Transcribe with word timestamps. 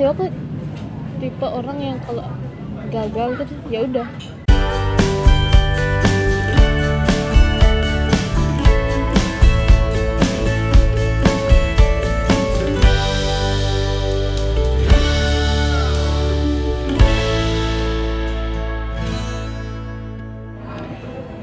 ya 0.00 0.16
aku 0.16 0.32
tipe 1.20 1.44
orang 1.44 1.76
yang 1.76 1.98
kalau 2.00 2.24
gagal 2.88 3.36
terus 3.36 3.52
ya 3.68 3.84
udah. 3.84 4.08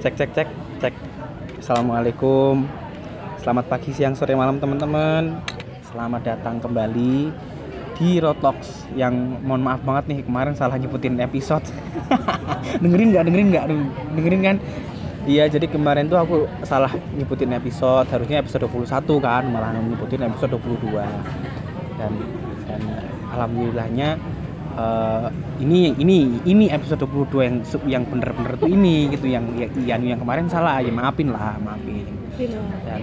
Cek 0.02 0.14
cek 0.18 0.30
cek 0.34 0.50
cek. 0.82 0.94
Assalamualaikum. 1.62 2.66
Selamat 3.38 3.70
pagi 3.70 3.94
siang 3.94 4.18
sore 4.18 4.34
malam 4.34 4.58
teman-teman. 4.58 5.46
Selamat 5.86 6.26
datang 6.26 6.58
kembali 6.58 7.47
di 7.98 8.22
Rotox 8.22 8.86
yang 8.94 9.42
mohon 9.42 9.66
maaf 9.66 9.82
banget 9.82 10.04
nih 10.14 10.20
kemarin 10.22 10.54
salah 10.54 10.78
nyebutin 10.78 11.18
episode. 11.18 11.66
Dengerin 12.82 13.10
nggak? 13.14 13.24
Dengerin 13.26 13.48
nggak? 13.50 13.66
Dengerin 14.14 14.42
kan? 14.46 14.58
Iya 15.28 15.44
jadi 15.52 15.68
kemarin 15.68 16.08
tuh 16.08 16.22
aku 16.22 16.46
salah 16.64 16.94
nyebutin 17.18 17.52
episode. 17.58 18.06
Harusnya 18.08 18.40
episode 18.46 18.70
21 18.70 19.18
kan 19.20 19.44
malah 19.50 19.74
nyebutin 19.74 20.24
episode 20.30 20.56
22 20.62 20.94
dan 21.98 22.12
dan 22.70 22.82
alhamdulillahnya 23.34 24.10
eh, 24.78 25.28
ini 25.66 25.98
ini 25.98 26.18
ini 26.46 26.66
episode 26.70 27.02
22 27.02 27.44
yang 27.44 27.56
yang 27.90 28.04
bener-bener 28.06 28.54
tuh 28.62 28.70
ini 28.70 29.10
gitu. 29.10 29.26
Yang 29.26 29.74
yang 29.84 30.06
yang 30.06 30.22
kemarin 30.22 30.46
salah. 30.48 30.80
Ya 30.86 30.94
maafin 30.94 31.34
lah 31.34 31.58
maafin. 31.58 32.06
Dan 32.86 33.02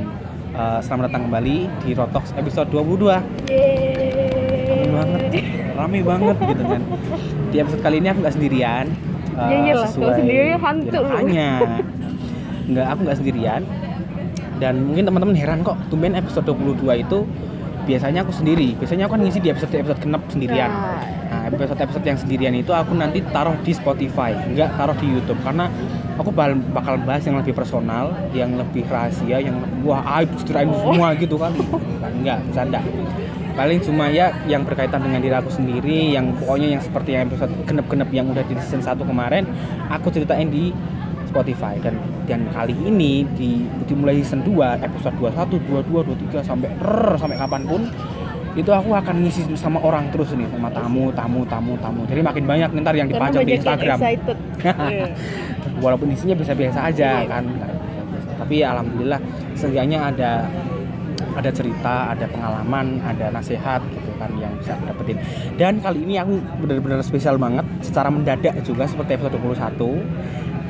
eh, 0.55 0.81
selamat 0.87 1.11
datang 1.11 1.27
kembali 1.27 1.57
di 1.83 1.91
Rotox 1.99 2.31
episode 2.39 2.71
22 2.71 3.11
rame 3.11 3.27
Yeay. 3.51 4.44
Banget. 4.95 5.21
Rame 5.75 6.01
banget 6.01 6.37
gitu 6.41 6.63
kan. 6.65 6.81
Di 7.51 7.57
episode 7.59 7.83
kali 7.83 7.97
ini 7.99 8.09
aku 8.09 8.19
nggak 8.21 8.35
sendirian 8.35 8.87
eh, 9.35 9.49
Ya 9.49 9.57
iyalah, 9.65 9.89
kalau 9.91 10.13
sendiri 10.15 10.55
hantu. 10.55 10.95
ya, 10.95 11.01
makanya. 11.05 11.51
Nggak 12.65 12.87
aku 12.87 13.01
nggak 13.03 13.19
sendirian. 13.19 13.63
Dan 14.55 14.75
mungkin 14.87 15.05
teman-teman 15.05 15.35
heran 15.35 15.59
kok 15.61 15.77
tumben 15.89 16.15
episode 16.15 16.47
22 16.47 16.79
itu 17.01 17.19
biasanya 17.85 18.23
aku 18.23 18.33
sendiri. 18.33 18.73
Biasanya 18.75 19.05
aku 19.05 19.13
kan 19.13 19.21
ngisi 19.21 19.39
di 19.39 19.51
episode 19.51 19.75
episode 19.75 20.01
genep 20.01 20.23
sendirian. 20.29 20.71
Nah, 20.71 21.03
Nah, 21.25 21.51
episode-episode 21.51 22.07
yang 22.07 22.15
sendirian 22.15 22.55
itu 22.55 22.71
aku 22.71 22.95
nanti 22.95 23.19
taruh 23.27 23.59
di 23.59 23.75
Spotify, 23.75 24.39
nggak 24.47 24.79
taruh 24.79 24.95
di 24.95 25.11
YouTube. 25.11 25.37
Karena 25.43 25.67
aku 26.15 26.31
bakal 26.71 26.95
bahas 27.03 27.27
yang 27.27 27.35
lebih 27.35 27.51
personal, 27.53 28.15
yang 28.31 28.55
lebih 28.55 28.87
rahasia, 28.87 29.43
yang 29.43 29.59
wah 29.83 30.23
aib 30.23 30.31
ceritain 30.41 30.71
Oh. 30.71 30.79
semua 30.79 31.11
gitu 31.19 31.35
kali. 31.35 31.59
Enggak, 32.15 32.39
bercanda. 32.47 32.81
Paling 33.55 33.79
cuma 33.87 34.11
ya 34.11 34.35
yang 34.51 34.67
berkaitan 34.67 34.99
dengan 34.99 35.23
diri 35.23 35.35
aku 35.35 35.51
sendiri, 35.51 36.11
yang 36.11 36.35
pokoknya 36.35 36.75
yang 36.75 36.83
seperti 36.83 37.15
yang 37.15 37.31
episode 37.31 37.55
genep-genep 37.67 38.11
yang 38.11 38.27
udah 38.31 38.43
di 38.43 38.55
season 38.59 38.83
1 38.83 38.99
kemarin, 39.07 39.47
aku 39.89 40.11
ceritain 40.11 40.51
di 40.51 40.75
Spotify. 41.31 41.79
Dan 41.79 41.95
dan 42.27 42.51
kali 42.51 42.75
ini 42.75 43.23
di 43.39 43.63
dimulai 43.87 44.19
season 44.27 44.43
2 44.43 44.83
episode 44.83 45.15
21, 45.23 45.63
22, 45.87 46.43
23 46.43 46.43
sampai 46.43 46.69
rrr, 46.83 47.15
sampai 47.15 47.37
kapan 47.39 47.63
pun 47.63 47.83
itu 48.55 48.71
aku 48.71 48.95
akan 48.95 49.27
ngisi 49.27 49.51
sama 49.59 49.83
orang 49.83 50.15
terus 50.15 50.31
nih 50.31 50.47
sama 50.47 50.71
tamu 50.71 51.11
tamu 51.11 51.43
tamu 51.47 51.73
tamu. 51.79 52.03
Jadi 52.07 52.23
makin 52.23 52.45
banyak 52.47 52.69
ntar 52.83 52.95
yang 52.95 53.11
dipajang 53.11 53.43
di 53.43 53.59
Instagram. 53.59 53.99
walaupun 55.85 56.09
isinya 56.15 56.35
biasa-biasa 56.39 56.79
aja 56.91 57.25
Iya. 57.25 57.29
kan 57.31 57.45
tapi 58.35 58.61
ya 58.61 58.77
alhamdulillah 58.77 59.21
seenggaknya 59.57 59.99
ada 60.11 60.31
ada 61.35 61.51
cerita, 61.51 61.95
ada 62.11 62.27
pengalaman, 62.27 62.99
ada 63.01 63.27
nasihat 63.29 63.83
gitu 63.91 64.11
kan 64.17 64.31
yang 64.39 64.55
bisa 64.55 64.75
aku 64.75 64.87
dapetin. 64.87 65.19
Dan 65.55 65.79
kali 65.79 66.03
ini 66.03 66.15
aku 66.17 66.33
benar-benar 66.59 67.03
spesial 67.03 67.37
banget 67.37 67.67
secara 67.81 68.09
mendadak 68.09 68.55
juga 68.63 68.87
seperti 68.87 69.19
episode 69.19 69.37
21. 69.37 69.99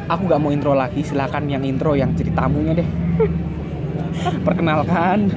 Aku 0.05 0.23
nggak 0.25 0.41
mau 0.41 0.51
intro 0.51 0.73
lagi, 0.73 1.01
silakan 1.01 1.49
yang 1.49 1.65
intro 1.65 1.93
yang 1.93 2.13
jadi 2.13 2.33
tamunya 2.33 2.73
deh. 2.75 2.89
Perkenalkan. 4.47 5.29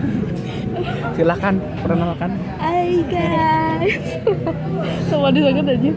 Silakan 1.13 1.57
perkenalkan. 1.81 2.31
Hai 2.61 3.01
guys 3.09 4.05
Sama 5.09 5.33
banget 5.33 5.65
aja 5.65 5.91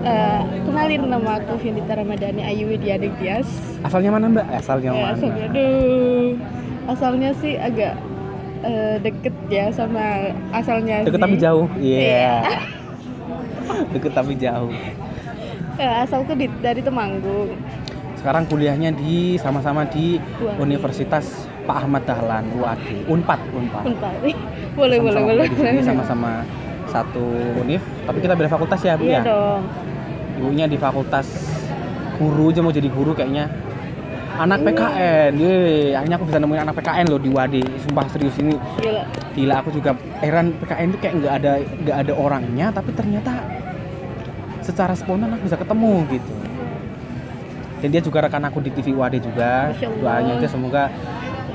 Eh, 0.00 0.40
Kenalin 0.64 1.08
nama 1.08 1.40
aku 1.40 1.56
Vindita 1.56 1.96
Ramadhani 1.96 2.40
Ayu 2.40 2.68
Widianing 2.68 3.16
Tias 3.16 3.48
Asalnya 3.80 4.12
mana 4.12 4.28
Mbak? 4.28 4.46
Asalnya 4.54 4.90
Eh, 4.92 4.96
mana? 4.96 5.12
asalnya, 5.12 5.44
aduh 5.48 6.28
Asalnya 6.84 7.30
sih 7.36 7.56
agak 7.56 7.96
eh, 8.62 8.96
deket 8.98 9.34
ya 9.48 9.68
sama 9.70 10.30
asalnya 10.50 11.02
Deket 11.02 11.16
sih. 11.16 11.24
tapi 11.24 11.36
jauh. 11.36 11.66
Iya. 11.76 12.44
Deket 13.94 14.12
tapi 14.12 14.32
jauh. 14.34 14.72
Eh, 15.80 15.92
asalku 16.04 16.36
di, 16.36 16.44
dari 16.60 16.84
Temanggung 16.84 17.56
Sekarang 18.20 18.44
kuliahnya 18.44 18.92
di 18.92 19.40
sama-sama 19.40 19.88
di 19.88 20.20
UAD. 20.36 20.60
Universitas 20.60 21.24
Pak 21.64 21.88
Ahmad 21.88 22.04
Dahlan 22.04 22.52
UAD. 22.52 23.08
Unpad, 23.08 23.40
Unpad. 23.50 23.84
Bentar 23.88 24.12
Boleh, 24.20 24.36
boleh, 24.76 24.98
Sama-sama 25.00 25.24
boleh 25.24 25.46
sini, 25.48 25.80
sama-sama 25.80 26.30
satu 26.84 27.22
univ, 27.56 27.78
tapi 28.02 28.18
kita 28.18 28.34
beda 28.34 28.50
fakultas 28.50 28.82
ya, 28.82 28.98
Bu 28.98 29.06
Iya 29.06 29.22
ya. 29.22 29.22
dong 29.22 29.62
Ibunya 30.42 30.66
di 30.66 30.74
fakultas 30.74 31.26
guru 32.18 32.50
aja 32.50 32.60
mau 32.60 32.74
jadi 32.74 32.90
guru 32.90 33.14
kayaknya. 33.14 33.46
Anak. 34.38 34.62
PKN, 34.62 35.32
ye, 35.36 35.58
akhirnya 35.92 36.16
aku 36.16 36.26
bisa 36.30 36.38
nemuin 36.38 36.62
anak 36.62 36.74
PKN 36.78 37.06
loh 37.10 37.20
di 37.20 37.28
UAD. 37.28 37.54
Sumpah 37.82 38.06
serius 38.08 38.36
ini. 38.38 38.54
Gila. 38.78 39.02
Gila 39.34 39.54
aku 39.58 39.68
juga 39.74 39.90
heran 40.22 40.54
PKN 40.54 40.86
itu 40.92 40.98
kayak 40.98 41.14
nggak 41.18 41.34
ada 41.34 41.52
nggak 41.58 41.96
ada 42.06 42.12
orangnya 42.14 42.66
tapi 42.70 42.90
ternyata 42.94 43.32
secara 44.60 44.94
spontan 44.94 45.34
aku 45.34 45.50
bisa 45.50 45.58
ketemu 45.58 45.92
gitu. 46.08 46.32
Dan 47.80 47.88
dia 47.90 48.02
juga 48.04 48.18
rekan 48.20 48.44
aku 48.44 48.60
di 48.60 48.70
TV 48.70 48.92
UAD 48.92 49.14
juga. 49.18 49.72
Doanya 49.74 50.36
aja 50.36 50.48
semoga 50.48 50.82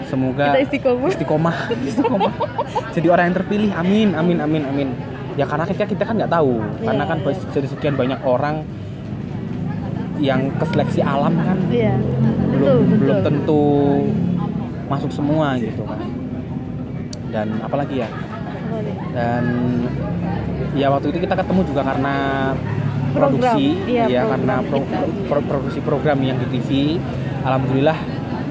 semoga 0.05 0.45
Kita 0.53 0.61
istiqomah. 0.61 1.09
istiqomah. 1.09 1.57
Istiqomah. 1.89 2.33
Jadi 2.93 3.07
orang 3.09 3.23
yang 3.31 3.35
terpilih 3.39 3.71
amin 3.73 4.09
amin 4.13 4.37
amin 4.41 4.63
amin. 4.65 4.89
Ya 5.35 5.45
karena 5.45 5.65
kita 5.65 5.85
kita 5.85 6.03
kan 6.03 6.17
nggak 6.17 6.33
tahu. 6.33 6.61
Karena 6.81 7.03
Iya, 7.05 7.11
kan 7.11 7.17
iya. 7.23 7.33
dari 7.53 7.67
sekian 7.67 7.95
banyak 7.95 8.19
orang 8.21 8.61
yang 10.17 10.51
keseleksi 10.55 10.99
alam 10.99 11.33
kan. 11.35 11.57
Iya. 11.67 11.95
Belum 11.95 12.51
Betul, 12.51 12.77
betul. 12.81 12.97
belum 12.97 13.17
tentu 13.21 13.63
masuk 14.85 15.11
semua 15.11 15.57
gitu 15.57 15.83
kan. 15.83 15.99
Dan 17.29 17.47
apalagi 17.59 17.99
ya? 17.99 18.09
Dan 19.11 19.43
ya 20.71 20.87
waktu 20.89 21.09
itu 21.09 21.19
kita 21.19 21.35
ketemu 21.35 21.61
juga 21.65 21.81
karena 21.83 22.15
Program, 23.11 23.55
produksi 23.55 23.79
iya, 23.87 24.05
ya 24.05 24.21
program. 24.21 24.31
karena 24.35 24.55
pro- 24.61 24.89
pro- 25.25 25.45
produksi 25.45 25.79
program 25.79 26.19
yang 26.19 26.35
di 26.37 26.47
TV 26.49 26.99
alhamdulillah 27.41 27.95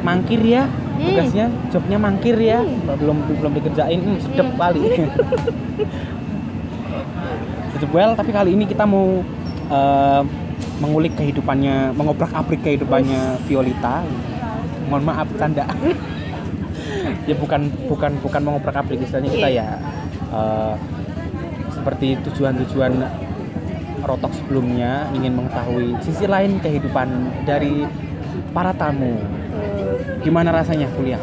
mangkir 0.01 0.41
ya 0.41 0.65
Hmm. 0.65 1.05
tugasnya 1.05 1.47
jobnya 1.69 1.99
mangkir 1.99 2.37
ya. 2.39 2.63
Belum 2.95 3.19
belum 3.27 3.53
dikerjain 3.53 3.99
hmm, 3.99 4.19
sedep 4.21 4.47
Hmm. 4.47 4.57
kali. 4.57 4.83
Sedep 7.75 7.91
well 7.91 8.15
tapi 8.15 8.31
kali 8.31 8.55
ini 8.55 8.65
kita 8.65 8.85
mau 8.85 9.21
eh, 9.67 10.23
mengulik 10.79 11.15
kehidupannya 11.15 11.95
mengobrak 11.95 12.33
abrik 12.35 12.63
kehidupannya 12.63 13.39
Violita. 13.47 14.03
Mohon 14.91 15.05
maaf 15.07 15.29
canda 15.39 15.65
ya 17.29 17.35
bukan 17.37 17.73
bukan 17.89 18.13
bukan 18.21 18.41
mengobrak 18.45 18.77
abrik 18.77 19.01
istilahnya 19.01 19.31
kita 19.33 19.49
Iya. 19.49 19.65
ya 19.65 19.69
eh, 20.29 20.75
seperti 21.73 22.09
tujuan-tujuan 22.29 22.93
rotok 24.05 24.33
sebelumnya 24.37 25.09
ingin 25.17 25.33
mengetahui 25.33 25.97
sisi 26.05 26.29
lain 26.29 26.61
kehidupan 26.61 27.09
dari 27.49 27.89
para 28.53 28.77
tamu. 28.77 29.17
Gimana 30.21 30.53
rasanya 30.53 30.89
kuliah? 30.93 31.21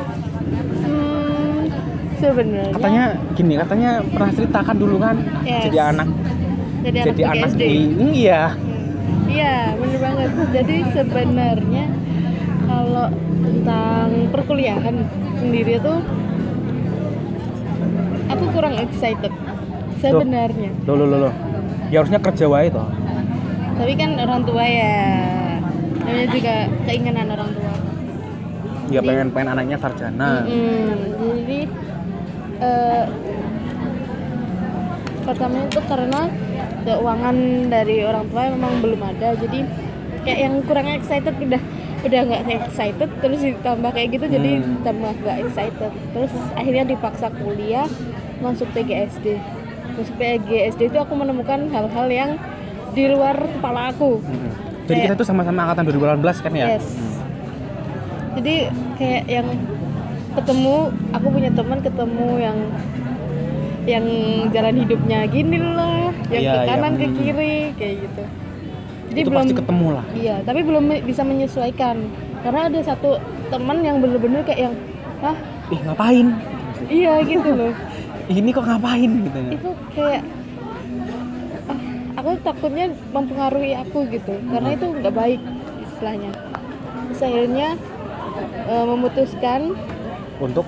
Hmm, 0.81 1.69
sebenarnya 2.17 2.73
katanya 2.73 3.03
gini 3.33 3.53
katanya 3.57 3.91
pernah 4.01 4.31
ceritakan 4.33 4.75
dulu 4.77 4.97
kan 4.97 5.15
Yes. 5.41 5.69
jadi 5.69 5.77
anak 5.93 6.09
jadi 6.81 6.97
anak 6.97 7.05
jadi 7.05 7.23
anak 7.25 7.49
di 7.53 7.71
iya 8.17 8.41
Iya, 9.25 9.55
bener 9.75 9.99
banget. 9.99 10.29
Jadi 10.51 10.75
sebenarnya 10.91 11.85
kalau 12.63 13.07
tentang 13.41 14.07
perkuliahan 14.29 14.95
sendiri 15.35 15.79
tuh 15.79 15.99
aku 18.27 18.43
kurang 18.49 18.75
excited 18.77 19.33
sebenarnya. 19.97 20.71
lo 20.83 20.93
lo 20.95 21.05
lo 21.05 21.17
lo 21.19 21.31
ya 21.89 21.99
harusnya 21.99 22.19
kerja 22.19 22.45
wae 22.47 22.69
toh 22.69 22.87
Tapi 23.73 23.93
kan 23.95 24.13
orang 24.15 24.41
tua 24.41 24.61
ya 24.61 24.93
namanya 25.99 26.27
juga 26.29 26.55
keinginan 26.85 27.27
orang 27.27 27.49
tua. 27.51 27.71
ya 28.87 28.93
Jadi- 28.93 29.07
pengen 29.07 29.27
pengen 29.31 29.49
anaknya 29.51 29.77
sarjana 29.77 30.45
Mm-mm. 30.45 30.89
Jadi 31.39 31.59
eh, 32.59 33.03
pertama 35.21 35.57
itu 35.61 35.79
karena 35.81 36.21
keuangan 36.83 37.35
dari 37.67 38.01
orang 38.01 38.25
tua 38.27 38.49
memang 38.49 38.81
belum 38.81 39.01
ada 39.01 39.33
jadi 39.33 39.59
kayak 40.21 40.39
yang 40.39 40.55
kurang 40.63 40.87
excited 40.87 41.33
udah 41.35 41.61
udah 42.01 42.19
nggak 42.23 42.41
excited 42.59 43.09
terus 43.21 43.39
ditambah 43.39 43.91
kayak 43.91 44.09
gitu 44.11 44.25
jadi 44.27 44.51
Hmm. 44.59 44.81
tambah 44.81 45.11
nggak 45.15 45.37
excited 45.39 45.91
terus 46.11 46.33
akhirnya 46.53 46.83
dipaksa 46.87 47.29
kuliah 47.31 47.85
masuk 48.39 48.65
PGSD 48.71 49.37
masuk 49.91 50.15
PG 50.15 50.49
SD 50.71 50.81
itu 50.87 50.97
aku 50.97 51.13
menemukan 51.13 51.69
hal-hal 51.69 52.07
yang 52.07 52.31
di 52.91 53.05
luar 53.07 53.37
kepala 53.37 53.91
aku 53.91 54.17
Mm-mm. 54.19 54.49
Jadi 54.81 54.97
Kayak- 54.97 55.03
kita 55.07 55.15
tuh 55.15 55.27
sama-sama 55.29 55.59
angkatan 55.63 55.83
2018 55.85 56.41
kan 56.41 56.51
ya? 56.51 56.67
Yes. 56.73 56.87
jadi 58.31 58.55
kayak 58.95 59.23
yang 59.27 59.47
ketemu 60.31 60.75
aku 61.11 61.27
punya 61.29 61.51
teman 61.51 61.79
ketemu 61.79 62.27
yang 62.39 62.57
yang 63.83 64.05
jalan 64.49 64.75
hidupnya 64.77 65.19
gini 65.25 65.57
loh 65.57 66.13
yang 66.29 66.41
Iya, 66.41 66.53
ke 66.53 66.59
kanan 66.67 66.81
yang- 66.91 66.97
ke 66.97 67.05
kiri 67.17 67.53
kayak 67.75 67.95
gitu. 67.99 68.23
Jadi 69.11 69.19
itu 69.19 69.27
belum 69.27 69.41
pasti 69.41 69.55
ketemu 69.57 69.87
lah. 69.91 70.05
iya 70.13 70.35
tapi 70.41 70.59
belum 70.61 70.83
bisa 71.01 71.21
menyesuaikan. 71.21 71.95
Karena 72.41 72.61
ada 72.67 72.79
satu 72.81 73.19
teman 73.47 73.77
yang 73.79 73.99
bener-bener 73.99 74.41
kayak 74.41 74.61
yang 74.65 74.75
ah 75.21 75.35
Ih 75.67 75.79
ngapain? 75.81 76.27
iya 76.87 77.13
gitu 77.21 77.49
loh. 77.49 77.73
Ini 78.31 78.49
kok 78.49 78.63
ngapain 78.63 79.11
gitu 79.21 79.37
ya? 79.37 79.51
itu 79.51 79.69
kayak 79.91 80.23
ah, 81.67 81.79
aku 82.15 82.29
takutnya 82.39 82.85
mempengaruhi 83.09 83.73
aku 83.77 84.07
gitu. 84.07 84.33
Karena 84.47 84.69
itu 84.71 84.85
nggak 84.89 85.13
baik 85.13 85.41
istilahnya. 85.83 86.31
Terus 87.09 87.21
akhirnya 87.21 87.69
eh, 88.63 88.85
memutuskan 88.85 89.61
Untuk 90.39 90.65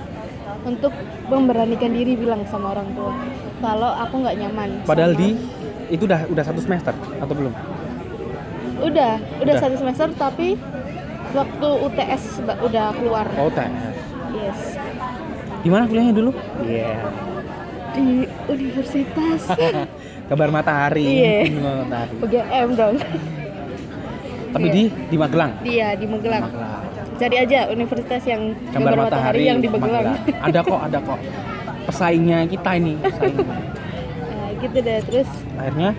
untuk 0.63 0.93
memberanikan 1.25 1.91
diri 1.91 2.15
bilang 2.15 2.41
sama 2.45 2.71
orang 2.71 2.87
tua 2.93 3.13
kalau 3.59 3.91
aku 3.93 4.15
nggak 4.19 4.35
nyaman 4.37 4.69
padahal 4.83 5.11
sama- 5.11 5.21
di 5.21 5.29
itu 5.89 6.03
udah 6.03 6.21
udah 6.25 6.43
satu 6.43 6.59
semester 6.59 6.93
atau 7.19 7.33
belum? 7.33 7.53
udah 8.81 9.13
udah 9.37 9.43
Udah. 9.45 9.55
satu 9.59 9.75
semester 9.77 10.07
tapi 10.13 10.55
waktu 11.31 11.67
UTS 11.81 12.23
udah 12.41 12.85
keluar 12.93 13.27
Oh 13.35 13.47
tes. 13.49 13.71
yes 14.33 14.59
Di 15.59 15.69
mana 15.69 15.87
kuliahnya 15.87 16.11
dulu? 16.11 16.31
Iya. 16.61 16.99
di 17.93 18.07
universitas 18.49 19.47
Kabar 20.29 20.49
matahari. 20.49 21.03
Iya. 21.03 21.51
Matahari. 21.53 22.15
PGM 22.17 22.69
dong 22.73 22.95
Tapi 24.49 24.65
Iya. 24.65 24.73
di 24.73 24.83
di 25.07 25.15
Magelang. 25.15 25.51
dia 25.61 25.87
di 25.93 26.05
Magelang 26.05 26.43
Magelang. 26.43 26.72
Cari 27.23 27.37
aja 27.39 27.59
universitas 27.71 28.21
yang 28.27 28.51
Gambar 28.75 28.99
gambar 28.99 29.07
matahari 29.07 29.43
yang 29.47 29.63
di 29.63 29.71
Magelang. 29.71 30.19
Ada 30.43 30.59
kok, 30.59 30.79
ada 30.83 30.99
kok. 30.99 31.19
Pesaingnya 31.87 32.37
kita 32.51 32.69
ini, 32.75 32.93
pesaingnya. 32.99 33.57
Nah, 34.33 34.49
gitu 34.59 34.77
deh 34.83 34.99
terus 35.07 35.29
Akhirnya 35.55 35.91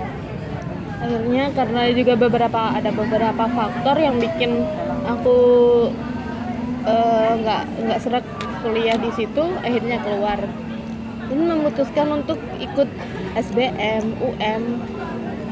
akhirnya 1.04 1.44
karena 1.52 1.80
juga 1.92 2.14
beberapa 2.16 2.60
ada 2.72 2.90
beberapa 2.92 3.44
faktor 3.44 3.96
yang 4.00 4.16
bikin 4.16 4.64
aku 5.04 5.36
eh, 6.88 7.30
nggak 7.44 7.62
nggak 7.84 7.98
serak 8.00 8.24
kuliah 8.64 8.96
di 8.96 9.12
situ 9.12 9.44
akhirnya 9.60 10.00
keluar 10.00 10.40
dan 11.28 11.40
memutuskan 11.44 12.08
untuk 12.24 12.40
ikut 12.56 12.88
SBM 13.36 14.16
UM 14.24 14.62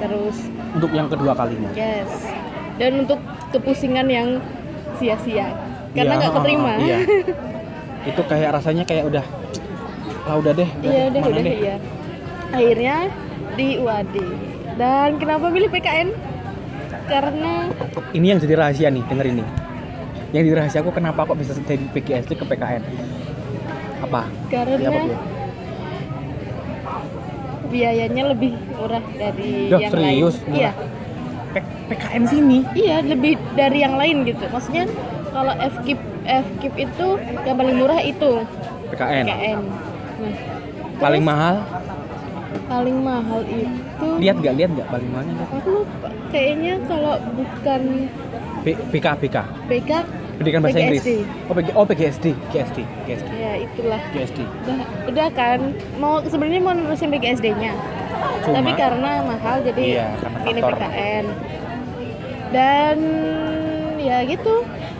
terus 0.00 0.36
untuk 0.72 0.90
yang 0.96 1.08
kedua 1.12 1.36
kalinya. 1.36 1.68
yes 1.76 2.32
dan 2.80 3.04
untuk 3.04 3.20
kepusingan 3.52 4.08
yang 4.08 4.40
sia-sia 4.96 5.46
karena 5.92 6.12
Iya, 6.12 6.18
nggak 6.18 6.32
keterima 6.34 6.72
Iya. 6.78 6.98
Itu 8.10 8.22
kayak 8.24 8.50
rasanya 8.52 8.82
kayak 8.82 9.04
udah 9.06 9.24
lah 10.22 10.36
udah 10.38 10.52
deh. 10.52 10.70
iya 10.80 11.02
udah 11.08 11.18
ke 11.18 11.24
mana 11.24 11.32
udah 11.32 11.42
deh. 11.42 11.56
iya 11.56 11.76
akhirnya 12.48 12.96
di 13.52 13.68
UAD 13.76 14.14
dan 14.72 15.10
kenapa 15.16 15.44
pilih 15.48 15.68
PKN 15.68 16.08
karena 17.04 17.52
Ini 18.10 18.26
yang 18.26 18.38
jadi 18.38 18.54
rahasia 18.54 18.88
nih, 18.88 19.02
denger 19.02 19.26
ini. 19.28 19.44
Yang 20.30 20.42
jadi 20.46 20.56
rahasia 20.56 20.78
aku 20.80 20.90
kenapa 20.90 21.24
kok 21.24 21.34
bisa 21.34 21.52
jadi 21.54 21.84
PGSD 21.88 22.32
ke 22.32 22.44
PKN? 22.46 22.82
Apa? 24.02 24.22
karena 24.46 24.76
apa 24.78 25.02
biayanya 27.66 28.22
lebih 28.28 28.52
murah 28.70 29.04
dari 29.10 29.52
Duh, 29.66 29.80
yang 29.80 29.90
serius, 29.90 30.36
lain. 30.36 30.46
murah? 30.46 30.60
Iya, 30.60 30.70
PKN 31.54 32.22
sini. 32.24 32.58
iya 32.72 33.00
lebih 33.00 33.36
dari 33.52 33.80
yang 33.80 33.94
lain 33.94 34.24
gitu. 34.24 34.44
Maksudnya 34.48 34.84
kalau 35.28 35.52
FKIP 35.54 36.00
FKIP 36.22 36.74
itu 36.80 37.06
yang 37.42 37.56
paling 37.56 37.76
murah 37.76 38.00
itu 38.00 38.30
PKN. 38.90 39.24
KN. 39.24 39.58
Nah, 40.14 40.34
Paling 40.98 41.18
terus 41.18 41.30
mahal. 41.30 41.56
paling 42.62 42.98
mahal 43.00 43.40
itu 43.44 44.06
Lihat 44.18 44.36
nggak? 44.38 44.54
Lihat 44.54 44.70
nggak 44.72 44.88
paling 44.88 45.08
mahalnya? 45.10 45.44
aku 45.50 45.68
lupa. 45.74 46.08
Kayaknya 46.30 46.74
kalau 46.86 47.14
bukan 47.32 47.80
B- 48.62 48.80
BK 48.88 49.06
BK. 49.18 49.36
BK 49.66 49.90
Pendidikan 50.32 50.60
bahasa 50.64 50.80
Inggris. 50.80 51.02
PGSD. 51.02 51.10
Oh, 51.46 51.54
PG, 51.54 51.68
oh 51.72 51.84
PGSD, 51.84 52.26
GSD, 52.50 52.78
GSD, 53.04 53.28
ya 53.32 53.52
itulah. 53.60 54.00
GSD. 54.10 54.38
Udah, 54.42 54.78
udah 55.06 55.28
kan 55.30 55.58
mau 56.00 56.18
sebenarnya 56.24 56.58
mau 56.58 56.72
nerusin 56.72 57.12
BGSD-nya. 57.12 57.72
Cuma 58.42 58.54
Tapi 58.58 58.72
karena 58.74 59.10
mahal 59.22 59.56
jadi 59.62 59.82
Iya, 59.82 60.06
karena 60.18 60.38
faktor. 60.38 60.72
PKN. 60.78 61.24
Dan 62.52 62.98
ya 63.98 64.16
gitu, 64.26 64.54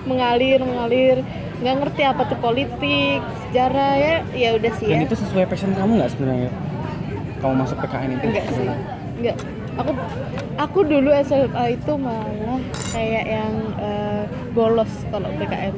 mengalir 0.06 0.60
mengalir 0.62 1.16
nggak 1.62 1.74
ngerti 1.78 2.02
apa 2.02 2.22
tuh 2.26 2.38
politik, 2.42 3.20
sejarah 3.46 3.94
ya, 3.94 4.14
ya 4.34 4.50
udah 4.58 4.72
sih 4.82 4.90
dan 4.90 4.98
ya. 4.98 5.06
itu 5.06 5.14
sesuai 5.14 5.46
passion 5.46 5.70
kamu 5.78 6.02
nggak 6.02 6.10
sebenarnya? 6.10 6.50
Kamu 7.38 7.54
masuk 7.54 7.76
PKN 7.82 8.10
itu? 8.18 8.24
Enggak 8.30 8.46
sih. 8.50 8.66
Enggak. 9.18 9.36
Aku 9.72 9.92
aku 10.58 10.78
dulu 10.84 11.10
SMA 11.22 11.64
itu 11.80 11.92
malah 11.96 12.60
kayak 12.92 13.24
yang 13.24 13.54
eh, 13.78 14.22
bolos 14.52 14.90
kalau 15.08 15.30
PKN. 15.38 15.74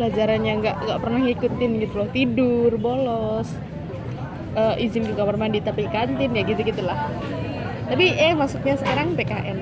Pelajarannya 0.00 0.52
nggak 0.58 0.76
nggak 0.80 0.98
pernah 0.98 1.20
ngikutin 1.22 1.70
gitu 1.84 1.94
loh. 2.00 2.08
Tidur, 2.10 2.70
bolos. 2.80 3.48
Eh, 4.52 4.84
izin 4.84 5.08
ke 5.08 5.16
kamar 5.16 5.40
mandi 5.40 5.64
tapi 5.64 5.88
kantin 5.88 6.28
ya 6.36 6.42
gitu 6.44 6.60
gitulah. 6.60 7.08
Tapi 7.88 8.04
eh 8.12 8.36
masuknya 8.36 8.76
sekarang 8.76 9.16
PKN. 9.16 9.58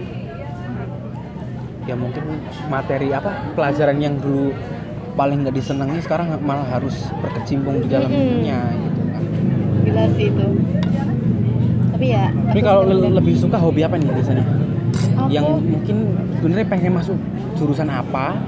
Ya 1.87 1.95
mungkin 1.95 2.43
materi 2.67 3.15
apa 3.15 3.55
pelajaran 3.55 4.03
yang 4.03 4.19
dulu 4.19 4.51
paling 5.15 5.47
nggak 5.47 5.55
disenangi 5.55 6.03
sekarang 6.03 6.35
malah 6.43 6.67
harus 6.67 7.07
berkecimpung 7.23 7.83
di 7.83 7.87
dalamnya 7.87 8.59
gitu 8.75 9.01
kan. 9.11 9.23
Gila 9.87 10.05
sih 10.19 10.27
itu. 10.31 10.47
Tapi 11.95 12.07
ya. 12.11 12.27
Tapi 12.51 12.61
kalau 12.61 12.83
le- 12.83 13.15
lebih 13.15 13.35
suka 13.39 13.59
hobi 13.63 13.87
apa 13.87 13.95
nih 13.95 14.11
biasanya? 14.11 14.45
aku, 15.15 15.29
Yang 15.31 15.47
mungkin 15.71 15.97
sebenarnya 16.35 16.67
pengen 16.67 16.93
masuk 16.99 17.17
jurusan 17.55 17.87
apa, 17.87 18.43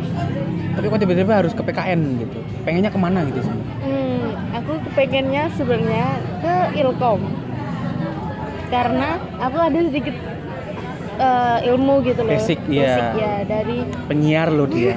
tapi 0.74 0.84
kok 0.88 0.98
tiba-tiba 0.98 1.38
harus 1.38 1.52
ke 1.54 1.62
PKN 1.62 2.00
gitu. 2.18 2.38
Pengennya 2.66 2.90
ke 2.90 2.98
mana 2.98 3.22
gitu 3.30 3.46
sih? 3.46 3.52
Hmm, 3.52 4.01
aku 4.92 5.00
kepengennya 5.00 5.48
sebenarnya 5.56 6.08
ke 6.44 6.54
Ilkom 6.84 7.20
karena 8.68 9.16
aku 9.40 9.56
ada 9.56 9.78
sedikit 9.88 10.16
eh, 11.16 11.58
ilmu 11.72 12.04
gitu 12.04 12.20
loh. 12.24 12.32
Basic, 12.36 12.60
iya. 12.68 13.16
ya 13.16 13.32
dari 13.48 13.88
Penyiar 14.08 14.52
loh 14.52 14.68
dia. 14.68 14.92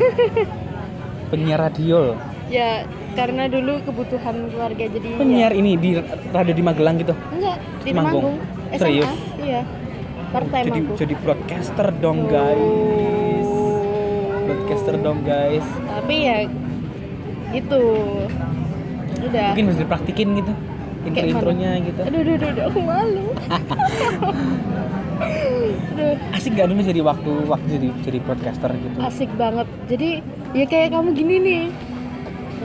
Penyiar 1.31 1.59
radio. 1.71 2.11
loh. 2.11 2.17
ya 2.45 2.85
karena 3.17 3.49
dulu 3.49 3.81
kebutuhan 3.87 4.51
keluarga 4.51 4.83
jadi 4.85 5.07
ya- 5.07 5.17
Penyiar 5.17 5.51
ini 5.55 5.71
di 5.79 5.97
radio 6.29 6.53
di 6.53 6.63
Magelang 6.63 6.99
gitu. 6.99 7.15
enggak 7.31 7.57
di 7.87 7.91
Manggung. 7.95 8.35
Temanggung 8.35 8.37
Serius? 8.75 9.11
iya 9.39 9.61
part 10.35 10.51
time 10.51 10.67
jadi 10.67 10.79
aku 10.83 10.93
jadi 10.99 11.15
broadcaster 11.23 11.87
dong 12.03 12.27
guys. 12.27 13.49
Broadcaster 14.43 14.95
dong 14.99 15.23
guys. 15.23 15.63
tapi 15.87 16.15
ya 16.27 16.37
itu 17.55 17.81
udah 19.29 19.47
Mungkin 19.53 19.65
bisa 19.69 19.79
dipraktikin 19.83 20.29
gitu. 20.37 20.53
Kayak 21.05 21.37
Intro-intronya 21.37 21.71
gitu. 21.85 22.01
aduh 22.01 22.17
aduh 22.17 22.33
aduh, 22.33 22.49
aduh, 22.49 22.63
aku 22.65 22.79
malu 22.81 23.25
aduh 25.21 26.15
Asik 26.35 26.51
gak 26.57 26.67
dulu 26.67 26.81
jadi 26.81 27.01
waktu 27.05 27.31
waktu 27.45 27.67
jadi 27.77 27.87
jadi 28.03 28.17
broadcaster 28.25 28.69
gitu. 28.73 28.97
asik 28.99 29.29
banget 29.37 29.67
jadi 29.85 30.09
ya 30.51 30.65
kayak 30.65 30.89
kamu 30.91 31.09
gini 31.13 31.35
nih 31.39 31.63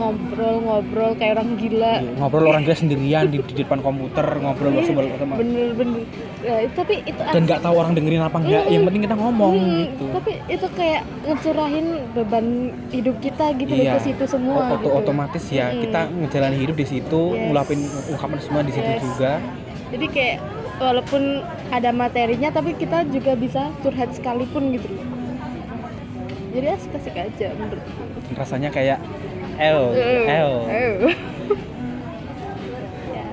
ngobrol-ngobrol 0.01 1.13
kayak 1.15 1.33
orang 1.37 1.49
gila 1.55 1.93
Iya, 1.95 2.11
ngobrol 2.17 2.45
orang 2.47 2.63
gila 2.65 2.77
sendirian 2.77 3.25
di, 3.27 3.39
di 3.39 3.55
depan 3.59 3.79
komputer 3.79 4.27
ngobrol 4.35 4.73
Iya, 4.73 4.83
sama 4.87 5.01
bener-bener 5.37 6.03
ya, 6.41 6.55
tapi 6.73 6.95
itu 7.03 7.21
dan 7.21 7.43
nggak 7.45 7.61
tahu 7.61 7.75
orang 7.77 7.93
dengerin 7.93 8.23
apa 8.23 8.39
enggak 8.39 8.63
Mm-mm. 8.63 8.73
yang 8.73 8.83
penting 8.83 9.03
kita 9.03 9.17
ngomong 9.17 9.53
Hmm, 9.53 9.77
gitu 9.83 10.05
tapi 10.11 10.33
itu 10.49 10.67
kayak 10.73 11.01
ngecurahin 11.23 11.87
beban 12.11 12.47
hidup 12.89 13.17
kita 13.21 13.47
gitu 13.55 13.73
Iya. 13.73 13.93
ke 13.93 14.01
situ 14.03 14.25
semua 14.27 14.57
oto- 14.67 14.81
gitu. 14.81 14.89
otomatis 14.97 15.45
ya 15.49 15.67
Mm-mm. 15.69 15.83
kita 15.83 16.01
ngejalanin 16.11 16.59
hidup 16.59 16.77
di 16.77 16.87
situ 16.89 17.21
Yes. 17.31 17.41
ngulapin 17.45 17.81
ungkapan 18.09 18.39
semua 18.41 18.61
di 18.63 18.73
situ 18.73 18.89
Yes. 18.89 19.03
juga 19.03 19.33
jadi 19.91 20.07
kayak 20.09 20.37
walaupun 20.81 21.23
ada 21.69 21.91
materinya 21.93 22.49
tapi 22.49 22.73
kita 22.73 23.05
juga 23.07 23.37
bisa 23.37 23.63
curhat 23.79 24.11
sekalipun 24.11 24.73
gitu 24.73 24.89
jadi 26.51 26.67
asik-asik 26.73 27.15
aja 27.15 27.49
menurutku 27.53 28.03
rasanya 28.33 28.71
kayak 28.71 28.99
L. 29.61 29.83
L. 30.27 30.53
Ya. 33.11 33.25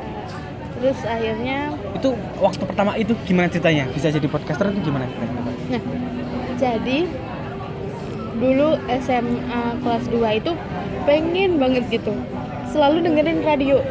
Terus 0.77 0.99
akhirnya? 1.07 1.57
Itu 1.95 2.09
waktu 2.37 2.63
pertama 2.67 2.91
itu 2.99 3.13
gimana 3.25 3.47
ceritanya? 3.47 3.87
Bisa 3.93 4.11
jadi 4.11 4.27
podcaster 4.27 4.69
itu 4.73 4.89
gimana 4.89 5.07
ceritanya? 5.07 5.41
Nah, 5.71 5.81
jadi 6.57 6.99
dulu 8.37 8.77
SMA 9.01 9.61
kelas 9.81 10.05
2 10.09 10.39
itu 10.43 10.51
pengen 11.09 11.57
banget 11.57 11.83
gitu. 11.89 12.13
Selalu 12.69 13.07
dengerin 13.07 13.41
radio. 13.41 13.81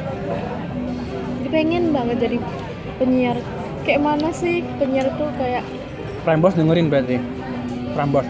jadi 1.42 1.48
pengen 1.50 1.84
banget 1.94 2.16
jadi 2.20 2.36
penyiar. 2.98 3.38
Kayak 3.86 4.02
mana 4.02 4.28
sih 4.34 4.66
penyiar 4.82 5.06
tuh 5.14 5.30
kayak 5.38 5.62
Prambors 6.26 6.58
dengerin 6.58 6.90
berarti? 6.90 7.22
Prambors. 7.94 8.26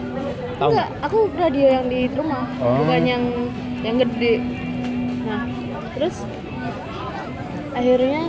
Tahu 0.61 0.73
aku 1.01 1.29
radio 1.37 1.81
yang 1.81 1.85
di 1.89 2.09
rumah. 2.13 2.45
Oh. 2.61 2.81
bukan 2.81 3.03
yang 3.05 3.23
yang 3.87 3.97
gede. 3.97 4.43
Nah 5.23 5.47
terus 5.95 6.15
akhirnya 7.71 8.21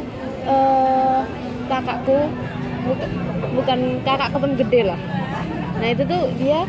eh, 0.46 1.20
kakakku 1.66 2.18
buka- 2.86 3.12
bukan 3.54 3.78
kakak 4.02 4.30
temen 4.30 4.52
gede 4.56 4.80
lah. 4.86 5.00
Nah 5.78 5.88
itu 5.90 6.02
tuh 6.04 6.22
dia 6.38 6.62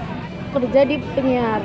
kerja 0.49 0.81
di 0.83 0.95
penyiar. 1.13 1.61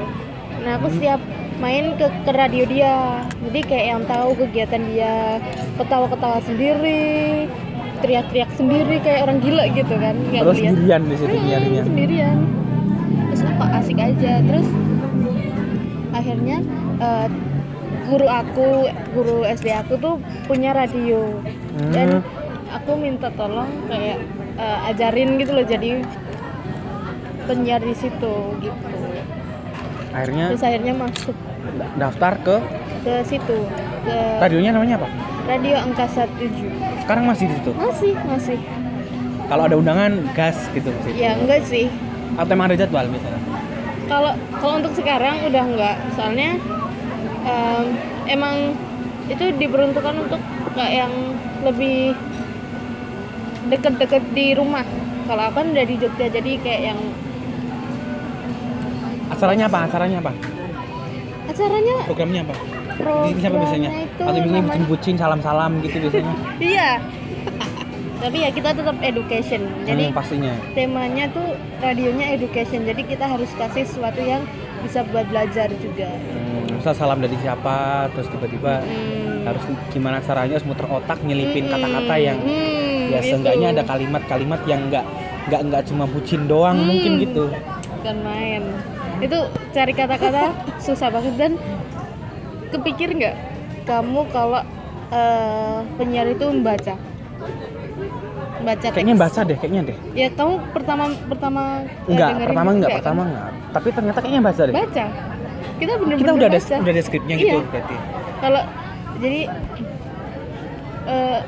Nah 0.61 0.77
aku 0.77 0.93
setiap 0.93 1.21
main 1.57 1.97
ke, 1.97 2.07
ke 2.25 2.31
radio 2.31 2.65
dia. 2.67 2.97
Jadi 3.41 3.61
kayak 3.65 3.87
yang 3.89 4.03
tahu 4.05 4.29
kegiatan 4.37 4.83
dia 4.85 5.41
ketawa-ketawa 5.75 6.39
sendiri 6.41 7.49
teriak-teriak 7.95 8.53
sendiri 8.53 9.01
kayak 9.01 9.25
orang 9.25 9.41
gila 9.41 9.65
gitu 9.73 9.97
kan 9.97 10.13
nggak 10.29 10.45
terus 10.45 10.61
sendirian 10.61 11.03
di 11.03 11.17
situ 11.17 11.33
Hmm, 11.33 11.47
nyarinya 11.49 11.83
sendirian. 11.83 12.37
Terus 13.25 13.43
apa 13.49 13.65
asik 13.81 13.99
aja. 13.99 14.33
Terus 14.41 14.69
akhirnya 16.13 16.57
eh, 16.97 17.29
guru 18.05 18.27
aku 18.27 18.69
guru 19.11 19.37
SD 19.45 19.73
aku 19.73 19.95
tuh 19.97 20.15
punya 20.45 20.71
radio. 20.71 21.41
Dan 21.91 22.21
Hmm. 22.21 22.27
aku 22.73 22.95
minta 22.95 23.31
tolong 23.31 23.71
kayak 23.87 24.19
eh, 24.55 24.89
ajarin 24.89 25.35
gitu 25.37 25.51
loh 25.51 25.65
jadi 25.65 26.03
penyiar 27.45 27.81
di 27.81 27.93
situ 27.93 28.35
gitu. 28.59 28.97
Akhirnya 30.11 30.55
terus 30.55 30.63
akhirnya 30.63 30.95
masuk. 30.95 31.37
da- 31.75 31.91
daftar 31.99 32.33
ke? 32.39 32.57
Ke 33.03 33.15
situ 33.25 33.57
ke 34.01 34.17
radionya 34.39 34.71
namanya 34.71 34.97
apa? 34.97 35.09
Radio 35.45 35.77
angkasa 35.77 36.25
7 36.37 36.71
sekarang 37.01 37.25
masih 37.27 37.45
di 37.47 37.55
situ? 37.55 37.71
Masih 37.75 38.13
masih. 38.23 38.59
Kalau 39.45 39.65
ada 39.65 39.75
undangan 39.75 40.13
gas 40.33 40.57
gitu 40.71 40.89
sih 41.03 41.13
ya 41.19 41.35
enggak 41.35 41.65
sih. 41.65 41.89
Atau 42.35 42.53
emang 42.53 42.69
ada 42.69 42.79
jadwal 42.79 43.05
misalnya? 43.07 43.43
Kalau 44.05 44.33
kalau 44.55 44.75
untuk 44.79 44.93
sekarang 44.95 45.41
udah 45.43 45.65
enggak. 45.67 45.97
Soalnya 46.15 46.57
em, 47.45 47.85
emang 48.27 48.57
itu 49.25 49.45
diperuntukkan 49.55 50.15
untuk 50.21 50.41
nggak 50.71 50.91
yang 50.91 51.13
lebih 51.63 52.13
deket-deket 53.67 54.23
di 54.33 54.53
rumah. 54.53 54.85
Kalau 55.25 55.43
aku 55.43 55.57
kan 55.57 55.67
udah 55.71 55.85
di 55.85 55.97
Jogja 55.97 56.29
jadi 56.29 56.51
kayak 56.61 56.83
yang 56.85 57.01
acaranya 59.31 59.65
apa? 59.67 59.79
Acaranya 59.89 60.19
apa? 60.21 60.33
Acaranya 61.47 61.97
programnya 62.05 62.41
apa? 62.43 62.55
Programnya 62.95 63.41
siapa 63.41 63.57
biasanya? 63.59 63.89
atau 64.15 64.33
biasanya 64.35 64.63
bucin-bucin 64.63 65.15
salam-salam 65.17 65.71
gitu 65.81 65.97
biasanya? 66.01 66.35
Iya. 66.63 66.91
Tapi 68.15 68.41
ya 68.41 68.49
kita 68.49 68.73
tetap 68.73 68.97
education. 69.03 69.61
Jadi 69.85 70.05
Hmm, 70.09 70.17
pastinya. 70.17 70.53
temanya 70.73 71.25
tuh 71.29 71.45
radionya 71.79 72.33
education. 72.33 72.85
Jadi 72.85 73.05
kita 73.05 73.25
harus 73.27 73.53
kasih 73.53 73.85
sesuatu 73.85 74.17
yang 74.19 74.41
bisa 74.85 75.01
buat 75.05 75.25
belajar 75.25 75.69
juga 75.75 76.09
hmm, 76.13 76.79
misal 76.79 76.93
salam 76.93 77.19
dari 77.19 77.37
siapa 77.37 77.77
terus 78.13 78.29
tiba-tiba 78.29 78.85
Hmm. 78.85 79.45
harus 79.45 79.61
gimana 79.89 80.21
caranya 80.21 80.55
harus 80.55 80.65
muter 80.65 80.87
otak 80.87 81.21
nyelipin 81.21 81.65
Mm-mm. 81.65 81.73
kata-kata 81.75 82.15
yang 82.17 82.39
Hmm, 82.39 83.11
ya 83.11 83.19
itu. 83.19 83.29
seenggaknya 83.31 83.69
ada 83.71 83.83
kalimat-kalimat 83.83 84.61
yang 84.65 84.81
nggak 84.89 85.05
nggak 85.45 85.61
nggak 85.63 85.83
cuma 85.85 86.05
bucin 86.05 86.45
doang 86.45 86.77
Hmm. 86.77 86.89
mungkin 86.89 87.13
gitu 87.19 87.45
bukan 87.95 88.17
main 88.21 88.63
itu 89.19 89.39
cari 89.71 89.93
kata-kata 89.93 90.45
susah 90.79 91.09
banget 91.09 91.35
dan 91.35 91.53
kepikir 92.71 93.09
nggak 93.11 93.37
kamu 93.85 94.25
kalau 94.31 94.61
eh, 95.11 95.79
penyiar 95.95 96.27
itu 96.27 96.45
membaca 96.45 96.97
baca 98.65 98.81
teks 98.83 98.95
kayaknya 98.95 99.15
baca 99.15 99.41
deh 99.43 99.57
kayaknya 99.57 99.83
deh 99.85 99.97
ya 100.13 100.29
kamu 100.31 100.55
pertama 100.73 101.05
pertama 101.25 101.63
enggak 102.05 102.31
pertama 102.41 102.71
enggak 102.73 102.91
kan? 102.91 102.99
pertama 102.99 103.21
enggak 103.23 103.49
tapi 103.71 103.89
ternyata 103.93 104.19
kayaknya 104.19 104.43
baca 104.43 104.63
deh 104.63 104.75
baca 104.75 105.05
kita 105.75 105.93
bener-bener 105.97 106.19
kita 106.19 106.33
udah 106.33 106.49
ada 106.49 106.61
udah 106.81 106.93
ada 106.93 107.03
skripnya 107.03 107.35
gitu 107.37 107.49
Iya. 107.55 107.67
berarti 107.67 107.97
kalau 108.41 108.63
jadi 109.15 109.41
eh, 111.07 111.41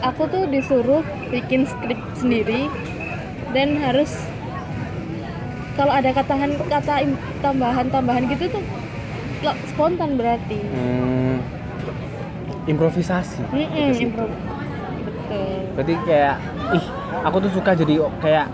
aku 0.00 0.22
tuh 0.26 0.42
disuruh 0.46 1.02
bikin 1.28 1.64
skrip 1.64 2.00
sendiri 2.14 2.68
dan 3.50 3.78
harus 3.78 4.10
kalau 5.74 5.90
ada 5.90 6.10
katahan 6.10 6.54
kata 6.60 7.02
im- 7.02 7.18
tambahan-tambahan 7.40 8.26
gitu 8.28 8.46
tuh 8.48 8.62
spontan 9.68 10.16
berarti. 10.16 10.56
hmm, 10.56 11.36
improvisasi 12.64 13.42
gitu 13.52 13.92
sih. 13.92 14.08
Betul. 15.34 15.74
berarti 15.74 15.94
kayak 16.04 16.34
ih 16.72 16.84
aku 17.20 17.36
tuh 17.40 17.52
suka 17.52 17.70
jadi 17.74 17.94
kayak 18.18 18.46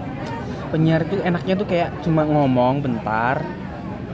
penyiar 0.71 1.03
tuh 1.05 1.21
enaknya 1.21 1.55
tuh 1.55 1.67
kayak 1.67 1.93
cuma 2.01 2.23
ngomong 2.23 2.81
bentar 2.81 3.43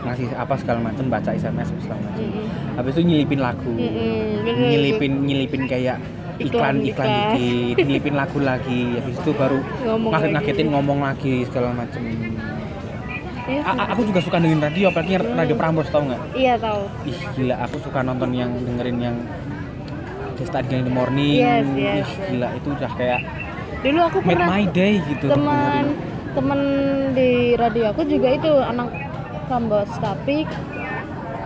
ngasih 0.03 0.31
apa 0.33 0.55
segala 0.57 0.79
macam 0.81 1.07
baca 1.07 1.31
SMS 1.31 1.71
segala 1.77 1.99
macam 2.01 2.21
Mm-mm. 2.21 2.47
habis 2.75 2.93
itu 2.95 3.03
nyelipin 3.05 3.41
lagu 3.41 3.71
bener 3.71 4.43
itu. 4.45 4.63
nyelipin 4.67 5.13
nyelipin 5.23 5.63
kayak 5.65 5.99
iklan 6.39 6.79
iklan 6.81 7.11
dikit 7.33 7.85
nyelipin 7.85 8.15
lagu 8.15 8.39
lagi 8.39 8.95
habis 8.95 9.17
itu 9.17 9.31
baru 9.33 9.59
ngaget 9.85 10.31
ngagetin 10.33 10.69
ngomong 10.69 10.99
lagi 11.01 11.43
segala 11.45 11.71
macam 11.73 12.03
Iya, 13.47 13.63
A- 13.63 13.79
a- 13.79 13.89
aku 13.95 14.03
juga 14.03 14.19
suka 14.19 14.43
dengerin 14.43 14.59
radio 14.61 14.91
apalagi 14.91 15.15
Hmm. 15.17 15.39
radio 15.39 15.55
Prambors 15.55 15.87
tau 15.87 16.03
nggak 16.03 16.19
Iya 16.35 16.59
tahu. 16.59 16.83
ih 17.07 17.19
gila 17.33 17.55
aku 17.63 17.79
suka 17.79 18.03
nonton 18.03 18.35
yang 18.35 18.51
dengerin 18.59 18.99
yang 19.01 19.17
Desta 20.37 20.61
in 20.61 20.85
the 20.85 20.93
Morning. 20.93 21.41
Yes, 21.41 21.67
yes, 21.73 22.05
ih 22.05 22.09
gila 22.37 22.49
itu 22.53 22.69
udah 22.73 22.91
kayak 22.95 23.21
Dulu 23.81 24.01
aku 24.03 24.19
pernah 24.21 24.47
my 24.51 24.65
day 24.73 24.99
gitu 25.05 25.27
teman 25.31 25.85
teman 26.37 26.61
di 27.17 27.57
radio 27.57 27.93
aku 27.95 28.03
juga 28.05 28.29
itu 28.35 28.51
anak 28.51 28.89
Kambos 29.47 29.89
tapi 30.03 30.43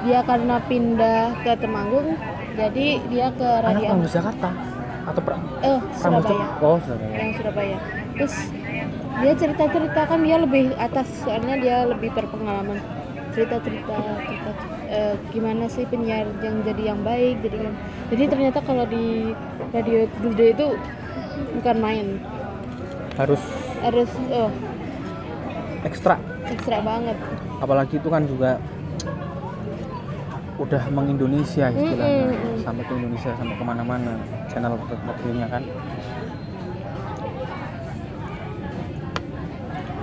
dia 0.02 0.24
karena 0.24 0.56
pindah 0.64 1.36
ke 1.44 1.52
Temanggung 1.60 2.16
jadi 2.56 2.86
dia 3.12 3.28
ke 3.36 3.44
anak 3.44 3.76
radio. 3.76 3.88
Prambors 3.92 4.14
Jakarta? 4.16 4.48
Atau 5.00 5.22
pra- 5.22 5.42
eh 5.60 5.80
Surabaya. 5.94 6.46
Oh 6.60 6.76
Surabaya. 6.80 7.14
Yang 7.14 7.30
Surabaya. 7.38 7.76
Terus 8.16 8.34
dia 9.20 9.32
cerita 9.36 9.64
cerita 9.68 10.00
kan 10.08 10.18
dia 10.24 10.36
lebih 10.40 10.64
atas 10.76 11.06
soalnya 11.22 11.54
dia 11.60 11.76
lebih 11.84 12.10
berpengalaman. 12.16 12.80
Cerita 13.36 13.60
cerita 13.60 13.94
cerita 14.26 14.50
eh, 14.90 15.14
gimana 15.30 15.70
sih 15.70 15.86
penyiar 15.86 16.26
yang 16.42 16.66
jadi 16.66 16.82
yang 16.92 17.00
baik 17.06 17.38
jadi 17.46 17.70
jadi 18.10 18.22
ternyata 18.26 18.58
kalau 18.66 18.84
di 18.90 19.30
radio 19.70 20.10
gede 20.10 20.46
itu 20.58 20.66
bukan 21.62 21.76
main. 21.78 22.06
Harus 23.14 23.42
harus 23.80 24.10
oh 24.34 24.50
ekstra. 25.86 26.18
ekstra 26.50 26.82
banget. 26.82 27.16
Apalagi 27.62 28.02
itu 28.02 28.08
kan 28.10 28.26
juga 28.26 28.58
udah 30.60 30.82
mengindonesia 30.92 31.72
istilahnya. 31.72 32.26
Mm, 32.26 32.34
mm, 32.34 32.42
mm. 32.42 32.56
sampai 32.66 32.82
ke 32.84 32.92
Indonesia 32.92 33.30
sampai 33.38 33.56
ke 33.56 33.64
mana-mana 33.64 34.12
channel 34.50 34.74
radionya 34.76 35.46
kan. 35.48 35.62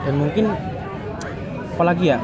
Dan 0.08 0.14
mungkin 0.16 0.46
apalagi 1.76 2.16
ya 2.16 2.18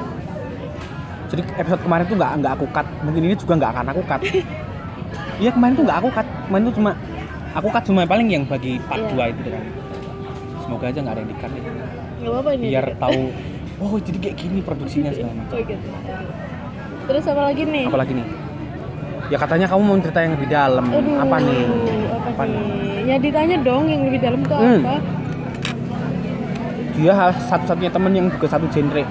jadi 1.34 1.42
episode 1.58 1.82
kemarin 1.82 2.06
tuh 2.06 2.16
nggak 2.16 2.32
nggak 2.40 2.54
aku 2.54 2.66
cut. 2.70 2.86
Mungkin 3.02 3.22
ini 3.24 3.34
juga 3.34 3.54
nggak 3.58 3.72
akan 3.74 3.86
aku 3.90 4.02
cut. 4.06 4.22
Iya 5.34 5.50
kemarin 5.50 5.74
tuh 5.74 5.84
nggak 5.84 5.98
aku 5.98 6.10
cut. 6.14 6.28
Kemarin 6.46 6.64
tuh 6.64 6.76
cuma 6.78 6.92
aku 7.52 7.68
cut 7.74 7.84
cuma 7.84 8.02
paling 8.06 8.28
yang 8.30 8.44
bagi 8.46 8.78
part 8.86 9.02
Iya. 9.04 9.34
2 9.34 9.34
itu 9.34 9.50
kan. 9.50 9.64
Semoga 10.62 10.86
aja 10.88 11.00
nggak 11.02 11.14
ada 11.14 11.22
yang 11.22 11.30
di 11.30 11.38
cut 11.38 11.52
ya. 11.52 11.62
apa-apa 12.24 12.50
ini. 12.54 12.66
Biar 12.70 12.86
tahu 12.96 13.20
oh 13.82 13.94
jadi 14.00 14.18
kayak 14.22 14.36
gini 14.38 14.60
produksinya 14.62 15.12
segala 15.12 15.34
macam. 15.34 15.52
Oh, 15.52 15.60
gitu. 15.60 15.88
terus 17.04 17.24
apa 17.28 17.42
lagi 17.44 17.64
nih? 17.66 17.84
Apalagi 17.84 18.14
nih? 18.14 18.28
Ya 19.28 19.38
katanya 19.42 19.66
kamu 19.66 19.82
mau 19.82 19.98
cerita 19.98 20.20
yang 20.22 20.34
lebih 20.38 20.48
dalam. 20.48 20.86
Aduh, 20.86 21.16
apa 21.18 21.36
nih? 21.42 21.62
apa, 22.08 22.30
Apa 22.30 22.44
nih? 22.46 22.64
ya 23.04 23.16
ditanya 23.18 23.58
dong 23.60 23.84
yang 23.90 24.02
lebih 24.06 24.20
dalam 24.22 24.40
tuh 24.46 24.56
Hmm. 24.56 24.82
apa. 24.86 24.96
Dia 26.94 27.14
satu-satunya 27.50 27.90
temen 27.90 28.12
yang 28.14 28.28
juga 28.30 28.46
satu 28.48 28.70
genre 28.70 29.04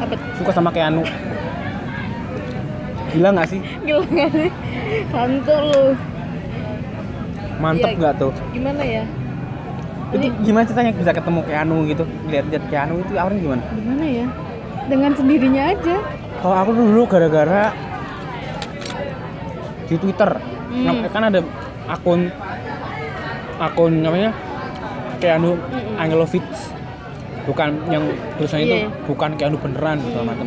apa 0.00 0.14
suka 0.34 0.50
sama 0.50 0.70
Keanu 0.72 1.04
gila 3.10 3.28
nggak 3.34 3.48
sih? 3.50 3.60
Gila 3.82 4.06
nggak 4.06 4.30
sih? 4.30 4.50
Hantu 5.10 5.54
lu. 5.66 5.84
Mantep 7.58 7.90
Iya. 7.90 7.98
nggak 7.98 8.14
tuh? 8.16 8.32
gimana 8.50 8.82
ya? 8.82 9.02
Itu 10.10 10.26
Ini- 10.26 10.34
gimana 10.42 10.64
ceritanya 10.64 10.92
bisa 10.94 11.10
ketemu 11.10 11.40
Keanu 11.42 11.76
gitu? 11.86 12.04
Lihat-lihat 12.30 12.64
Keanu 12.70 13.02
itu 13.02 13.12
awalnya 13.18 13.40
gimana? 13.42 13.62
Gimana 13.68 14.04
ya? 14.06 14.26
Dengan 14.86 15.12
sendirinya 15.12 15.62
aja. 15.70 15.96
Kalau 16.40 16.56
aku 16.56 16.70
dulu 16.72 17.02
gara-gara 17.04 17.74
di 19.86 19.96
Twitter. 19.98 20.30
Hmm. 20.70 21.02
Kan 21.10 21.22
ada 21.26 21.42
akun 21.90 22.30
akun 23.58 23.92
namanya 24.00 24.30
Keanu 25.18 25.58
Mm-mm. 25.58 25.98
Angelovich 25.98 26.46
bukan 27.50 27.68
yang 27.90 28.04
tulisannya 28.38 28.64
itu 28.64 28.76
Iya. 28.78 28.88
bukan 29.10 29.30
Keanu 29.34 29.56
beneran 29.58 29.98
segala 30.06 30.24
macam. 30.30 30.46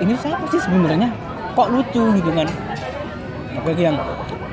Ini 0.00 0.12
siapa 0.16 0.44
sih 0.48 0.60
sebenarnya? 0.60 1.08
Kok 1.56 1.68
lucu 1.72 2.02
gitu 2.14 2.30
kan? 2.30 2.48
Apalagi 3.56 3.82
yang 3.82 3.96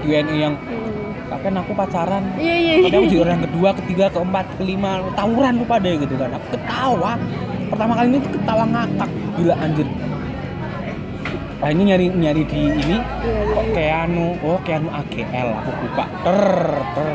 Q&A 0.01 0.19
yang 0.31 0.53
Hmm. 0.55 1.27
bahkan 1.27 1.53
aku 1.59 1.71
pacaran? 1.75 2.24
Iya 2.39 2.55
iya 2.55 2.74
tapi 2.88 2.95
aku 2.95 3.05
jadi 3.05 3.19
orang 3.19 3.33
yang 3.36 3.45
kedua 3.51 3.69
ketiga 3.83 4.05
keempat 4.07 4.45
kelima 4.55 4.91
tawuran 5.13 5.53
lu 5.59 5.65
pada 5.67 5.91
gitu 5.91 6.15
kan. 6.15 6.29
Aku 6.31 6.47
ketawa. 6.55 7.12
Pertama 7.67 7.91
kali 7.93 8.07
ini 8.09 8.19
ketawa 8.24 8.63
ngakak. 8.65 9.09
Gila 9.36 9.55
anjir. 9.59 9.88
Akhirnya 11.57 11.83
nyari 11.89 12.05
nyari 12.13 12.43
di 12.45 12.59
ini. 12.69 12.97
Iya, 13.01 13.39
kok 13.50 13.63
iya. 13.65 13.74
Keanu 13.74 14.27
oh 14.39 14.59
Keanu 14.62 14.88
AGL 14.88 15.47
aku 15.57 15.71
buka. 15.83 16.03
Ter 16.24 16.39
ter. 16.95 17.07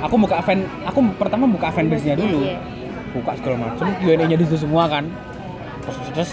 Aku 0.00 0.14
buka 0.16 0.36
fan 0.40 0.58
aku 0.86 0.98
pertama 1.14 1.44
buka 1.44 1.68
fanbase 1.68 2.06
nya 2.06 2.16
dulu 2.16 2.40
Iya, 2.40 2.56
iya. 2.56 2.58
Buka 3.10 3.32
segala 3.38 3.56
macem 3.70 3.86
Q&A 3.98 4.24
nya 4.24 4.36
di 4.38 4.44
situ 4.46 4.58
semua 4.66 4.86
kan. 4.86 5.04
Terus 5.84 5.96
terus 6.14 6.30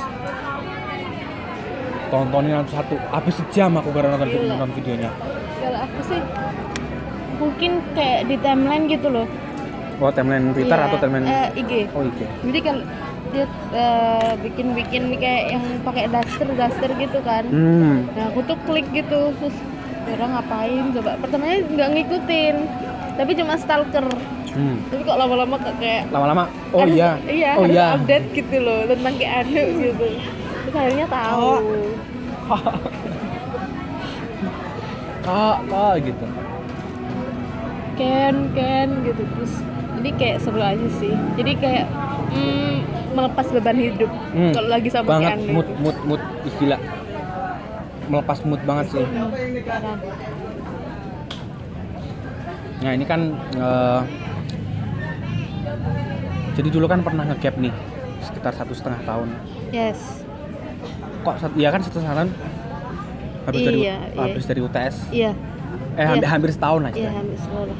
tontonin 2.07 2.63
satu 2.72 2.96
habis 3.12 3.36
sejam 3.36 3.75
aku 3.75 3.91
gara 3.91 4.07
nonton, 4.07 4.29
Gila. 4.31 4.55
nonton 4.55 4.72
videonya. 4.79 5.12
Kalau 5.60 5.79
aku 5.84 6.00
sih? 6.07 6.22
Mungkin 7.38 7.72
kayak 7.93 8.22
di 8.31 8.36
timeline 8.41 8.86
gitu 8.89 9.07
loh. 9.12 9.27
Oh 9.98 10.13
timeline 10.13 10.53
Twitter 10.53 10.77
Iya, 10.77 10.86
atau 10.93 10.98
timeline 11.01 11.25
eh, 11.25 11.50
IG 11.57 11.72
oh 11.98 12.05
IG 12.05 12.19
jadi 12.46 12.60
kalau 12.62 12.84
dia 13.34 13.46
eh, 13.74 14.31
bikin-bikin 14.46 15.03
kayak 15.17 15.57
yang 15.57 15.63
pakai 15.81 16.05
daster 16.07 16.48
daster 16.53 16.89
gitu 17.01 17.19
kan. 17.25 17.43
Hmm. 17.50 18.05
Nah 18.13 18.29
aku 18.29 18.46
tuh 18.46 18.57
klik 18.69 18.86
gitu 18.93 19.34
terus 19.41 19.57
orang 20.07 20.38
ngapain? 20.38 20.86
Coba. 20.93 21.17
Pertamanya 21.17 21.57
nggak 21.65 21.89
ngikutin 21.98 22.55
tapi 23.17 23.31
cuma 23.34 23.57
stalker 23.57 24.05
hmm. 24.57 24.75
Tapi 24.89 25.01
kok 25.05 25.17
lama-lama 25.17 25.55
kayak 25.77 26.01
lama-lama? 26.09 26.43
Oh 26.73 26.81
harus- 26.81 26.97
iya. 26.97 27.09
iya 27.29 27.51
oh 27.55 27.63
harus 27.63 27.77
iya. 27.77 27.85
update 27.93 28.27
gitu 28.33 28.57
loh 28.59 28.79
tentang 28.89 29.13
kayak 29.15 29.33
anu 29.45 29.63
gitu. 29.79 30.07
Terus 30.65 30.75
akhirnya 30.75 31.05
tahu. 31.07 31.51
Oh. 32.47 32.59
kak 35.21 35.57
kak 35.67 35.93
gitu? 36.01 36.25
Ken 37.97 38.35
Ken 38.53 38.89
gitu. 39.03 39.21
Terus 39.25 39.53
jadi 39.97 40.09
kayak 40.13 40.37
seru 40.41 40.61
aja 40.61 40.87
sih. 40.97 41.13
Jadi 41.35 41.51
kayak 41.57 41.85
mm, 42.31 42.73
melepas 43.13 43.45
beban 43.49 43.77
hidup 43.77 44.11
Hmm, 44.31 44.53
kalau 44.53 44.69
lagi 44.69 44.89
sama 44.89 45.17
banget. 45.17 45.37
Keanu 45.37 45.53
mood 45.53 45.67
itu. 45.67 45.81
mood 45.81 45.97
mood. 46.05 46.21
Ih, 46.45 46.53
gila. 46.55 46.77
Melepas 48.07 48.37
mood 48.41 48.61
banget 48.63 48.85
sih. 48.93 49.03
Hmm, 49.03 49.29
nah 52.77 52.91
ini 52.93 53.03
kan 53.03 53.21
eh, 53.57 54.01
jadi 56.57 56.69
dulu 56.74 56.86
kan 56.89 57.05
pernah 57.05 57.24
ngegap 57.29 57.55
nih 57.62 57.74
sekitar 58.17 58.50
satu 58.57 58.74
setengah 58.74 59.01
tahun. 59.05 59.29
Yes. 59.69 60.25
Kok 61.22 61.53
iya 61.60 61.69
kan 61.69 61.81
satu 61.86 62.01
setengah 62.01 62.25
tahun 62.25 62.29
habis 63.48 63.62
dari 63.63 63.79
Iya, 63.79 63.96
iya. 64.12 64.19
habis 64.27 64.43
dari 64.43 64.60
UTS 64.60 64.96
iya. 65.15 65.31
Eh 65.96 66.03
Iya. 66.03 66.07
hampir, 66.12 66.27
hampir 66.27 66.50
setahun 66.51 66.81
lah 66.84 66.91
iya 66.91 67.10
hampir 67.15 67.39
sekolah 67.39 67.77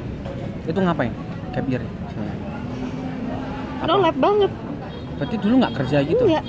itu 0.68 0.80
ngapain 0.84 1.14
gap 1.52 1.66
year? 1.68 1.84
No 3.88 4.04
lab 4.04 4.18
banget. 4.20 4.52
Berarti 5.16 5.36
dulu 5.40 5.54
nggak 5.64 5.74
kerja 5.80 5.98
gitu? 6.04 6.24
Enggak 6.28 6.46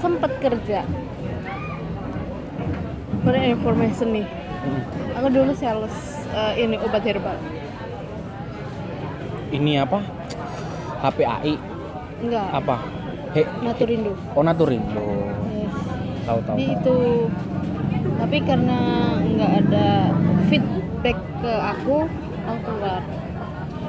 sempet 0.00 0.32
kerja. 0.40 0.80
For 3.20 3.36
information 3.36 4.08
nih. 4.16 4.26
Hmm. 4.60 4.84
aku 5.16 5.28
dulu 5.32 5.52
sales 5.56 5.96
eh, 6.36 6.52
ini 6.68 6.76
obat 6.84 7.00
herbal. 7.00 7.36
Ini 9.56 9.72
apa 9.88 10.04
HPAI 11.00 11.54
enggak. 12.20 12.48
Apa? 12.52 12.76
He, 13.30 13.42
Naturindo 13.62 14.12
oh 14.36 14.42
Naturindo 14.42 15.06
yes. 15.54 15.76
Tahu 16.26 16.38
tahu 16.44 16.56
itu 16.58 16.98
tapi 18.20 18.36
karena 18.44 18.78
nggak 19.24 19.52
ada 19.64 20.12
feedback 20.52 21.16
ke 21.40 21.52
aku 21.56 22.04
aku 22.44 22.60
keluar. 22.68 23.02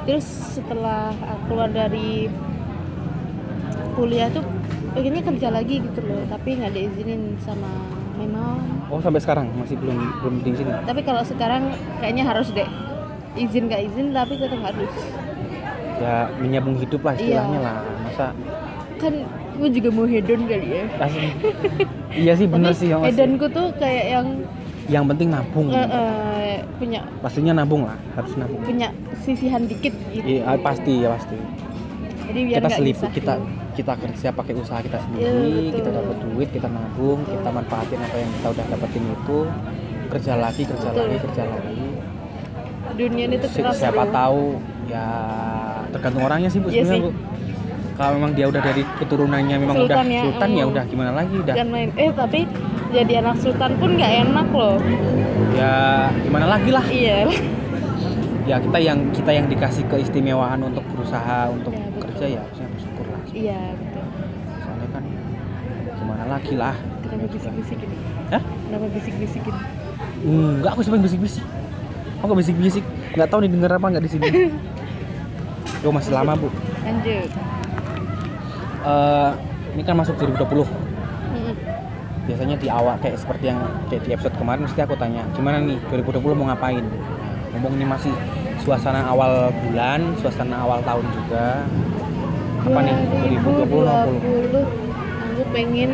Terus 0.08 0.26
setelah 0.56 1.12
aku 1.20 1.42
keluar 1.52 1.68
dari 1.68 2.26
kuliah 3.92 4.32
tuh 4.32 4.40
pengennya 4.96 5.22
kerja 5.26 5.48
lagi 5.52 5.84
gitu 5.84 6.00
loh 6.00 6.24
tapi 6.32 6.56
nggak 6.56 6.72
diizinin 6.72 7.36
sama 7.44 7.68
memang 8.16 8.62
oh 8.88 9.02
sampai 9.02 9.20
sekarang? 9.20 9.52
Masih 9.58 9.76
belum 9.76 9.98
belum 10.22 10.34
di 10.40 10.54
sini 10.56 10.70
tapi 10.86 11.04
kalau 11.04 11.20
sekarang 11.26 11.74
kayaknya 12.00 12.24
harus 12.24 12.48
deh. 12.54 12.68
Izin 13.32 13.68
nggak 13.68 13.82
izin 13.90 14.12
tapi 14.14 14.36
tetap 14.38 14.60
harus 14.60 14.92
ya 16.02 16.14
menyambung 16.36 16.76
hidup 16.76 17.00
lah 17.00 17.14
istilahnya 17.14 17.58
Iya. 17.58 17.62
lah 17.62 17.76
masa 18.02 18.26
kan 18.98 19.14
gue 19.52 19.68
juga 19.70 19.88
mau 19.90 20.06
hedon 20.06 20.40
kali 20.44 20.68
ya 20.72 20.84
asli 20.98 21.28
iya 22.14 22.32
sih 22.34 22.46
bener 22.46 22.70
tapi 22.70 22.80
sih 22.80 22.88
ya 22.90 22.96
Mas. 22.98 23.06
hedonku 23.08 23.46
tuh 23.48 23.66
kayak 23.76 24.04
yang 24.10 24.26
yang 24.90 25.04
penting 25.06 25.30
nabung 25.30 25.70
eh, 25.70 25.86
eh, 25.86 26.56
punya 26.76 27.00
pastinya 27.22 27.52
nabung 27.54 27.86
lah 27.86 27.94
harus 28.12 28.34
nabung 28.34 28.58
punya 28.60 28.90
sisihan 29.22 29.62
dikit 29.62 29.94
gitu 30.10 30.26
iya 30.26 30.58
pasti 30.58 30.92
ya 30.98 31.08
pasti 31.14 31.36
jadi 32.22 32.40
biar 32.42 32.58
kita 32.58 32.68
nyusahin. 32.80 33.12
kita 33.12 33.34
kita 33.72 33.92
kerja 33.96 34.28
pakai 34.30 34.52
usaha 34.54 34.80
kita 34.80 34.98
sendiri 35.00 35.26
Iya, 35.26 35.38
betul. 35.38 35.72
kita 35.78 35.90
dapat 35.92 36.16
duit 36.22 36.48
kita 36.50 36.68
nabung 36.68 37.18
Betul. 37.22 37.32
kita 37.38 37.48
manfaatin 37.50 37.98
apa 38.00 38.16
yang 38.18 38.30
kita 38.32 38.48
udah 38.50 38.64
dapetin 38.68 39.04
itu 39.06 39.38
kerja 40.10 40.32
lagi 40.36 40.62
kerja 40.66 40.88
Betul. 40.90 41.02
lagi 41.02 41.16
kerja 41.24 41.42
lagi 41.46 41.80
dunia 42.92 43.24
ini 43.24 43.36
tuh 43.40 43.48
siapa 43.72 44.04
bro. 44.04 44.12
tahu 44.12 44.44
ya 44.84 45.06
tergantung 45.92 46.22
orangnya 46.24 46.48
sih 46.48 46.58
bu 46.58 46.68
Iya 46.68 46.82
sebenarnya 46.82 47.04
bu. 47.04 47.10
Kalau 47.92 48.10
memang 48.16 48.32
dia 48.32 48.46
udah 48.48 48.62
dari 48.64 48.82
keturunannya 48.98 49.56
memang 49.60 49.76
Sultan 49.76 49.92
udah 50.00 50.08
ya, 50.08 50.22
sultan 50.24 50.50
ya 50.56 50.64
udah 50.64 50.84
gimana 50.88 51.10
lagi 51.12 51.34
udah. 51.38 51.54
Main. 51.62 51.88
Eh 51.94 52.10
tapi 52.10 52.40
jadi 52.88 53.12
anak 53.20 53.36
sultan 53.38 53.70
pun 53.76 53.90
nggak 53.94 54.12
enak 54.26 54.48
loh. 54.50 54.76
Ya 55.54 55.74
gimana 56.24 56.46
lagi 56.48 56.70
lah. 56.72 56.84
Iya. 56.88 57.28
Ya 58.42 58.56
kita 58.58 58.78
yang 58.80 58.98
kita 59.12 59.30
yang 59.30 59.46
dikasih 59.46 59.86
keistimewaan 59.86 60.58
untuk 60.66 60.82
berusaha 60.90 61.46
untuk 61.52 61.70
Ya, 61.70 61.84
betul. 61.86 62.00
kerja 62.10 62.24
ya 62.26 62.40
harusnya 62.42 62.66
bersyukur 62.74 63.06
lah. 63.06 63.20
Iya 63.30 63.60
betul. 63.76 64.04
Soalnya 64.64 64.88
kan 64.90 65.02
gimana 65.94 66.24
lagi 66.26 66.54
lah. 66.56 66.74
Kenapa 67.06 67.28
bisik-bisik 67.28 67.78
ini? 67.78 67.96
Hah? 68.32 68.42
kenapa 68.42 68.86
bisik-bisik 68.88 69.42
ini? 69.44 69.60
Enggak, 70.22 70.70
aku 70.74 70.80
yang 70.88 71.04
bisik-bisik. 71.04 71.44
Aku 72.18 72.24
nggak 72.24 72.40
bisik-bisik. 72.40 72.84
Nggak 73.14 73.28
tahu 73.28 73.38
nih 73.44 73.50
denger 73.52 73.70
apa 73.76 73.86
nggak 73.92 74.04
di 74.08 74.10
sini 74.10 74.28
Yo 75.82 75.90
masih 75.90 76.14
lama 76.14 76.38
bu. 76.38 76.46
Lanjut. 76.86 77.30
Eh, 78.82 79.30
Ini 79.72 79.82
kan 79.88 79.94
masuk 79.96 80.14
2020 80.20 80.68
Mm-mm. 80.68 81.54
Biasanya 82.28 82.60
di 82.60 82.68
awal 82.68 82.98
kayak 83.00 83.16
seperti 83.16 83.48
yang 83.48 83.58
kayak 83.88 84.04
di 84.04 84.10
episode 84.12 84.36
kemarin 84.36 84.68
Mesti 84.68 84.84
aku 84.84 85.00
tanya 85.00 85.24
Gimana 85.32 85.64
nih 85.64 85.80
2020 85.88 86.36
mau 86.36 86.50
ngapain? 86.52 86.84
Ngomong 87.56 87.72
ini 87.80 87.86
masih 87.88 88.12
suasana 88.60 89.06
awal 89.08 89.48
bulan 89.64 90.12
Suasana 90.20 90.60
awal 90.60 90.84
tahun 90.84 91.06
juga. 91.08 91.64
Apa 92.68 92.78
nih 92.84 92.94
2020 93.32 93.64
mau 93.64 94.06
2020 94.12 94.60
aku 95.32 95.42
pengen 95.56 95.90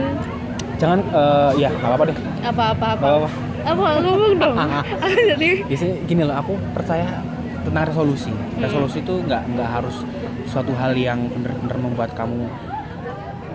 Jangan, 0.78 0.98
eh, 1.02 1.50
ya 1.58 1.70
nggak 1.74 1.90
apa-apa 1.90 2.04
deh. 2.10 2.16
Apa-apa 2.42 2.86
apa 2.94 3.02
Nggak 3.02 3.14
apa-apa. 3.14 3.28
Apa 3.68 3.82
ngomong 4.02 4.34
dong? 4.38 4.56
Jadi 5.34 5.48
biasanya 5.66 5.94
gini 6.06 6.22
loh 6.26 6.36
aku 6.38 6.52
percaya 6.74 7.06
tentang 7.68 7.84
resolusi 7.86 8.32
resolusi 8.56 8.98
itu 9.00 9.14
nggak 9.22 9.42
nggak 9.52 9.68
harus 9.70 9.96
suatu 10.44 10.72
hal 10.74 10.92
yang 10.92 11.28
benar-benar 11.28 11.76
membuat 11.78 12.10
kamu 12.12 12.48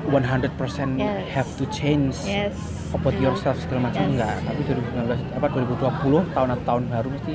100% 0.03 0.99
Yes. 0.99 1.31
have 1.31 1.49
to 1.55 1.65
change 1.69 2.13
yes 2.23 2.53
about 2.91 3.15
yourself 3.17 3.55
segala 3.57 3.89
macam 3.89 4.03
Yes. 4.03 4.11
enggak 4.13 4.35
tapi 4.43 4.61
2019 4.67 5.17
apa 5.33 5.47
2020 5.49 6.21
tahun 6.29 6.47
atau 6.53 6.65
tahun 6.67 6.83
baru 6.87 7.07
mesti 7.09 7.33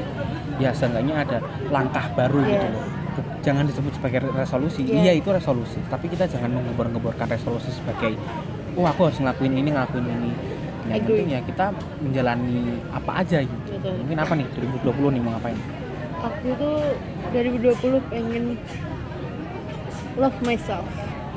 ya 0.58 0.70
seenggaknya 0.70 1.14
ada 1.18 1.38
langkah 1.68 2.06
baru 2.12 2.40
gitu 2.44 2.62
Yes. 2.62 2.74
loh 2.76 2.84
Bu- 3.08 3.26
jangan 3.42 3.64
disebut 3.66 3.92
sebagai 3.92 4.18
resolusi 4.30 4.80
Yes. 4.84 4.94
iya 4.94 5.12
itu 5.12 5.28
resolusi 5.28 5.80
tapi 5.88 6.06
kita 6.06 6.28
jangan 6.28 6.54
mengebor-ngeborkan 6.54 7.26
resolusi 7.26 7.72
sebagai 7.72 8.14
oh 8.76 8.86
aku 8.86 9.10
harus 9.10 9.18
ngelakuin 9.18 9.54
ini 9.56 9.68
ngelakuin 9.72 10.06
ini 10.06 10.30
yang 10.86 11.02
Agree. 11.02 11.20
penting 11.20 11.28
ya 11.34 11.40
kita 11.42 11.66
menjalani 11.98 12.60
apa 12.88 13.10
aja 13.16 13.38
gitu 13.42 13.70
Betul. 13.74 13.92
mungkin 13.98 14.18
apa 14.18 14.32
nih 14.36 14.46
2020 14.54 15.14
nih 15.16 15.20
mau 15.20 15.32
ngapain 15.34 15.58
aku 16.22 16.48
tuh 16.58 16.76
2020 17.34 18.10
pengen 18.10 18.44
love 20.18 20.38
myself 20.42 20.84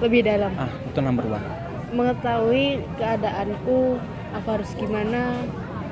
lebih 0.02 0.26
dalam. 0.26 0.50
Ah 0.58 0.70
itu 0.70 1.00
number 1.00 1.26
one. 1.30 1.46
Mengetahui 1.92 2.82
keadaanku 2.98 4.02
aku 4.34 4.48
harus 4.48 4.72
gimana 4.74 5.38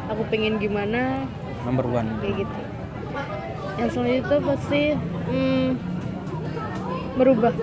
aku 0.10 0.25
pengen 0.28 0.58
gimana. 0.58 1.28
Number 1.63 1.86
one. 1.86 2.10
Kayak 2.23 2.45
gitu. 2.45 2.62
Yang 3.78 3.89
selanjutnya 3.95 4.19
itu 4.25 4.36
pasti 4.43 4.82
hmm, 5.30 5.67
merubah 7.15 7.54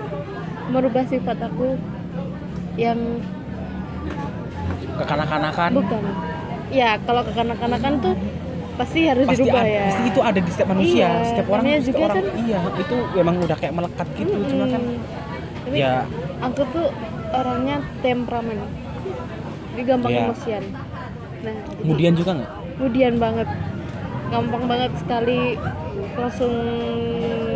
merubah 0.71 1.03
sifat 1.07 1.37
aku 1.43 1.75
yang 2.79 2.99
kekanak-kanakan. 4.97 5.69
Bukan. 5.75 6.03
Ya 6.67 6.99
kalau 7.03 7.23
kekanak-kanakan 7.23 7.93
tuh 8.03 8.15
pasti 8.77 8.99
harus 9.03 9.25
pasti 9.25 9.41
dirubah 9.41 9.61
ada, 9.61 9.73
ya. 9.73 9.83
pasti 9.89 10.03
itu 10.05 10.21
ada 10.21 10.39
di 10.39 10.49
setiap 10.49 10.69
manusia. 10.69 10.93
Iya, 10.95 11.09
setiap 11.25 11.47
orang 11.49 11.63
setiap 11.65 11.81
juga 11.83 11.99
orang 11.99 12.17
kan- 12.17 12.37
iya 12.39 12.57
itu 12.77 12.95
memang 13.11 13.35
udah 13.41 13.57
kayak 13.57 13.73
melekat 13.73 14.07
gitu 14.15 14.35
cuma 14.47 14.65
kan 14.67 14.81
tapi 15.65 15.77
ya. 15.77 15.93
aku 16.39 16.61
tuh 16.69 16.87
orangnya 17.29 17.77
temperamen. 17.99 18.57
Jadi 19.67 19.81
gampang 19.83 20.11
Iya. 20.11 20.23
emosian 20.23 20.63
nah 21.37 21.53
jadi- 21.53 21.79
kemudian 21.79 22.13
juga 22.13 22.31
nggak? 22.33 22.51
Kemudian 22.77 23.13
banget. 23.17 23.47
Gampang 24.27 24.63
banget 24.65 24.91
sekali. 24.97 25.41
Langsung 26.13 26.53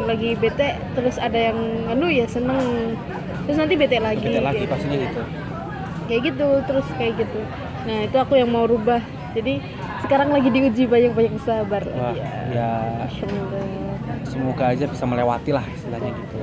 lagi 0.04 0.30
bete 0.36 0.70
terus 0.92 1.18
ada 1.18 1.40
yang 1.44 1.58
anu 1.88 2.08
ya 2.08 2.26
seneng. 2.26 2.94
Terus 3.44 3.58
nanti 3.58 3.74
bete 3.74 3.98
lagi 3.98 4.22
Bete 4.24 4.38
lagi. 4.40 4.58
kayak, 4.60 4.70
pastinya 4.70 4.98
gitu. 5.00 5.22
Kayak 6.04 6.22
gitu 6.26 6.48
terus 6.66 6.88
kayak 6.94 7.14
gitu. 7.18 7.40
Nah 7.82 7.98
itu 8.06 8.18
aku 8.18 8.34
yang 8.36 8.50
mau 8.50 8.66
rubah. 8.66 9.02
Jadi 9.32 9.64
sekarang 10.12 10.28
lagi 10.28 10.50
diuji 10.52 10.84
banyak-banyak 10.86 11.40
sabar 11.40 11.80
wah 11.88 12.12
Iya. 12.12 12.28
ya 12.52 12.72
Alhamdulillah. 13.02 13.96
semoga 14.28 14.64
aja 14.68 14.84
bisa 14.84 15.08
melewati 15.08 15.56
lah 15.56 15.64
istilahnya 15.72 16.12
gitu 16.12 16.36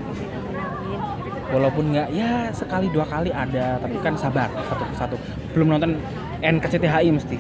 walaupun 1.49 1.85
nggak 1.93 2.09
ya 2.11 2.49
sekali 2.49 2.89
dua 2.89 3.05
kali 3.05 3.29
ada 3.29 3.77
tapi 3.77 4.01
kan 4.01 4.17
sabar 4.17 4.49
satu 4.65 4.85
persatu 4.89 5.17
belum 5.53 5.69
nonton 5.71 6.01
NKCTHI 6.41 7.13
mesti 7.13 7.37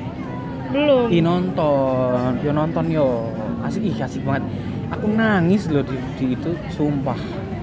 belum 0.68 1.08
Ih 1.08 1.24
nonton, 1.24 2.36
yo 2.44 2.52
nonton 2.52 2.92
yo. 2.92 3.32
Asik 3.64 3.80
ih 3.80 3.96
asik 3.96 4.20
banget. 4.20 4.44
Aku 4.92 5.08
nangis 5.08 5.64
loh 5.64 5.80
di, 5.80 5.96
di 6.20 6.36
itu, 6.36 6.52
sumpah. 6.68 7.16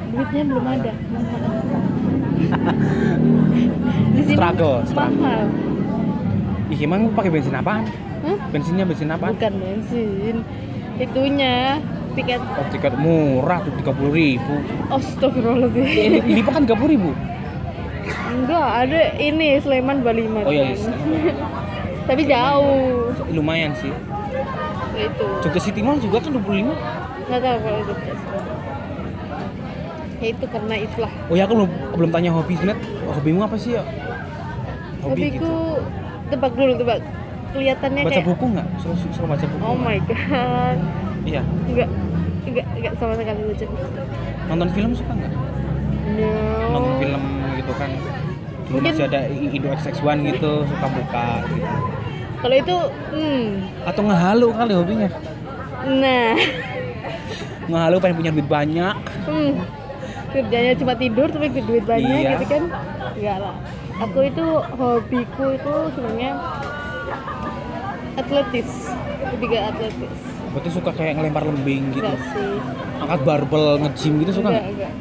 duitnya 0.10 0.42
belum 0.42 0.66
ada 0.66 0.90
di 4.10 4.22
sini 4.24 4.34
Struggle, 4.34 4.82
struggle. 4.90 5.22
mahal 5.22 5.46
Ih 6.66 6.80
emang 6.82 7.14
pakai 7.14 7.30
bensin 7.30 7.54
apaan? 7.54 7.86
Hah? 8.26 8.38
Bensinnya 8.50 8.84
bensin 8.84 9.08
apaan? 9.08 9.34
bukan 9.34 9.54
bensin 9.56 10.36
itunya 10.96 11.78
tiket 12.16 12.40
Oh, 12.42 12.66
tiket 12.72 12.94
murah 12.96 13.60
tuh 13.62 13.74
tiga 13.76 13.92
puluh 13.92 14.12
ribu. 14.12 14.54
Astagfirullahaladzim 14.88 15.84
Ini, 15.84 16.20
ini 16.24 16.42
kan 16.42 16.64
tiga 16.64 16.74
puluh 16.74 16.92
ribu. 16.92 17.10
enggak 18.06 18.68
ada 18.84 19.02
ini 19.18 19.58
Sleman 19.58 20.02
25 20.02 20.46
Oh 20.46 20.52
iya, 20.52 20.70
iya. 20.70 21.34
tapi 22.06 22.22
jauh 22.24 23.10
Lumayan 23.32 23.74
sih. 23.74 23.90
itu 24.96 25.26
Jogja 25.42 25.60
City 25.60 25.82
Mall 25.82 25.98
juga 25.98 26.22
kan 26.22 26.32
25 26.32 26.70
nggak 27.26 27.42
tahu 27.42 27.58
kalau 27.58 27.80
itu 27.82 27.94
ya 30.16 30.28
itu 30.30 30.46
karena 30.48 30.76
itulah 30.78 31.12
Oh 31.28 31.36
ya 31.36 31.44
aku 31.44 31.54
belum 31.58 31.70
belum 31.96 32.10
tanya 32.10 32.30
hobi 32.32 32.56
net. 32.62 32.78
Hobimu 33.06 33.42
apa 33.42 33.58
sih 33.58 33.74
ya? 33.74 33.84
Hobi 35.02 35.28
hobiku 35.28 35.34
gitu. 35.36 35.52
tebak 36.30 36.52
dulu 36.54 36.74
tebak 36.76 37.00
kelihatannya 37.56 38.02
Baca 38.02 38.12
kayak 38.12 38.28
buku 38.28 38.46
nggak? 38.52 38.68
Suruh, 38.78 38.98
suruh 39.10 39.28
baca 39.28 39.46
buku. 39.46 39.62
oh 39.62 39.78
my 39.78 39.98
god 40.02 40.78
Iya. 41.24 41.42
enggak 41.66 41.90
enggak 42.46 42.66
enggak 42.76 42.94
sama 42.96 43.14
sekali 43.16 43.42
baca 43.46 43.66
buku 43.66 43.88
Nonton 44.46 44.70
film 44.70 44.92
suka 44.92 45.12
nggak? 45.12 45.32
no 46.14 46.32
Nonton 46.70 46.94
film 47.00 47.24
gitu 47.56 47.74
kan. 47.74 47.90
Dulu 48.66 48.74
Mungkin- 48.76 48.92
masih 48.92 49.06
ada 49.06 49.20
Indo 49.30 49.70
XX1 49.72 50.18
gitu, 50.28 50.52
suka 50.66 50.88
buka 50.90 51.26
gitu. 51.48 51.70
kalau 52.36 52.56
itu 52.56 52.78
hmm 53.10 53.46
Atau 53.84 54.02
ngehalu 54.04 54.48
kali 54.52 54.74
hobinya. 54.74 55.10
nah 55.88 56.34
Ngehalu 57.66 57.96
pengen 57.98 58.16
punya 58.16 58.32
duit 58.32 58.46
banyak. 58.48 58.96
hmm 59.26 59.54
kerjanya 60.28 60.76
cuma 60.76 60.92
tidur 60.94 61.26
tapi 61.26 61.48
duit 61.48 61.88
banyak 61.88 62.12
Iya. 62.20 62.30
gitu 62.36 62.46
kan 62.52 62.64
enggak 63.10 63.38
lah 63.40 63.56
aku 63.96 64.20
itu 64.22 64.44
hobiku 64.76 65.56
itu 65.56 65.74
sebenarnya 65.96 66.32
atletis. 68.16 68.70
Lebih 69.28 69.48
ke 69.48 69.58
atletis. 69.60 70.16
Berarti 70.52 70.70
suka 70.72 70.92
kayak 70.92 71.14
ngelempar 71.16 71.44
lembing 71.44 71.84
gitu. 71.92 72.00
enggak 72.02 72.20
sih. 72.32 72.54
Angkat 72.96 73.22
barbel 73.22 73.64
nge-gym 73.82 74.14
gitu 74.24 74.32
suka 74.34 74.48
enggak 74.50 74.64
nggak? 74.64 74.74
enggak. 74.74 74.92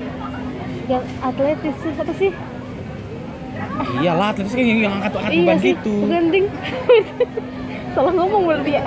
Enggak 0.85 1.03
atletis 1.23 1.75
sih 1.79 1.93
apa 1.95 2.13
sih? 2.15 2.31
Iyalah, 3.97 4.29
atletis 4.31 4.53
kayak 4.53 4.67
yang, 4.67 4.81
yang 4.83 4.95
angkat 4.97 5.13
angkat 5.15 5.33
iya 5.33 5.43
beban 5.45 5.59
gitu. 5.63 5.95
bukan 6.01 6.25
ding 6.29 6.47
salah 7.95 8.13
ngomong 8.13 8.43
berarti 8.45 8.73
ya. 8.73 8.85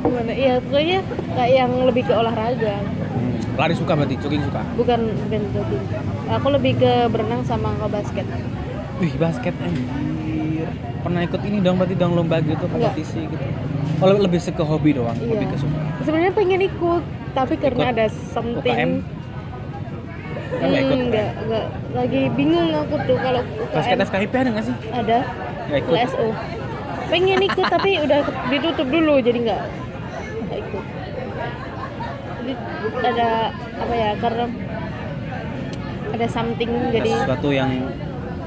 Gimana? 0.00 0.32
Iya 0.32 0.54
pokoknya 0.60 0.98
kayak 1.30 1.52
yang 1.54 1.72
lebih 1.86 2.02
ke 2.02 2.12
olahraga. 2.12 2.74
Hmm, 2.80 3.34
Lari 3.54 3.74
suka 3.76 3.92
berarti, 3.94 4.14
jogging 4.18 4.42
suka. 4.42 4.60
bukan 4.74 5.00
bukan 5.06 5.42
jogging. 5.52 5.84
Aku 6.30 6.46
lebih 6.50 6.72
ke 6.76 6.92
berenang 7.06 7.42
sama 7.44 7.70
ke 7.76 7.86
basket. 7.88 8.26
Wih, 8.98 9.14
basket. 9.16 9.54
Pernah 11.00 11.20
ikut 11.22 11.40
ini 11.40 11.58
dong 11.58 11.76
berarti 11.76 11.94
dong 11.94 12.12
lomba 12.12 12.36
gitu 12.40 12.64
kompetisi 12.66 13.24
gitu. 13.24 13.44
Oh, 13.98 14.06
le- 14.06 14.20
lebih 14.20 14.40
ke 14.40 14.62
hobi 14.62 14.90
doang, 14.92 15.12
Iya. 15.14 15.32
hobi 15.34 15.46
ke 15.46 15.56
suka. 15.56 15.78
sebenarnya 16.00 16.32
pengen 16.32 16.60
ikut 16.62 17.02
tapi 17.30 17.54
karena 17.54 17.82
Ikut 17.82 17.94
ada 17.94 18.06
something 18.08 18.58
UKM? 18.74 18.92
Kan 20.50 20.66
nggak 20.66 20.82
ikut 20.82 20.90
Hmm, 20.90 21.00
UKM? 21.00 21.10
nggak 21.10 21.28
nggak 21.42 21.64
lagi 21.94 22.20
bingung 22.32 22.68
aku 22.74 22.94
tuh 23.02 23.16
kalau 23.18 23.42
Basket 23.70 23.94
UKM 23.94 24.06
FKIP 24.06 24.32
ada 24.34 24.48
nggak 24.50 24.66
sih? 24.66 24.76
ada 24.90 25.18
Nggak 25.66 25.78
ikut. 25.80 25.94
LSO 25.96 26.26
pengen 27.06 27.40
ikut 27.42 27.66
tapi 27.66 27.90
udah 27.98 28.20
ditutup 28.48 28.86
dulu 28.86 29.14
jadi 29.18 29.38
nggak 29.40 29.62
nggak 30.42 30.58
ikut 30.60 30.84
jadi 32.40 32.52
ada 33.04 33.28
apa 33.76 33.94
ya 33.94 34.10
karena 34.16 34.44
ada 36.10 36.26
something 36.26 36.70
Ada 36.70 36.92
jadi 36.92 37.10
sesuatu 37.16 37.48
yang 37.50 37.70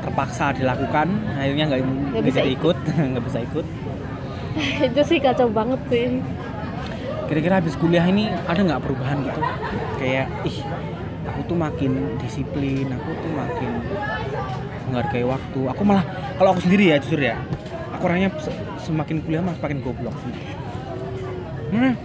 terpaksa 0.03 0.51
dilakukan, 0.51 1.07
akhirnya 1.33 1.65
nggak 1.71 1.79
nggak 2.11 2.25
bisa 2.27 2.41
ikut, 2.43 2.77
nggak 3.15 3.23
bisa 3.23 3.39
ikut. 3.41 3.65
itu 4.91 5.01
sih 5.01 5.17
kacau 5.17 5.49
banget 5.49 5.81
sih 5.89 6.21
Kira-kira 7.25 7.57
habis 7.57 7.73
kuliah 7.79 8.05
ini 8.05 8.29
ada 8.29 8.61
nggak 8.61 8.83
perubahan 8.83 9.23
gitu? 9.23 9.41
Kayak 9.97 10.27
ih, 10.43 10.59
aku 11.25 11.39
tuh 11.47 11.57
makin 11.57 12.19
disiplin, 12.19 12.85
aku 12.91 13.09
tuh 13.15 13.31
makin 13.31 13.71
menghargai 14.91 15.25
waktu. 15.25 15.59
Aku 15.71 15.81
malah 15.81 16.03
kalau 16.35 16.53
aku 16.53 16.61
sendiri 16.61 16.93
ya 16.93 16.99
jujur 16.99 17.23
ya, 17.23 17.39
aku 17.95 18.03
orangnya 18.05 18.29
se- 18.37 18.53
semakin 18.85 19.23
kuliah 19.23 19.41
malah 19.41 19.55
semakin 19.57 19.79
goblok. 19.81 20.13
Mana? 21.71 21.95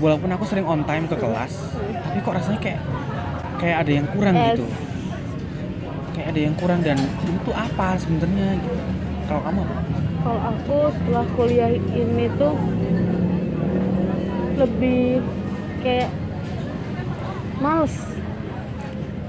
Walaupun 0.00 0.30
aku 0.32 0.44
sering 0.48 0.64
on 0.64 0.86
time 0.88 1.04
ke 1.04 1.16
kelas, 1.18 1.52
tapi 1.76 2.18
kok 2.24 2.32
rasanya 2.32 2.60
kayak 2.62 2.80
kayak 3.60 3.76
ada 3.84 3.92
yang 3.92 4.06
kurang 4.08 4.34
Yes. 4.38 4.56
gitu. 4.56 4.64
Kayak 6.20 6.36
ada 6.36 6.40
yang 6.44 6.54
kurang 6.60 6.80
dan 6.84 6.98
itu 7.24 7.50
apa 7.56 7.96
sebenarnya 7.96 8.60
gitu. 8.60 8.76
Kalau 9.24 9.40
kamu 9.40 9.60
apa? 9.64 9.76
kalau 10.20 10.40
aku 10.52 10.76
setelah 10.92 11.24
kuliah 11.32 11.72
ini 11.72 12.28
tuh 12.36 12.52
lebih 14.60 15.24
kayak 15.80 16.12
males 17.56 17.96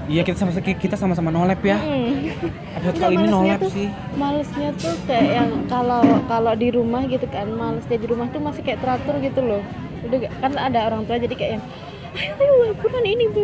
Iya 0.04 0.20
kita 0.20 0.36
sama 0.36 0.52
kita 0.60 0.96
sama-sama 0.98 1.32
nolep 1.32 1.64
ya. 1.64 1.80
Mm. 1.80 2.28
Episode 2.76 2.98
kali 3.00 3.14
ini 3.16 3.28
nolep 3.30 3.60
tuh- 3.64 3.72
sih. 3.72 3.88
malesnya 4.12 4.68
tuh 4.76 4.92
kayak 5.08 5.28
yang 5.32 5.50
kalau 5.64 6.04
kalau 6.28 6.52
di 6.52 6.68
rumah 6.68 7.08
gitu 7.08 7.24
kan 7.24 7.48
malesnya 7.48 7.96
di 7.96 8.04
rumah 8.04 8.28
tuh 8.28 8.44
masih 8.44 8.60
kayak 8.60 8.84
teratur 8.84 9.16
gitu 9.24 9.40
loh 9.40 9.62
udah 10.04 10.18
kan 10.44 10.52
ada 10.60 10.92
orang 10.92 11.08
tua 11.08 11.16
jadi 11.16 11.32
kayak 11.32 11.52
yang 11.56 11.64
ayo 12.12 12.32
ayo 12.34 12.52
lakukan 12.68 13.04
ini 13.04 13.24
bu 13.26 13.42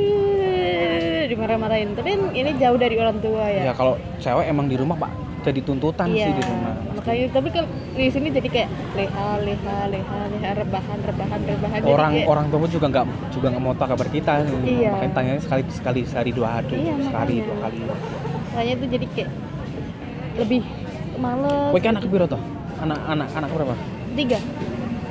dimarah-marahin 1.26 1.92
tapi 1.92 2.09
kan 2.11 2.22
ini 2.33 2.50
jauh 2.57 2.76
dari 2.76 2.96
orang 2.96 3.16
tua 3.18 3.44
Ya 3.46 3.62
ya 3.62 3.72
kalau 3.72 3.96
cewek 4.18 4.44
emang 4.46 4.66
di 4.66 4.76
rumah 4.76 4.96
pak 4.96 5.11
jadi 5.38 5.61
tuntutan 5.62 6.09
iya 6.11 6.28
sih 6.28 6.33
di 6.35 6.42
rumah. 6.42 6.74
makanya 6.92 7.26
tapi 7.31 7.48
kalau 7.48 7.68
di 7.94 8.09
sini 8.11 8.28
jadi 8.28 8.48
kayak 8.50 8.68
leha 8.92 9.28
leha 9.38 9.76
leha 9.88 10.18
leha 10.28 10.50
rebahan 10.54 10.98
rebahan 11.00 11.40
rebahan 11.42 11.78
Orang 11.81 12.12
kayak- 12.12 12.28
orang 12.28 12.46
tua 12.50 12.68
juga 12.68 12.87
nggak 12.90 13.04
juga 13.31 13.46
nggak 13.48 13.62
mau 13.62 13.72
tahu 13.72 13.88
kabar 13.88 14.09
kita. 14.11 14.33
Iya. 14.61 14.90
Makanya 14.92 15.12
tanyanya 15.14 15.40
sekali 15.40 15.62
sekali 15.70 16.00
sehari 16.04 16.31
dua 16.31 16.61
hari, 16.61 16.74
Iya, 16.76 16.94
sekali 17.00 17.35
makanya. 17.35 17.46
dua 17.46 17.57
kali. 17.62 17.78
makanya 18.48 18.74
tuh 18.74 18.88
jadi 18.90 19.07
kayak 19.09 19.31
lebih 20.37 20.61
males 21.16 21.72
kan 21.78 21.92
anak 21.94 22.04
biro 22.04 22.26
toh? 22.26 22.40
Anak 22.78 22.98
anak 23.07 23.28
anak 23.33 23.48
berapa? 23.48 23.74
tiga 24.14 24.38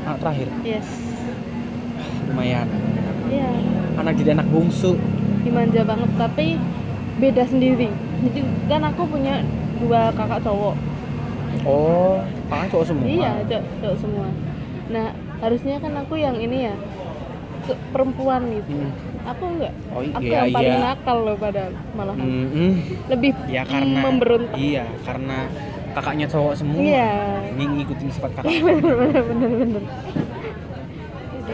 Anak 0.04 0.18
terakhir. 0.22 0.48
yes 0.62 0.88
Lumayan. 2.28 2.68
Iya 3.28 3.50
Anak 3.96 4.14
jadi 4.16 4.30
anak 4.34 4.48
bungsu. 4.48 4.94
dimanja 5.40 5.82
banget 5.82 6.10
tapi 6.16 6.60
beda 7.18 7.44
sendiri 7.44 7.88
jadi 8.22 8.40
kan 8.68 8.82
aku 8.86 9.08
punya 9.08 9.40
dua 9.78 10.12
kakak 10.12 10.42
cowok 10.42 10.76
Oh, 11.64 12.20
kakak 12.48 12.68
cowok 12.70 12.86
semua. 12.86 13.06
iya 13.06 13.32
cowok, 13.44 13.64
cowok 13.80 13.98
semua 13.98 14.28
nah 14.88 15.08
harusnya 15.38 15.76
kan 15.78 15.94
aku 15.98 16.16
yang 16.16 16.36
ini 16.36 16.66
ya 16.66 16.76
perempuan 17.90 18.48
gitu 18.50 18.70
Hmm. 18.70 18.92
aku 19.26 19.44
enggak 19.50 19.74
Oh 19.90 20.00
aku 20.00 20.24
iya 20.24 20.38
yang 20.38 20.52
paling 20.52 20.72
iya. 20.74 20.84
nakal 20.86 21.18
loh 21.22 21.36
pada 21.36 21.64
malah 21.92 22.16
Mm-mm. 22.16 22.72
lebih 23.08 23.32
Ya 23.46 23.64
karena 23.64 24.00
memberontak 24.02 24.56
Iya, 24.56 24.86
karena 25.02 25.38
kakaknya 25.92 26.28
cowok 26.28 26.54
semua. 26.56 26.80
iya 26.80 27.12
Ng- 27.52 27.72
ngikutin 27.74 28.08
sifat 28.10 28.32
kakak. 28.34 28.52
bener 28.64 28.94
bener 29.26 29.52
bener 29.58 29.84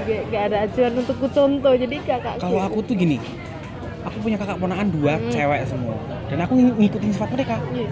gak, 0.03 0.21
gak 0.27 0.43
ada 0.45 0.57
acuan 0.63 0.93
untuk 0.95 1.15
ku 1.17 1.27
contoh 1.27 1.73
jadi 1.73 1.95
kakakku 1.99 2.39
Kalau 2.39 2.59
aku 2.61 2.77
tuh 2.81 2.93
gini, 2.93 3.17
aku 4.01 4.17
punya 4.19 4.37
kakak 4.37 4.57
ponakan 4.57 4.87
dua 4.89 5.13
Hmm. 5.15 5.29
cewek 5.29 5.61
semua, 5.65 5.95
dan 6.27 6.37
aku 6.39 6.53
ng- 6.53 6.77
ngikutin 6.77 7.09
sifat 7.11 7.29
mereka. 7.31 7.55
iya 7.69 7.89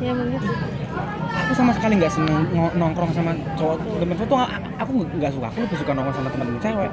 ya 0.00 0.12
gitu 0.12 0.48
Aku 1.34 1.52
sama 1.52 1.72
sekali 1.72 1.96
nggak 1.96 2.08
seneng 2.10 2.46
nongkrong 2.74 3.10
sama 3.10 3.30
cowok 3.54 3.76
temen 3.96 4.14
cowok 4.14 4.28
tuh 4.28 4.38
aku 4.76 4.90
nggak 5.12 5.32
suka. 5.32 5.46
Aku 5.46 5.58
lebih 5.60 5.76
suka 5.76 5.90
nongkrong 5.92 6.16
sama 6.16 6.28
teman-teman 6.30 6.60
cewek. 6.60 6.90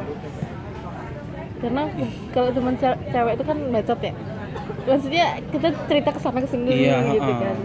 karena 1.57 1.83
kalau 2.31 2.49
teman 2.49 2.73
ce- 2.73 3.01
cewek 3.07 3.33
itu 3.35 3.43
kan 3.43 3.57
bacot 3.69 3.99
ya 4.01 4.13
maksudnya 4.83 5.25
kita 5.47 5.67
cerita 5.85 6.09
ke 6.09 6.19
sana 6.19 6.41
ke 6.41 6.49
sini 6.49 6.89
Iya, 6.89 7.05
gitu 7.11 7.21
heeh. 7.21 7.37
kan 7.37 7.57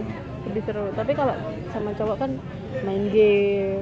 lebih 0.45 0.61
seru 0.63 0.85
tapi 0.93 1.11
kalau 1.11 1.33
sama 1.67 1.89
cowok 1.91 2.15
kan 2.15 2.31
main 2.83 3.09
game 3.09 3.81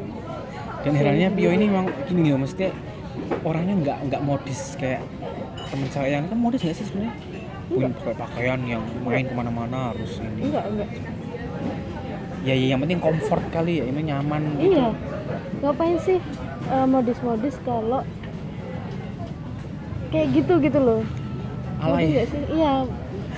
dan 0.86 0.94
herannya 0.94 1.30
Pio 1.34 1.50
ini 1.50 1.66
memang 1.66 1.90
gini 2.06 2.30
loh 2.30 2.46
maksudnya 2.46 2.70
orangnya 3.42 3.76
nggak 3.82 3.98
nggak 4.06 4.22
modis 4.22 4.78
kayak 4.78 5.02
temen 5.74 5.90
saya 5.90 6.22
yang 6.22 6.30
kan 6.30 6.38
modis 6.38 6.62
nggak 6.62 6.78
sih 6.78 6.86
sebenarnya? 6.86 7.14
Punya 7.66 7.90
pakai 7.98 8.14
pakaian 8.14 8.60
yang 8.70 8.84
main 9.02 9.26
ke 9.26 9.34
mana-mana 9.34 9.90
harus 9.90 10.22
ini. 10.22 10.46
Enggak 10.46 10.66
enggak. 10.70 10.90
Ya, 12.46 12.54
ya 12.54 12.66
yang 12.78 12.80
penting 12.86 13.02
comfort 13.02 13.42
kali 13.50 13.82
ya 13.82 13.86
ini 13.90 14.02
nyaman 14.06 14.42
gitu. 14.62 14.78
iya. 14.78 14.88
Ngapain 15.66 15.98
sih 15.98 16.22
eh, 16.70 16.86
modis-modis 16.86 17.58
kalau 17.66 18.06
kayak 20.14 20.28
gitu 20.38 20.54
gitu 20.62 20.78
loh. 20.78 21.02
Alay. 21.82 22.14
Nggak 22.14 22.28
sih? 22.30 22.42
Iya. 22.54 22.74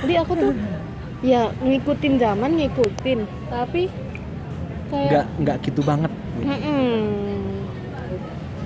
Jadi 0.03 0.13
aku 0.19 0.31
tuh 0.35 0.51
ya 1.31 1.41
ngikutin 1.63 2.13
zaman 2.19 2.51
ngikutin. 2.59 3.19
Tapi 3.47 3.81
nggak 3.87 5.07
kayak 5.07 5.25
nggak 5.39 5.57
gitu 5.63 5.81
banget. 5.87 6.11
Mm-mm. 6.37 6.76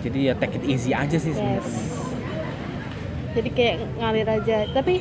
Jadi 0.01 0.19
ya 0.31 0.33
take 0.37 0.57
it 0.57 0.65
easy 0.65 0.91
aja 0.91 1.17
sih 1.17 1.31
yes. 1.31 1.37
sebenarnya. 1.37 1.85
Jadi 3.31 3.49
kayak 3.55 3.75
ngalir 4.01 4.27
aja. 4.27 4.57
Tapi 4.73 4.93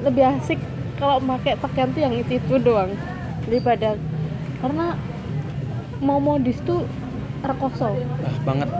lebih 0.00 0.24
asik 0.38 0.60
kalau 0.96 1.20
pakai 1.20 1.58
pakaian 1.60 1.90
tuh 1.92 2.00
yang 2.00 2.14
itu 2.16 2.40
itu 2.40 2.54
doang 2.62 2.94
daripada 3.44 4.00
karena 4.64 4.96
mau 6.00 6.16
modis 6.16 6.56
tuh 6.64 6.88
rekoso 7.44 7.92
ah 7.92 8.36
banget. 8.46 8.70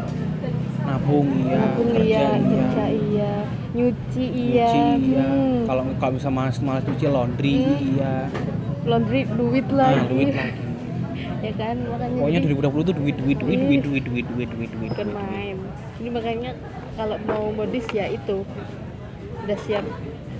Nabung 0.86 1.28
iya. 1.42 1.58
Nabung 1.58 1.88
kerja 1.92 2.06
iya. 2.06 2.22
iya. 2.30 2.38
Kerja 2.38 2.86
iya. 2.88 3.32
Nyuci 3.76 4.24
iya. 4.32 4.70
Nyuci, 4.72 5.10
iya. 5.12 5.26
Hmm. 5.26 5.58
kalau 5.68 5.82
kalau 6.00 6.12
bisa 6.16 6.28
malas 6.30 6.56
malas 6.62 6.82
cuci 6.86 7.06
laundry 7.10 7.52
Hmm. 7.60 7.78
iya. 7.92 8.14
Laundry 8.86 9.26
duit 9.26 9.66
nah 9.74 9.90
lagi 9.90 10.06
duit 10.08 10.30
lagi 10.30 10.65
ya 11.46 11.52
kan 11.54 11.76
makanya 11.86 12.18
pokoknya 12.18 12.40
jadi 12.42 12.54
2020 12.58 12.88
tuh 12.88 12.94
duit 12.98 13.16
duit 13.16 13.38
duit 13.38 13.58
duit 13.62 13.80
duit. 13.82 14.02
duit 14.02 14.04
duit 14.26 14.48
duit 14.50 14.70
duit 14.74 14.90
bukan 14.90 15.06
duit. 15.06 15.14
main. 15.14 15.56
Jadi 15.96 16.08
makanya 16.10 16.50
kalau 16.98 17.16
mau 17.22 17.44
modis 17.54 17.86
ya 17.94 18.06
itu. 18.10 18.42
Udah 19.46 19.58
siap. 19.62 19.84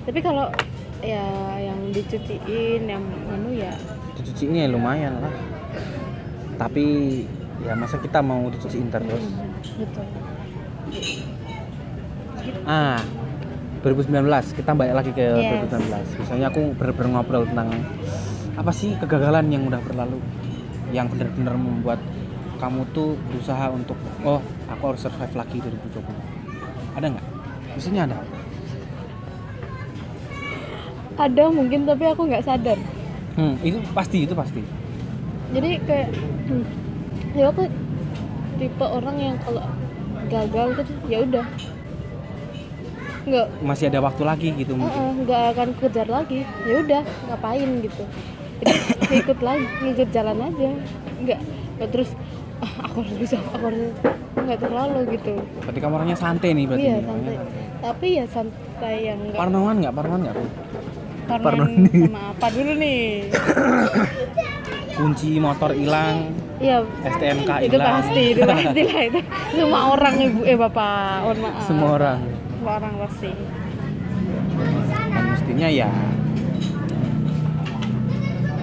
Tapi 0.02 0.18
kalau 0.18 0.50
ya 1.04 1.26
yang 1.62 1.78
dicuciin 1.94 2.82
yang 2.90 3.04
anu 3.30 3.54
ya. 3.54 3.72
Dicuciin 4.18 4.58
ya 4.58 4.66
lumayan 4.66 5.22
lah. 5.22 5.34
Tapi 6.58 6.86
ya 7.62 7.78
masa 7.78 8.02
kita 8.02 8.18
mau 8.20 8.50
dicuciin 8.50 8.90
terus? 8.90 9.22
Hmm, 9.22 9.50
betul. 9.78 10.06
Ah 12.66 12.98
2019 13.86 14.26
kita 14.58 14.74
balik 14.74 14.94
lagi 14.98 15.10
ke 15.14 15.22
Yes. 15.22 15.70
2019 15.70 16.18
misalnya 16.18 16.46
aku 16.50 16.74
bener-bener 16.74 17.08
ngobrol 17.14 17.46
tentang 17.46 17.70
apa 18.58 18.72
sih 18.74 18.98
kegagalan 18.98 19.46
yang 19.46 19.62
udah 19.62 19.78
berlalu 19.86 20.18
yang 20.94 21.10
benar-benar 21.10 21.54
membuat 21.58 21.98
kamu 22.56 22.88
tuh 22.96 23.20
berusaha 23.28 23.68
untuk 23.68 23.98
oh 24.24 24.40
aku 24.70 24.82
harus 24.94 25.00
survive 25.04 25.34
lagi 25.36 25.56
2020 25.60 26.96
ada 26.96 27.06
nggak? 27.12 27.26
Maksudnya 27.76 28.02
ada 28.08 28.16
ada 31.16 31.44
mungkin 31.48 31.88
tapi 31.88 32.04
aku 32.12 32.28
nggak 32.28 32.44
sadar. 32.44 32.78
Hmm, 33.36 33.56
itu 33.64 33.80
pasti 33.92 34.28
itu 34.28 34.32
pasti. 34.36 34.60
Jadi 35.52 35.80
kayak 35.84 36.08
hmm, 36.48 36.64
ya 37.36 37.48
aku 37.52 37.68
tipe 38.60 38.84
orang 38.84 39.16
yang 39.16 39.36
kalau 39.40 39.64
gagal 40.28 40.80
tuh 40.80 40.86
ya 41.08 41.24
udah. 41.24 41.46
Nggak 43.26 43.46
masih 43.64 43.84
ada 43.90 44.00
waktu 44.04 44.22
lagi 44.24 44.48
gitu 44.56 44.72
mungkin. 44.76 44.92
Uh-uh, 44.92 45.12
nggak 45.24 45.42
akan 45.56 45.68
kejar 45.80 46.08
lagi. 46.08 46.44
Ya 46.68 46.74
udah 46.84 47.02
ngapain 47.32 47.70
gitu 47.84 48.04
jadi 48.60 48.72
ngikut 49.12 49.38
lagi 49.44 49.66
ngikut 49.84 50.08
jalan 50.10 50.38
aja. 50.40 50.70
Nggak 51.22 51.40
terus 51.92 52.10
ah, 52.64 52.72
aku 52.88 53.04
harus 53.04 53.16
bisa 53.20 53.36
aku 53.52 53.64
harus 53.68 53.92
nggak 54.36 54.58
terlalu 54.62 55.00
gitu. 55.16 55.34
Berarti 55.64 55.78
kamu 55.80 55.94
orangnya 55.96 56.18
santai 56.18 56.50
nih 56.56 56.64
berarti 56.64 56.84
iya 56.86 56.96
santai. 57.00 57.12
orangnya. 57.12 57.40
tapi 57.76 58.06
ya 58.16 58.24
santai 58.26 58.96
yang 59.04 59.18
nggak 59.20 59.38
parnoan 59.38 59.74
nggak 59.84 59.94
parnoan 59.94 60.20
nggak 60.24 60.36
parnoan 61.26 61.72
sama 61.92 62.22
apa 62.32 62.46
dulu 62.54 62.72
nih? 62.78 63.04
Kunci 64.96 65.30
motor 65.36 65.76
hilang 65.76 66.32
Iya, 66.56 66.80
itu 66.80 67.76
hilang. 67.76 68.00
pasti, 68.00 68.22
itu 68.32 68.40
pasti 68.48 68.80
lah 68.88 69.02
itu. 69.04 69.20
Semua 69.52 69.80
orang 69.92 70.14
ibu, 70.16 70.40
eh 70.48 70.56
bapak, 70.56 71.20
mohon 71.20 71.38
maaf. 71.44 71.60
semua 71.68 71.88
orang. 72.00 72.18
Semua 72.48 72.72
orang 72.80 72.94
pasti. 73.04 73.30
dan 75.12 75.24
mestinya 75.32 75.68
ya 75.68 75.90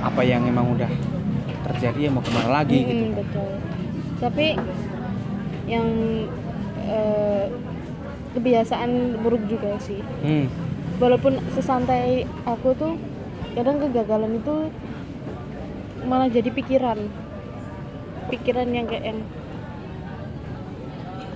apa 0.04 0.22
yang 0.22 0.44
emang 0.44 0.68
udah 0.70 0.92
terjadi 1.64 2.00
ya 2.02 2.12
mau 2.12 2.20
ke 2.20 2.30
mana 2.30 2.50
lagi 2.54 2.78
gitu 2.78 2.92
Mm-mm, 3.02 3.12
betul. 3.16 3.50
Tapi 4.20 4.48
yang 5.66 5.88
eh, 6.84 7.46
kebiasaan 8.34 8.92
buruk 9.18 9.48
juga 9.48 9.80
sih. 9.80 10.04
hmm. 10.22 10.48
Walaupun 10.94 11.36
sesantai 11.52 12.24
aku 12.44 12.76
tuh, 12.76 12.94
kadang 13.54 13.80
kegagalan 13.80 14.38
itu 14.38 14.70
malah 16.04 16.28
jadi 16.28 16.48
pikiran. 16.50 17.00
Pikiran 18.28 18.68
yang 18.70 18.86
kayak 18.86 19.04
yang 19.06 19.20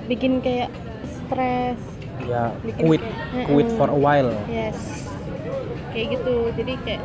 bikin 0.08 0.40
kayak 0.40 0.72
stres. 1.04 1.80
ya 2.20 2.50
Bikin 2.62 2.84
quit 2.84 3.04
kayak- 3.04 3.48
quit 3.48 3.70
for 3.74 3.88
a 3.88 3.96
while 3.96 4.32
Yes. 4.48 5.08
Kayak 5.92 6.20
gitu. 6.20 6.36
Jadi 6.54 6.74
kayak 6.84 7.04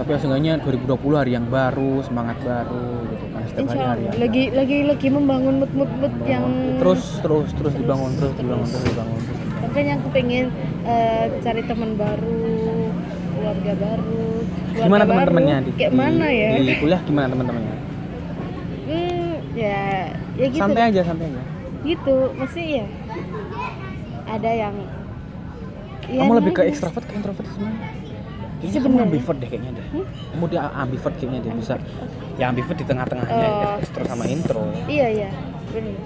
tapi 0.00 0.16
seenggaknya 0.16 0.56
2020 0.64 1.20
hari 1.20 1.36
yang 1.36 1.44
baru 1.52 2.00
semangat 2.00 2.40
baru 2.40 3.04
gitu 3.04 3.24
kan 3.36 3.42
setiap 3.44 3.68
hari 3.68 3.84
hari 3.84 4.00
yang 4.08 4.16
lagi 4.16 4.42
baru. 4.48 4.56
lagi 4.56 4.76
lagi 4.88 5.08
membangun 5.12 5.54
mood 5.60 5.72
mood 5.76 5.92
mood 6.00 6.14
Membangun. 6.16 6.32
yang 6.32 6.44
terus 6.80 7.02
terus 7.20 7.48
terus 7.52 7.74
dibangun 7.76 8.10
terus 8.16 8.32
terus. 8.32 8.40
dibangun 8.40 8.68
terus 8.72 8.84
dibangun 8.88 9.20
makanya 9.60 9.92
aku 10.00 10.08
pengen 10.16 10.44
eh, 10.88 11.24
cari 11.44 11.62
teman 11.68 11.90
baru 12.00 12.48
keluarga 13.36 13.72
baru 13.76 14.24
keluarga 14.72 14.84
gimana 14.88 15.04
teman-temannya 15.04 15.56
di, 15.68 15.72
kayak 15.76 15.92
mana 15.92 16.26
ya 16.32 16.50
di 16.56 16.74
kuliah 16.80 17.00
gimana 17.04 17.26
teman-temannya 17.28 17.74
hmm, 18.88 19.32
ya 19.52 19.84
ya 20.40 20.46
gitu 20.48 20.62
santai 20.64 20.82
aja 20.88 21.00
santai 21.04 21.26
aja 21.28 21.42
gitu 21.84 22.16
mesti 22.40 22.62
ya 22.72 22.86
ada 24.32 24.48
yang 24.48 24.74
ya 26.08 26.20
kamu 26.24 26.32
lebih 26.40 26.52
ke 26.56 26.60
nangis. 26.64 26.72
ekstrovert 26.72 27.04
ke 27.04 27.12
introvert 27.20 27.48
sebenarnya 27.52 27.99
Kayaknya 28.60 28.80
kamu 28.82 28.96
ambivert 29.02 29.38
deh 29.38 29.48
kayaknya 29.48 29.70
deh. 29.72 29.86
Hmm? 29.90 30.04
Kamu 30.30 30.44
dia 30.46 30.60
ambivert 30.70 31.14
kayaknya 31.16 31.40
dia 31.40 31.52
bisa. 31.54 31.74
Ya 32.36 32.44
ambivert 32.46 32.76
di 32.76 32.84
tengah-tengahnya 32.84 33.48
Oh. 33.48 33.80
ekstro 33.80 34.02
sama 34.04 34.24
intro. 34.26 34.62
iya 34.86 35.06
iya 35.08 35.30
benar 35.70 35.96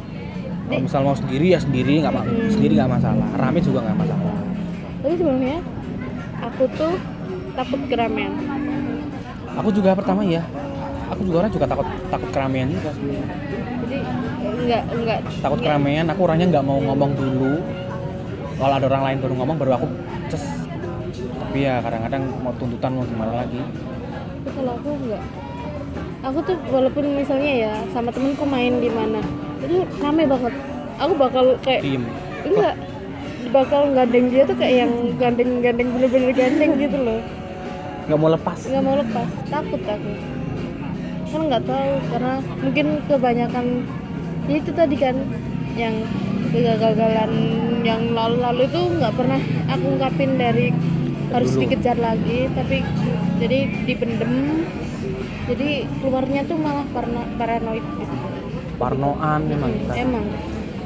Kalau 0.65 0.81
misal 0.81 1.01
mau 1.03 1.13
sendiri 1.15 1.47
ya 1.47 1.59
sendiri 1.59 2.01
nggak 2.01 2.15
Hmm. 2.15 2.49
sendiri 2.49 2.73
nggak 2.75 2.91
masalah. 2.91 3.29
Rame 3.35 3.59
juga 3.61 3.79
nggak 3.83 3.99
masalah. 3.99 4.33
tapi 4.97 5.15
sebelumnya 5.15 5.57
aku 6.41 6.63
tuh 6.73 6.95
takut 7.53 7.81
keramaian 7.85 8.33
Aku 9.55 9.69
juga 9.71 9.93
pertama 9.93 10.25
ya. 10.25 10.41
Aku 11.07 11.21
juga 11.23 11.37
orang 11.39 11.53
juga 11.53 11.67
takut 11.69 11.85
takut 12.09 12.29
keramaian 12.31 12.67
juga 12.67 12.91
sebenarnya. 12.91 13.27
jadi 13.85 13.99
enggak 14.57 14.83
enggak 14.91 15.19
Takut 15.21 15.37
enggak- 15.53 15.61
keramaian. 15.61 16.05
Aku 16.09 16.21
orangnya 16.25 16.47
nggak 16.49 16.65
mau 16.65 16.79
ngomong 16.81 17.11
dulu. 17.13 17.53
Kalau 18.55 18.73
ada 18.73 18.87
orang 18.89 19.03
lain 19.05 19.19
baru 19.21 19.35
ngomong 19.37 19.57
baru 19.57 19.71
aku 19.75 19.87
ces. 20.29 20.64
Tapi 21.55 21.71
ya 21.71 21.79
kadang-kadang 21.79 22.27
mau 22.43 22.51
tuntutan 22.59 22.99
mau 22.99 23.07
gimana 23.07 23.47
lagi. 23.47 23.63
Tapi 23.63 24.51
kalau 24.59 24.75
aku 24.75 24.91
enggak 25.07 25.23
aku 26.27 26.39
tuh 26.51 26.57
walaupun 26.67 27.05
misalnya 27.15 27.53
ya 27.55 27.73
sama 27.95 28.11
temenku 28.11 28.43
main 28.43 28.83
di 28.83 28.91
mana 28.91 29.23
itu 29.63 29.87
rame 30.03 30.27
banget 30.27 30.51
aku 30.99 31.13
bakal 31.15 31.55
kayak 31.63 31.87
Diem. 31.87 32.11
enggak 32.43 32.75
bakal 33.55 33.87
gandeng 33.95 34.35
dia 34.35 34.43
tuh 34.43 34.59
kayak 34.59 34.83
yang 34.83 34.93
gandeng-gandeng 35.15 35.95
bener-bener 35.95 36.35
gandeng 36.35 36.75
gitu 36.75 36.99
loh 36.99 37.23
Nggak 38.11 38.19
mau 38.19 38.31
lepas. 38.35 38.59
nggak 38.67 38.83
mau 38.83 38.97
lepas 38.99 39.29
takut 39.47 39.83
aku 39.87 40.11
kan 41.31 41.41
nggak 41.55 41.63
tahu 41.71 41.93
karena 42.11 42.35
mungkin 42.67 42.87
kebanyakan 43.07 43.67
ya 44.51 44.55
itu 44.59 44.71
tadi 44.75 44.97
kan 44.99 45.17
yang 45.79 45.95
kegagalan 46.51 47.31
yang 47.87 48.03
lalu-lalu 48.11 48.67
itu 48.67 48.81
nggak 48.99 49.15
pernah 49.15 49.39
aku 49.71 49.85
ungkapin 49.87 50.35
dari 50.35 50.75
harus 51.35 51.51
Dulu. 51.51 51.61
dikejar 51.67 51.99
lagi 51.99 52.47
tapi 52.55 52.77
jadi 53.37 53.59
dipendem 53.85 54.33
jadi 55.45 55.69
keluarnya 56.01 56.41
tuh 56.47 56.57
malah 56.57 56.87
parno, 56.89 57.27
paranoid 57.37 57.85
gitu 57.99 58.15
Parnoan 58.75 59.41
memang 59.45 59.71
kita. 59.71 59.93
emang 59.99 60.25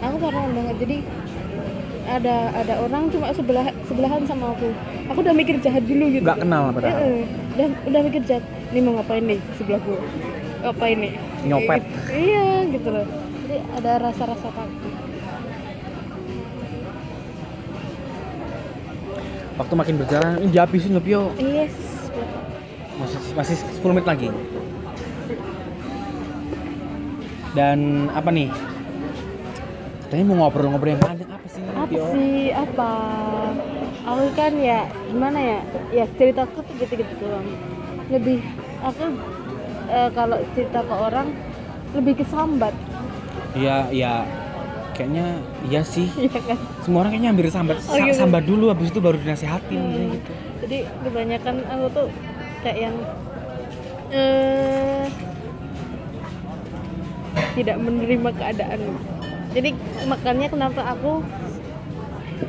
aku 0.00 0.16
paranoid 0.18 0.52
banget 0.54 0.76
jadi 0.82 0.96
ada 2.08 2.36
ada 2.56 2.74
orang 2.80 3.12
cuma 3.12 3.28
sebelah 3.30 3.68
sebelahan 3.84 4.24
sama 4.24 4.56
aku 4.56 4.72
aku 5.06 5.18
udah 5.20 5.34
mikir 5.36 5.60
jahat 5.60 5.84
dulu 5.84 6.08
gitu 6.08 6.24
Nggak 6.24 6.40
kenal 6.40 6.72
padahal. 6.72 6.96
Heeh. 6.96 7.20
udah 7.52 7.68
udah 7.84 8.00
mikir 8.02 8.22
jahat 8.24 8.44
ini 8.72 8.80
mau 8.80 8.92
ngapain 8.96 9.24
nih 9.24 9.40
sebelah 9.54 9.80
gua 9.84 10.00
ngapain 10.64 10.96
nih 10.96 11.12
Nyopet. 11.44 11.80
Gitu. 11.84 12.00
iya 12.16 12.46
gitu 12.66 12.88
loh 12.88 13.06
jadi 13.44 13.56
ada 13.76 13.92
rasa-rasa 14.02 14.48
takut 14.48 14.92
Waktu 19.58 19.74
makin 19.74 19.94
berjalan 19.98 20.38
ini 20.38 20.50
dihabisin 20.50 20.94
loh 20.94 21.02
Pio. 21.02 21.22
yes 21.36 21.74
Masih 22.96 23.18
masih 23.34 23.54
10 23.78 23.92
menit 23.92 24.06
lagi. 24.06 24.30
dan 27.48 27.78
apa 28.12 28.28
nih 28.28 28.52
katanya 30.04 30.24
mau 30.26 30.36
ngobrol-ngobrol 30.38 30.94
yang 30.94 31.00
panjang 31.00 31.26
apa 31.26 31.46
sih 31.48 31.62
apa 31.64 31.88
Tio? 31.88 32.04
sih 32.12 32.36
apa 32.52 32.90
aku 34.04 34.24
kan 34.36 34.52
ya 34.54 34.80
gimana 35.08 35.38
ya 35.40 35.58
ya 35.90 36.04
ceritaku 36.14 36.60
tuh 36.60 36.74
gitu-gitu 36.76 37.08
doang 37.18 37.48
lebih 38.08 38.44
aku 38.78 39.10
eh, 39.90 40.08
kalau 40.12 40.38
cerita 40.52 40.80
ke 40.80 40.94
orang 40.94 41.28
lebih 41.92 42.20
kesambat 42.20 42.76
Iya, 43.56 43.88
iya. 43.90 44.14
Kayaknya 44.98 45.26
iya 45.64 45.80
sih. 45.80 46.10
ya 46.26 46.42
kan 46.42 46.58
Semua 46.82 46.98
orang 47.00 47.14
kayaknya 47.14 47.30
hampir 47.30 47.46
sambat 47.48 47.76
Oh, 47.80 47.94
gitu. 47.96 48.18
sambat 48.18 48.42
dulu 48.42 48.64
habis 48.68 48.90
itu 48.90 48.98
baru 48.98 49.16
dinasehatin 49.16 49.78
Hmm. 49.78 50.10
gitu. 50.12 50.30
jadi 50.58 50.78
kebanyakan 51.00 51.54
aku 51.64 51.86
tuh 51.88 52.06
kayak 52.60 52.78
yang 52.82 52.96
eh 54.10 55.06
tidak 57.54 57.76
menerima 57.78 58.30
keadaan 58.32 58.80
jadi 59.50 59.70
makanya 60.04 60.46
kenapa 60.48 60.80
aku 60.88 61.22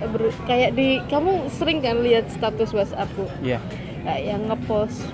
ber- 0.08 0.36
kayak 0.44 0.74
di 0.74 1.00
kamu 1.06 1.32
sering 1.50 1.80
kan 1.80 2.00
lihat 2.00 2.28
status 2.30 2.72
WhatsAppku 2.72 3.30
Iya. 3.40 3.62
kayak 4.02 4.22
yang 4.26 4.42
ngepost 4.46 5.06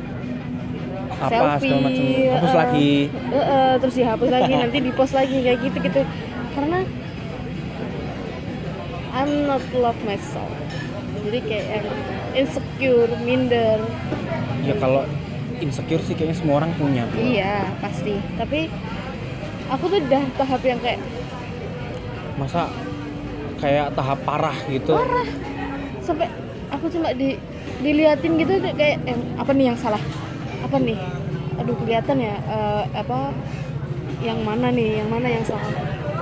Apa 1.15 1.29
selfie 1.57 1.69
segala 1.69 1.81
macam. 1.81 2.03
Hapus 2.05 2.51
eh, 2.51 2.57
lagi. 2.57 2.91
eh, 3.07 3.37
eh, 3.37 3.73
terus 3.77 3.95
dihapus 3.95 4.29
lagi 4.31 4.51
nanti 4.61 4.77
dipost 4.79 5.13
lagi 5.13 5.37
kayak 5.37 5.59
gitu 5.61 5.77
gitu 5.81 6.01
karena 6.51 6.79
I'm 9.15 9.47
not 9.47 9.63
love 9.71 9.95
myself. 10.03 10.51
Jadi 11.23 11.39
kayak 11.47 11.65
yang 11.71 11.87
insecure 12.35 13.07
minder. 13.23 13.79
Ya 14.67 14.75
kalau 14.75 15.07
insecure 15.63 16.03
sih 16.03 16.13
kayaknya 16.19 16.35
semua 16.35 16.59
orang 16.59 16.75
punya. 16.75 17.07
iya 17.15 17.63
pasti. 17.79 18.19
Tapi 18.35 18.67
aku 19.71 19.83
tuh 19.87 19.99
udah 20.03 20.23
tahap 20.35 20.61
yang 20.67 20.79
kayak 20.83 20.99
Masa 22.35 22.67
kayak 23.63 23.95
tahap 23.95 24.19
parah 24.27 24.57
gitu. 24.67 24.91
parah. 24.91 25.23
Sampai 26.03 26.27
aku 26.67 26.91
cuma 26.91 27.15
di 27.15 27.39
diliatin 27.79 28.35
gitu 28.35 28.59
kayak 28.75 28.99
yang 29.07 29.21
apa 29.39 29.51
nih 29.55 29.65
yang 29.71 29.77
salah? 29.79 30.03
Apa 30.59 30.75
nih? 30.75 30.99
Aduh 31.63 31.75
kelihatan 31.79 32.19
ya 32.19 32.35
eh, 32.35 32.83
apa 32.91 33.31
yang 34.19 34.43
mana 34.43 34.75
nih 34.75 34.99
yang 34.99 35.07
mana 35.07 35.31
yang 35.31 35.43
salah? 35.47 35.63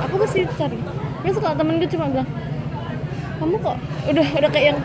Aku 0.05 0.21
pasti 0.21 0.45
cari. 0.45 0.77
Terus 1.25 1.41
kalau 1.41 1.55
temen 1.57 1.81
gue 1.81 1.89
cuma 1.89 2.05
bilang 2.13 2.29
kamu 3.35 3.55
kok 3.59 3.75
udah 4.05 4.27
udah 4.35 4.49
kayak 4.49 4.67
yang 4.67 4.79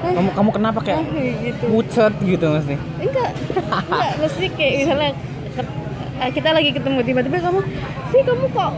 "Hah? 0.00 0.12
Kamu 0.12 0.28
kamu 0.32 0.50
kenapa 0.50 0.78
kayak 0.80 0.98
Ah, 0.98 1.06
gitu 1.40 1.64
pucet 1.68 2.12
gitu 2.20 2.46
Mas 2.48 2.64
nih? 2.64 2.80
enggak 2.98 3.30
enggak 3.68 4.12
mesti 4.18 4.46
kayak 4.50 4.74
misalnya 4.78 5.10
eh, 6.16 6.30
kita 6.30 6.48
lagi 6.50 6.70
ketemu 6.70 6.98
tiba-tiba 7.02 7.36
kamu 7.38 7.60
sih 8.08 8.20
kamu 8.22 8.44
kok 8.50 8.72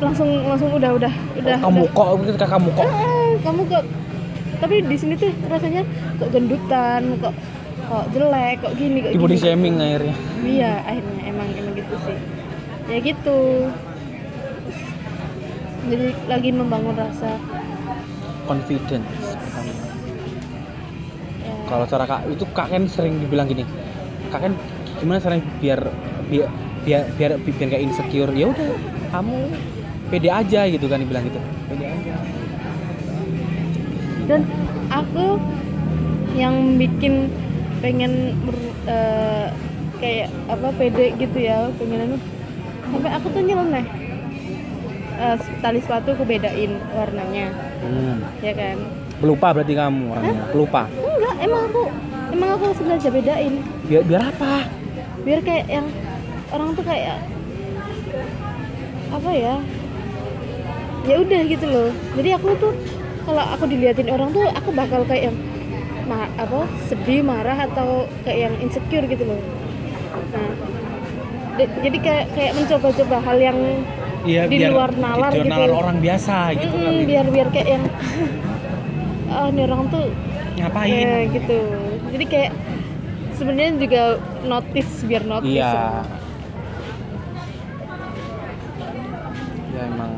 langsung 0.00 0.28
langsung 0.42 0.70
udah 0.72 0.90
udah 0.92 1.12
udah 1.36 1.56
kamu 1.56 1.80
udah. 1.82 1.92
kok 1.92 2.08
gitu 2.24 2.36
kamu 2.40 2.68
kok. 2.72 2.86
Kamu 3.40 3.62
kok 3.66 3.84
tapi 4.58 4.74
di 4.82 4.96
sini 4.96 5.14
tuh 5.14 5.32
rasanya 5.46 5.82
kok 6.18 6.28
gendutan 6.28 7.02
kok 7.16 7.34
kok 7.86 8.04
jelek 8.10 8.56
kok 8.60 8.72
gini 8.74 8.98
kok 9.00 9.10
Di 9.10 9.18
body 9.18 9.36
shaming 9.36 9.76
akhirnya. 9.76 10.14
iya 10.42 10.72
akhirnya 10.82 11.22
emang 11.24 11.48
emang 11.52 11.74
gitu 11.74 11.94
sih 12.02 12.16
ya 12.86 12.98
gitu 12.98 13.38
jadi 15.82 16.06
lagi 16.26 16.50
membangun 16.50 16.94
rasa 16.94 17.38
Confidence. 18.50 19.06
pertama. 19.38 19.70
ya, 21.38 21.54
Kalau 21.70 21.84
cara 21.86 22.02
kak 22.02 22.20
itu 22.34 22.44
kak 22.50 22.66
kan 22.66 22.82
sering 22.90 23.22
dibilang 23.22 23.46
gini, 23.46 23.62
kak 24.34 24.42
kan 24.42 24.52
gimana 24.98 25.22
caranya 25.22 25.46
biar 25.62 25.80
biar 26.26 26.48
biar 26.82 27.02
biar, 27.14 27.30
biar 27.38 27.66
gak 27.70 27.82
insecure? 27.86 28.34
Ya 28.34 28.50
udah 28.50 28.74
kamu 29.14 29.36
pede 30.10 30.28
aja 30.34 30.66
gitu 30.66 30.90
kan 30.90 30.98
dibilang 30.98 31.22
gitu. 31.30 31.38
Pede 31.70 31.84
aja. 31.94 32.14
Dan 34.26 34.40
aku 34.90 35.38
yang 36.34 36.74
bikin 36.74 37.30
pengen 37.78 38.34
ber- 38.42 38.74
eh, 38.90 39.46
kayak 40.02 40.28
apa 40.50 40.68
pede 40.74 41.14
gitu 41.22 41.38
ya 41.38 41.70
pengen 41.78 42.18
sampai 42.90 43.10
aku 43.14 43.26
tuh 43.30 43.42
nyeleneh. 43.46 43.86
Eh, 45.22 45.36
tali 45.62 45.78
sepatu 45.78 46.18
aku 46.18 46.26
bedain 46.26 46.82
warnanya 46.98 47.69
hmm. 47.82 48.16
ya 48.40 48.52
kan? 48.54 48.76
Pelupa 49.20 49.46
berarti 49.52 49.74
kamu 49.76 50.02
orangnya? 50.12 50.44
Pelupa? 50.52 50.82
Enggak 50.88 51.34
emang 51.44 51.62
aku 51.68 51.82
emang 52.32 52.50
aku 52.56 52.66
sengaja 52.76 53.08
bedain. 53.12 53.54
Biar 53.88 54.02
biar 54.06 54.22
apa? 54.32 54.64
Biar 55.26 55.40
kayak 55.44 55.66
yang 55.68 55.86
orang 56.52 56.70
tuh 56.72 56.84
kayak 56.84 57.18
apa 59.10 59.30
ya? 59.34 59.54
Ya 61.08 61.14
udah 61.20 61.40
gitu 61.48 61.66
loh. 61.68 61.90
Jadi 62.16 62.28
aku 62.36 62.48
tuh 62.60 62.72
kalau 63.24 63.44
aku 63.44 63.64
diliatin 63.68 64.08
orang 64.08 64.32
tuh 64.32 64.44
aku 64.48 64.70
bakal 64.72 65.04
kayak 65.04 65.32
yang 65.32 65.36
ma 66.08 66.26
apa 66.40 66.66
sedih 66.90 67.22
marah 67.22 67.70
atau 67.70 68.08
kayak 68.26 68.50
yang 68.50 68.54
insecure 68.58 69.06
gitu 69.06 69.24
loh. 69.28 69.40
Nah 70.32 70.50
jadi 71.60 71.98
kayak 72.00 72.24
kayak 72.32 72.52
mencoba-coba 72.56 73.16
hal 73.20 73.36
yang 73.36 73.58
Iya, 74.20 74.42
Di 74.52 74.58
luar 74.68 74.92
nalar 75.00 75.32
di 75.32 75.40
luar 75.40 75.46
gitu. 75.48 75.54
nalar 75.56 75.70
orang 75.72 75.96
biasa 76.04 76.36
gitu 76.60 76.76
Mm-mm, 76.76 76.84
kan 76.84 76.94
biar 77.08 77.26
biar 77.32 77.48
kayak 77.48 77.68
yang 77.72 77.84
ah 79.32 79.46
ini 79.48 79.60
orang 79.64 79.80
tuh 79.88 80.04
ngapain? 80.60 80.92
Ya 80.92 81.14
gitu. 81.32 81.58
Jadi 82.12 82.24
kayak 82.28 82.52
sebenarnya 83.32 83.72
juga 83.80 84.02
notice 84.44 84.92
biar 85.08 85.22
notice 85.24 85.56
iya. 85.56 85.72
ya. 85.72 86.04
ya 89.70 89.82
emang 89.88 90.10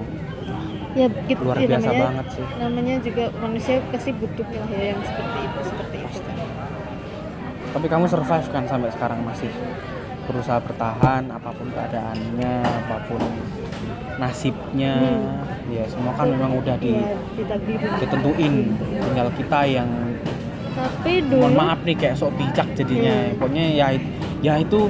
ya 0.93 1.07
gitu 1.31 1.41
luar 1.47 1.57
ya, 1.62 1.69
biasa 1.71 1.87
namanya, 1.87 2.03
banget 2.05 2.27
sih. 2.35 2.47
namanya 2.59 2.95
juga 3.01 3.25
manusia 3.38 3.75
pasti 3.95 4.11
butuh 4.12 4.47
lah 4.51 4.69
ya 4.69 4.83
yang 4.93 5.01
seperti 5.07 5.38
itu 5.38 5.61
seperti 5.71 5.97
itu 6.03 6.21
tapi 7.73 7.87
kamu 7.88 8.05
survive 8.11 8.49
kan 8.51 8.65
sampai 8.69 8.91
sekarang 8.91 9.21
masih 9.23 9.49
berusaha 10.27 10.59
bertahan 10.63 11.29
apa 11.31 11.51
pun 11.51 11.69
keadaannya 11.75 12.55
apa 12.63 12.97
pun 13.11 13.23
nasibnya. 14.21 14.95
Hmm. 14.99 15.71
ya 15.73 15.87
semua 15.89 16.13
kan 16.13 16.29
memang 16.29 16.59
udah 16.59 16.77
di 16.79 16.95
ya 16.95 17.17
ditentuin. 18.03 18.55
Tinggal 18.79 19.29
kita 19.35 19.61
yang 19.67 19.89
tapi 20.73 21.21
dulu 21.29 21.53
mohon 21.53 21.55
maaf 21.59 21.81
nih 21.85 21.97
kayak 21.97 22.17
sok 22.17 22.33
bijak 22.39 22.69
jadinya. 22.79 23.13
Hmm. 23.13 23.37
pokoknya 23.37 23.65
ya 23.77 23.87
ya 24.41 24.55
itu 24.59 24.89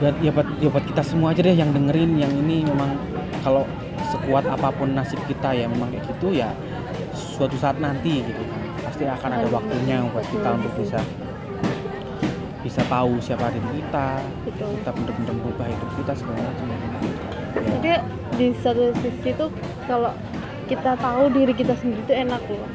buat 0.00 0.16
ya 0.24 0.32
buat 0.32 0.48
ya 0.64 0.68
buat 0.72 0.84
kita 0.88 1.02
semua 1.04 1.36
aja 1.36 1.44
deh 1.44 1.52
yang 1.52 1.76
dengerin 1.76 2.16
yang 2.16 2.32
ini 2.32 2.64
memang 2.64 2.96
kalau 3.44 3.68
sekuat 4.10 4.48
apa 4.48 4.72
pun 4.72 4.96
nasib 4.96 5.20
kita 5.28 5.52
ya 5.52 5.68
memang 5.68 5.92
kayak 5.92 6.08
gitu 6.08 6.32
ya 6.32 6.50
suatu 7.12 7.56
saat 7.60 7.76
nanti 7.78 8.24
gitu 8.24 8.42
kan. 8.48 8.60
Pasti 8.80 9.04
akan 9.04 9.30
ada 9.32 9.48
waktunya 9.52 10.00
buat 10.08 10.24
kita 10.24 10.48
untuk 10.56 10.72
bisa 10.80 10.98
bisa 12.70 12.86
tahu 12.86 13.18
siapa 13.18 13.50
diri 13.50 13.82
kita 13.82 14.06
gitu 14.46 14.62
kita 14.78 14.90
bener-bener 14.94 15.34
berubah 15.42 15.66
hidup 15.66 15.90
kita 15.98 16.12
segala 16.14 16.38
macam. 16.40 16.66
Ya. 16.70 16.78
tapi 17.66 17.90
di 18.38 18.46
satu 18.56 18.94
sisi 18.96 19.30
tuh 19.34 19.50
kalau 19.84 20.14
kita 20.64 20.94
tahu 20.94 21.22
diri 21.34 21.50
kita 21.50 21.74
sendiri 21.74 21.98
tuh 22.04 22.14
enak 22.16 22.38
loh. 22.46 22.70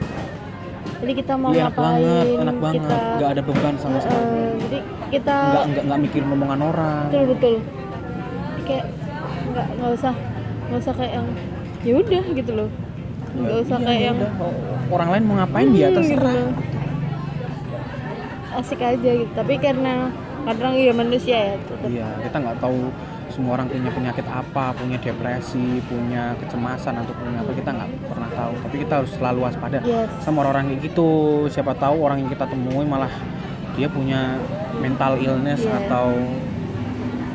Jadi 0.96 1.12
kita 1.14 1.34
mau 1.36 1.52
Iya, 1.52 1.68
enak 1.68 1.74
ngapain 1.74 2.04
banget 2.04 2.28
enak 2.38 2.58
banget. 2.60 2.76
kita 2.78 2.96
nggak 3.16 3.30
ada 3.32 3.42
beban 3.42 3.76
sama 3.78 3.98
sekali. 3.98 4.44
jadi 4.60 4.80
kita 5.10 5.36
nggak 5.48 5.64
nggak 5.66 5.84
nggak 5.88 6.00
mikirin 6.04 6.28
omongan 6.30 6.60
orang. 6.62 7.04
Betul 7.08 7.24
betul. 7.32 7.56
Kayak 8.68 8.86
nggak 9.48 9.66
nggak 9.80 9.92
usah 9.96 10.14
nggak 10.66 10.80
usah 10.82 10.94
kayak 10.94 11.14
yang 11.14 11.28
ya 11.82 11.94
udah 11.96 12.24
gitu 12.34 12.52
loh. 12.52 12.68
Ya, 12.68 13.40
nggak 13.42 13.58
usah 13.64 13.78
iya, 13.78 13.86
kayak 13.88 14.02
yang 14.04 14.18
udah. 14.20 14.32
orang 14.92 15.08
lain 15.10 15.24
mau 15.24 15.36
ngapain? 15.40 15.68
Dia 15.72 15.88
Hmm, 15.88 15.96
terserah. 15.98 16.36
gitu. 16.36 16.52
Asik 18.58 18.80
aja 18.82 19.12
gitu 19.16 19.32
tapi 19.34 19.58
karena 19.58 20.10
kadang 20.46 20.78
ya 20.78 20.94
manusia 20.94 21.38
ya 21.54 21.56
tetap 21.58 21.88
Iya, 21.90 22.08
kita 22.22 22.38
nggak 22.38 22.58
tahu 22.62 22.80
semua 23.34 23.58
orang 23.58 23.68
punya 23.68 23.90
penyakit 23.92 24.26
apa, 24.30 24.72
punya 24.78 24.96
depresi, 25.02 25.82
punya 25.90 26.38
kecemasan 26.40 27.02
atau 27.02 27.12
punya 27.18 27.42
apa 27.42 27.52
kita 27.52 27.70
nggak 27.74 27.90
pernah 28.08 28.30
tahu. 28.32 28.54
Tapi 28.64 28.76
kita 28.86 28.94
harus 29.02 29.12
selalu 29.18 29.40
waspada 29.44 29.80
yes 29.82 30.08
sama 30.22 30.46
orang 30.46 30.70
kayak 30.70 30.86
gitu. 30.86 31.10
Siapa 31.50 31.74
tahu 31.76 31.98
orang 32.00 32.22
yang 32.24 32.30
kita 32.30 32.46
temui 32.46 32.86
malah 32.86 33.10
dia 33.76 33.90
punya 33.90 34.40
mental 34.80 35.20
illness 35.20 35.66
Iya. 35.66 35.76
atau 35.84 36.08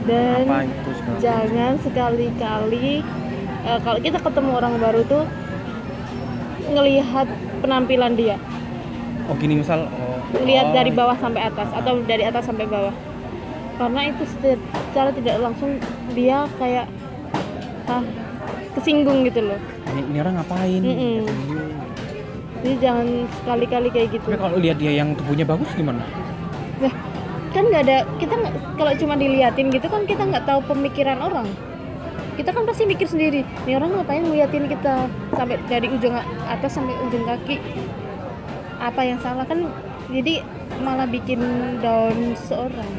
dan 0.08 0.48
apa 0.48 0.56
itu 0.64 0.90
jangan 1.20 1.72
sekali-kali 1.84 3.04
eh, 3.66 3.78
kalau 3.84 3.98
kita 4.00 4.16
ketemu 4.16 4.50
orang 4.56 4.74
baru 4.80 5.00
tuh 5.04 5.24
ngelihat 6.70 7.26
penampilan 7.60 8.14
dia 8.16 8.36
Oh 9.28 9.38
gini 9.38 9.62
misal, 9.62 9.86
oh, 9.86 10.09
lihat 10.38 10.66
oh, 10.70 10.74
dari 10.74 10.90
bawah 10.94 11.16
sampai 11.18 11.42
atas 11.50 11.68
atau 11.74 11.92
dari 12.06 12.22
atas 12.22 12.46
sampai 12.46 12.66
bawah. 12.66 12.94
Karena 13.80 14.00
itu 14.12 14.22
se- 14.28 14.62
secara 14.90 15.10
tidak 15.10 15.36
langsung 15.42 15.80
dia 16.14 16.46
kayak 16.60 16.86
ah, 17.90 18.04
kesinggung 18.78 19.26
gitu 19.26 19.40
loh. 19.42 19.58
Ini, 19.90 20.00
ini 20.06 20.18
orang 20.22 20.34
ngapain? 20.38 20.80
Mm-mm. 20.84 21.18
jadi 22.60 22.76
jangan 22.76 23.06
sekali-kali 23.40 23.88
kayak 23.88 24.08
gitu. 24.14 24.28
Tapi 24.28 24.38
kalau 24.38 24.58
lihat 24.60 24.76
dia 24.76 24.92
yang 24.92 25.16
tubuhnya 25.16 25.48
bagus 25.48 25.70
gimana? 25.74 26.04
nah 26.80 26.92
kan 27.52 27.68
nggak 27.68 27.82
ada 27.84 28.08
kita 28.16 28.34
kalau 28.78 28.92
cuma 28.96 29.14
diliatin 29.20 29.68
gitu 29.68 29.84
kan 29.90 30.08
kita 30.08 30.22
nggak 30.24 30.44
tahu 30.46 30.60
pemikiran 30.68 31.18
orang. 31.18 31.48
Kita 32.38 32.56
kan 32.56 32.64
pasti 32.64 32.88
mikir 32.88 33.04
sendiri 33.04 33.44
nih 33.68 33.74
orang 33.76 33.96
ngapain 33.96 34.22
ngeliatin 34.24 34.64
kita? 34.68 35.08
Sampai 35.34 35.56
dari 35.68 35.88
ujung 35.88 36.14
atas 36.46 36.70
sampai 36.72 36.94
ujung 37.08 37.24
kaki. 37.26 37.56
Apa 38.80 39.00
yang 39.04 39.18
salah? 39.20 39.44
Kan 39.44 39.68
jadi 40.10 40.34
malah 40.82 41.06
bikin 41.06 41.40
down 41.78 42.34
seorang. 42.34 42.90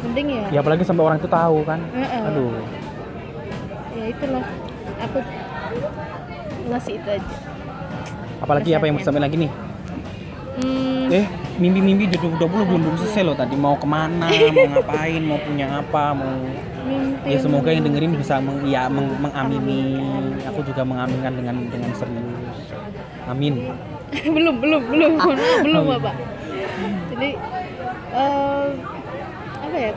Mending 0.00 0.28
ya. 0.32 0.44
Ya 0.52 0.58
apalagi 0.60 0.84
sampai 0.84 1.04
orang 1.04 1.18
itu 1.20 1.28
tahu 1.28 1.64
kan. 1.64 1.80
Heeh. 1.92 2.22
aduh. 2.28 2.52
Ya 3.96 4.04
itulah. 4.12 4.44
Aku 5.00 5.18
ngasih 6.68 6.94
itu 7.00 7.08
aja. 7.08 7.36
Apalagi 8.40 8.70
apa 8.72 8.84
yang 8.88 8.94
mau 8.96 9.04
sampai 9.04 9.20
lagi 9.20 9.36
nih? 9.36 9.52
Hmm, 10.60 11.08
eh 11.08 11.26
mimpi-mimpi 11.60 12.08
2020 12.16 12.68
belum 12.68 12.80
belum 12.84 12.96
selesai 13.00 13.22
loh 13.24 13.36
tadi. 13.36 13.56
Mau 13.56 13.76
ke 13.76 13.88
mana 13.88 14.28
mau 14.28 14.66
ngapain 14.76 15.22
mau 15.24 15.40
punya 15.40 15.80
apa 15.80 16.16
mau 16.16 16.32
mimpi. 16.84 17.28
Ya 17.28 17.38
semoga 17.40 17.68
yang 17.72 17.84
dengerin 17.84 18.16
bisa 18.16 18.40
meng, 18.40 18.64
ya, 18.64 18.88
meng- 18.88 19.20
mengamini. 19.20 20.00
Aku 20.48 20.64
juga 20.64 20.84
mengaminkan 20.84 21.36
dengan 21.36 21.56
dengan 21.68 21.92
serius 21.92 22.79
amin. 23.30 23.54
Belum 24.26 24.58
belum 24.58 24.82
belum 24.92 25.12
belum 25.62 25.80
Amin. 25.80 25.92
bapak. 25.96 26.14
Jadi 27.10 27.30
eh, 28.12 28.66
apa 29.60 29.76
ya 29.78 29.92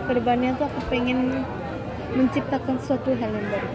ke 0.00 0.12
depannya 0.14 0.50
tuh 0.54 0.66
aku 0.66 0.80
pengen 0.86 1.42
menciptakan 2.10 2.78
suatu 2.78 3.10
hal 3.12 3.30
yang 3.30 3.46
baru. 3.46 3.70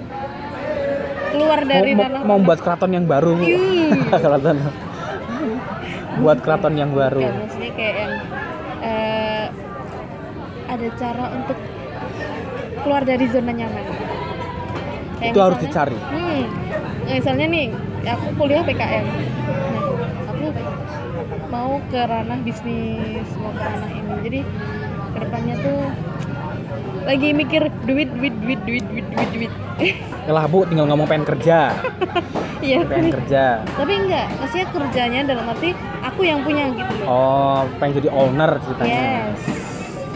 Keluar 1.30 1.60
dari 1.62 1.92
mau, 1.92 2.04
ranah 2.08 2.22
mau 2.24 2.40
buat 2.40 2.60
keraton 2.60 2.92
yang 2.92 3.06
baru? 3.06 3.36
Keraton. 4.24 4.58
Buat 6.16 6.40
keraton 6.40 6.74
yang 6.74 6.92
baru. 6.92 7.20
Bukan, 7.22 7.36
maksudnya 7.38 7.72
kayak 7.76 7.96
yang 7.98 8.14
eh, 8.82 9.46
ada 10.66 10.88
cara 10.96 11.26
untuk 11.34 11.58
keluar 12.82 13.04
dari 13.04 13.26
zona 13.28 13.52
nyaman. 13.52 13.84
Kayak 15.20 15.32
Itu 15.32 15.40
harus 15.40 15.60
misalnya- 15.60 15.68
dicari. 15.92 15.98
hmm, 16.00 16.44
misalnya 17.10 17.48
nih 17.50 17.68
aku 18.14 18.28
kuliah 18.38 18.62
PKN 18.62 19.06
nah 19.06 20.32
aku 20.32 20.46
mau 21.50 21.80
ke 21.90 22.02
ranah 22.06 22.40
bisnis 22.44 23.28
mau 23.40 23.52
ke 23.56 23.64
ranah 23.64 23.90
ini. 23.90 24.14
Jadi 24.26 24.40
ke 25.16 25.18
depannya 25.24 25.56
tuh 25.64 25.80
lagi 27.06 27.30
mikir 27.38 27.70
duit 27.86 28.10
duit 28.18 28.34
duit 28.42 28.60
duit 28.66 28.86
duit 28.90 29.06
duit 29.14 29.30
duit. 29.32 29.52
Yalah 30.26 30.50
bu 30.50 30.66
tinggal 30.66 30.90
ngomong 30.90 31.08
pengen 31.08 31.26
kerja. 31.26 31.60
Iya 32.66 32.82
pengen 32.88 33.14
kerja. 33.14 33.62
tapi 33.78 33.94
enggak 33.94 34.26
maksudnya 34.42 34.68
kerjanya 34.74 35.20
dalam 35.28 35.46
arti 35.54 35.78
aku 36.02 36.26
yang 36.26 36.42
punya 36.42 36.66
gitu 36.74 36.94
loh. 37.04 37.06
Oh 37.06 37.62
pengen 37.78 38.02
jadi 38.02 38.10
owner 38.10 38.58
ceritanya. 38.64 39.06
Yes. 39.30 39.40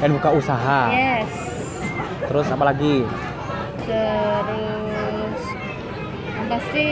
Pengen 0.02 0.12
buka 0.18 0.30
usaha. 0.34 0.82
Yes. 0.90 1.30
Terus 2.26 2.48
apa 2.50 2.64
lagi? 2.74 3.06
Terus 3.86 5.42
yang 6.26 6.48
pasti 6.50 6.88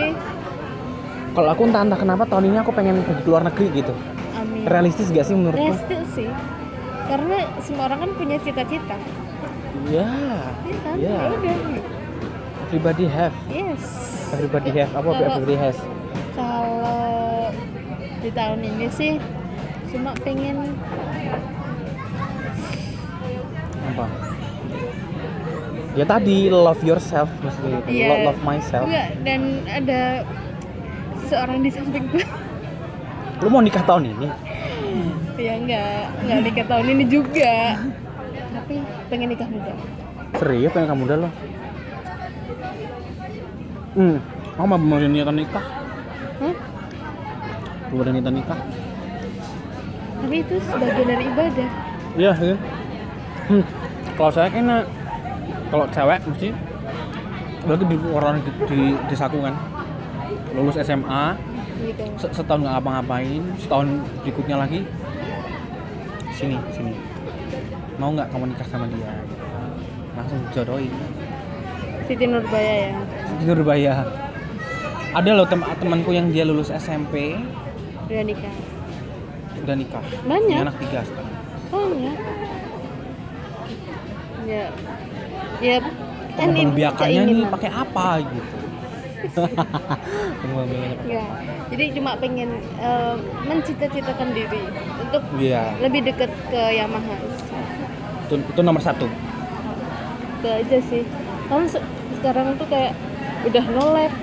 kalau 1.37 1.53
aku 1.53 1.69
entah 1.69 1.85
entah 1.85 1.99
kenapa 2.01 2.25
tahun 2.25 2.49
ini 2.49 2.57
aku 2.65 2.73
pengen 2.73 3.05
pergi 3.05 3.21
ke 3.21 3.29
luar 3.29 3.45
negeri 3.45 3.69
gitu. 3.77 3.93
Amin. 4.33 4.65
Realistis 4.65 5.13
gak 5.13 5.29
sih 5.29 5.37
menurutku? 5.37 5.69
Realistis 5.69 6.05
sih. 6.17 6.29
Karena 7.05 7.37
semua 7.61 7.83
orang 7.93 7.99
kan 8.01 8.11
punya 8.17 8.37
cita-cita. 8.41 8.97
Ya 9.93 10.09
Iya 10.65 10.89
Iya. 10.97 11.17
Ya 11.45 11.77
everybody 12.65 13.05
have. 13.05 13.37
Yes. 13.53 13.85
Everybody 14.33 14.73
have. 14.81 14.89
Apa 14.97 15.13
Kalau- 15.13 15.21
everybody 15.29 15.55
has? 15.61 15.77
Kalau 16.33 17.53
di 18.17 18.29
tahun 18.33 18.59
ini 18.65 18.87
sih 18.89 19.21
cuma 19.93 20.17
pengen 20.25 20.73
apa? 23.93 24.05
Ya 25.93 26.05
tadi 26.05 26.49
love 26.49 26.81
yourself 26.81 27.29
maksudnya 27.45 27.77
gitu. 27.85 27.89
Iya. 27.93 28.09
love, 28.09 28.25
love 28.33 28.41
myself. 28.41 28.85
Enggak 28.89 29.09
dan 29.21 29.41
ada 29.69 30.01
seorang 31.27 31.59
di 31.61 31.69
sampingku 31.69 32.19
lu 33.37 33.47
mau 33.53 33.61
nikah 33.61 33.85
tahun 33.85 34.17
ini? 34.17 34.27
Ya 35.37 35.53
enggak. 35.61 36.09
Enggak 36.25 36.39
nikah 36.41 36.65
tahun 36.65 36.85
ini 36.89 37.03
juga. 37.05 37.77
Tapi 38.33 38.75
pengen 39.13 39.29
nikah 39.29 39.45
muda. 39.45 39.73
Serius 40.41 40.73
pengen 40.73 40.87
kamu 40.89 41.03
udah 41.07 41.17
lo 41.21 41.29
hmm. 43.97 44.17
Aku 44.57 44.65
mau 44.65 44.77
mau 44.77 44.97
niatan 44.97 45.37
nikah. 45.37 45.65
Hah? 46.41 46.55
belum 47.87 48.03
ada 48.03 48.11
niatan 48.17 48.35
nikah. 48.35 48.59
Tapi 50.17 50.35
itu 50.41 50.55
sebagian 50.65 51.07
dari 51.07 51.23
ibadah. 51.29 51.69
Iya 52.17 52.31
iya. 52.41 52.57
Hmm. 53.47 53.63
kalau 54.19 54.31
saya 54.33 54.51
kayaknya 54.51 54.83
kalau 55.71 55.85
cewek 55.93 56.19
mesti 56.27 56.49
berarti 57.63 57.83
di 57.87 57.97
orang 58.11 58.35
di, 58.43 58.51
di 58.67 58.79
desaku 59.07 59.39
kan 59.39 59.55
lulus 60.55 60.77
SMA 60.79 61.35
gitu. 61.83 62.03
Se- 62.17 62.33
setahun 62.33 62.59
nggak 62.63 62.73
ngapa-ngapain 62.79 63.43
setahun 63.59 63.87
berikutnya 64.23 64.55
lagi 64.63 64.79
sini 66.33 66.57
sini. 66.71 66.93
Mau 67.97 68.13
nggak 68.13 68.29
kamu 68.29 68.53
nikah 68.53 68.67
sama 68.69 68.85
dia? 68.87 69.11
Langsung 70.13 70.39
jodohin 70.53 70.93
Siti 72.07 72.25
Nurbaya 72.25 72.73
ya? 72.87 72.91
Itu 73.41 73.51
berbahaya 73.51 73.93
ada 75.17 75.29
loh 75.33 75.47
tem 75.49 75.61
temanku 75.81 76.11
yang 76.13 76.29
dia 76.29 76.45
lulus 76.45 76.69
SMP 76.69 77.35
udah 78.07 78.23
nikah? 78.23 78.53
Udah 79.65 79.75
nikah. 79.75 80.03
Banyak? 80.23 80.57
Punya 80.57 80.65
anak 80.69 80.77
tiga 80.79 80.99
sekarang. 81.03 81.33
Oh 81.73 81.89
ya. 81.91 82.13
Ya 84.47 84.63
ya 85.59 85.75
kan 86.37 86.53
ini 86.53 87.31
nih 87.43 87.45
pakai 87.49 87.69
apa 87.73 88.21
gitu 88.23 88.56
Pembiakannya 89.17 90.77
pakai- 90.93 91.09
ya 91.09 91.25
jadi 91.67 91.83
cuma 91.93 92.11
pengen 92.15 92.49
eh, 92.77 93.15
mencita-citakan 93.43 94.29
diri 94.31 94.61
untuk 94.99 95.21
iya. 95.35 95.73
lebih 95.77 96.05
dekat 96.05 96.31
ke 96.47 96.61
Yamaha. 96.73 97.15
Itu, 98.23 98.35
itu 98.39 98.61
nomor 98.61 98.79
satu. 98.79 99.07
Itu 100.37 100.47
aja 100.47 100.77
sih. 100.81 101.03
Kamu 101.47 101.65
se- 101.65 101.83
sekarang 102.13 102.55
tuh 102.55 102.67
kayak 102.67 102.95
udah 103.43 103.65
nolep 103.69 104.13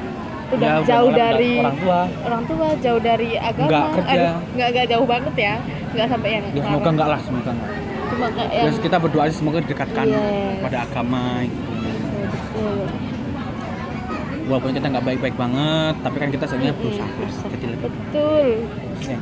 udah 0.50 0.68
Ya, 0.76 0.86
jauh 0.86 1.08
nolak 1.08 1.18
dari 1.18 1.52
orang 1.58 1.76
tua. 1.78 2.00
orang 2.22 2.42
tua 2.44 2.66
jauh 2.78 3.00
dari 3.02 3.30
agama. 3.34 3.68
Nggak 3.68 3.86
kerja. 3.98 4.12
Aduh, 4.14 4.36
nggak 4.54 4.68
nggak 4.70 4.86
jauh 4.88 5.06
banget 5.06 5.34
ya. 5.36 5.54
Nggak 5.94 6.06
sampai 6.10 6.30
yang 6.32 6.44
ya 6.48 6.62
semoga 6.64 6.88
enggak 6.90 7.08
lah 7.08 7.20
semoga 7.20 7.50
enggak 7.50 7.70
cuma 8.04 8.26
kayak 8.30 8.50
ya 8.52 8.62
yang 8.62 8.76
kita 8.78 8.96
berdoa 9.00 9.22
aja 9.24 9.34
semoga 9.34 9.58
didekatkan 9.58 10.06
Yes. 10.06 10.60
pada 10.60 10.78
agama 10.82 11.22
gitu 11.42 11.72
Betul. 12.54 12.86
Walaupun 14.44 14.70
kita 14.70 14.86
nggak 14.86 15.04
baik-baik 15.04 15.34
banget 15.34 15.94
tapi 16.00 16.16
kan 16.18 16.28
kita 16.28 16.44
sebenarnya 16.44 16.74
berusaha 16.74 17.08
berusaha. 17.10 17.46
jadi 17.50 17.66
lebih 17.70 17.90
betul 17.90 18.46
Oke. 18.94 19.16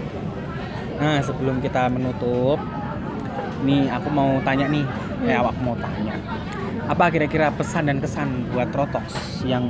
Nah, 0.94 1.18
sebelum 1.18 1.58
kita 1.58 1.90
menutup, 1.90 2.62
nih 3.60 3.90
aku 3.90 4.06
mau 4.06 4.38
tanya 4.40 4.66
nih, 4.68 4.86
eh 5.24 5.34
Hmm. 5.34 5.50
aku 5.50 5.60
mau 5.60 5.74
tanya. 5.74 6.14
Apa 6.84 7.10
kira-kira 7.10 7.50
pesan 7.50 7.86
dan 7.86 7.98
kesan 7.98 8.28
buat 8.48 8.70
Rotox 8.70 9.10
yang 9.42 9.66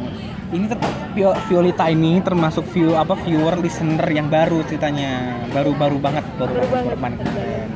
ini 0.50 0.68
ter 0.68 0.76
Vio- 1.12 1.36
Violeta 1.46 1.88
ini 1.88 2.20
termasuk 2.20 2.68
view 2.68 2.96
apa 2.96 3.16
viewer 3.18 3.56
listener 3.56 4.04
yang 4.06 4.28
baru 4.28 4.60
ceritanya, 4.62 5.40
baru-baru 5.48 5.96
banget 5.98 6.24
baru, 6.36 6.52
Baru 6.52 6.68
banget, 6.68 6.84
baru 6.90 6.98
banget. 7.00 7.68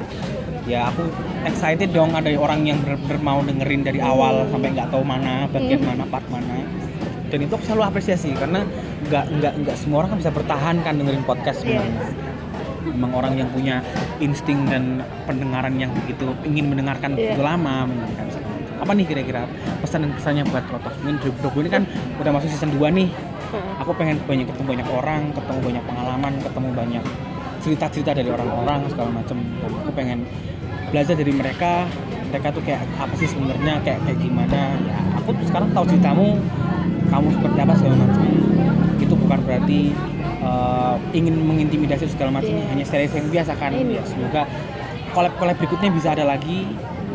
Ya 0.67 0.91
aku 0.91 1.09
excited 1.45 1.89
dong 1.91 2.13
ada 2.13 2.29
orang 2.35 2.61
yang 2.63 2.77
bener-bener 2.81 3.19
mau 3.23 3.41
dengerin 3.41 3.83
dari 3.83 4.01
awal 4.03 4.45
sampai 4.51 4.73
nggak 4.73 4.89
tahu 4.91 5.01
mana 5.01 5.49
bagian 5.49 5.81
Hmm. 5.81 5.89
mana 5.95 6.05
part 6.05 6.27
mana. 6.29 6.61
Dan 7.37 7.45
itu 7.45 7.53
aku 7.53 7.69
selalu 7.69 7.85
apresiasi 7.85 8.33
karena 8.33 8.65
nggak 9.05 9.25
nggak 9.29 9.53
nggak 9.61 9.77
semua 9.77 10.01
orang 10.01 10.17
kan 10.17 10.19
bisa 10.25 10.33
bertahan 10.33 10.77
kan 10.81 10.97
dengerin 10.97 11.21
podcast 11.21 11.61
Yes. 11.61 11.85
sebenarnya 11.85 12.17
memang 12.87 13.13
orang 13.13 13.35
yang 13.37 13.49
punya 13.53 13.85
insting 14.25 14.65
dan 14.73 15.05
pendengaran 15.29 15.77
yang 15.77 15.93
begitu 15.93 16.33
ingin 16.49 16.73
mendengarkan 16.73 17.13
Iya. 17.13 17.37
begitu 17.37 17.43
lama 17.45 17.85
apa 18.77 18.91
nih 18.93 19.05
kira-kira 19.05 19.45
pesan 19.85 20.09
dan 20.09 20.13
kesannya 20.17 20.49
buat 20.49 20.65
Rotos 20.69 20.97
mungkin 21.05 21.17
2020 21.21 21.61
ini 21.61 21.71
kan 21.77 21.83
udah 22.17 22.31
masuk 22.33 22.49
season 22.49 22.73
2 22.73 22.89
nih 22.89 23.09
Heeh. 23.53 23.73
aku 23.85 23.93
pengen 23.93 24.17
banyak 24.25 24.49
ketemu 24.49 24.67
banyak 24.73 24.89
orang 24.89 25.23
ketemu 25.37 25.59
banyak 25.61 25.83
pengalaman 25.85 26.33
ketemu 26.41 26.69
banyak 26.73 27.05
cerita-cerita 27.61 28.11
dari 28.17 28.31
orang-orang 28.33 28.81
segala 28.89 29.11
macam 29.13 29.37
aku 29.61 29.91
pengen 29.93 30.25
belajar 30.89 31.15
dari 31.21 31.33
mereka 31.37 31.85
mereka 32.31 32.49
tuh 32.53 32.63
kayak 32.65 32.81
apa 32.97 33.15
sih 33.17 33.29
sebenarnya 33.29 33.75
kayak 33.83 34.01
kayak 34.09 34.19
gimana 34.21 34.61
ya 34.89 34.97
aku 35.19 35.35
tuh 35.37 35.45
sekarang 35.51 35.69
tahu 35.75 35.85
ceritamu 35.91 36.39
kamu 37.09 37.29
seperti 37.35 37.59
apa 37.63 37.73
segala 37.79 37.97
macam. 38.03 38.25
Itu 38.97 39.15
bukan 39.15 39.39
berarti 39.47 39.81
uh, 40.43 40.97
ingin 41.13 41.35
mengintimidasi 41.43 42.11
segala 42.11 42.41
macam. 42.43 42.53
Iya. 42.53 42.67
hanya 42.73 42.85
sharing-sharing 42.85 43.31
biasa 43.31 43.53
kan. 43.57 43.71
Ini. 43.73 43.99
ya 43.99 44.03
semoga 44.07 44.43
collab-collab 45.15 45.57
berikutnya 45.59 45.91
bisa 45.95 46.09
ada 46.13 46.25
lagi. 46.27 46.67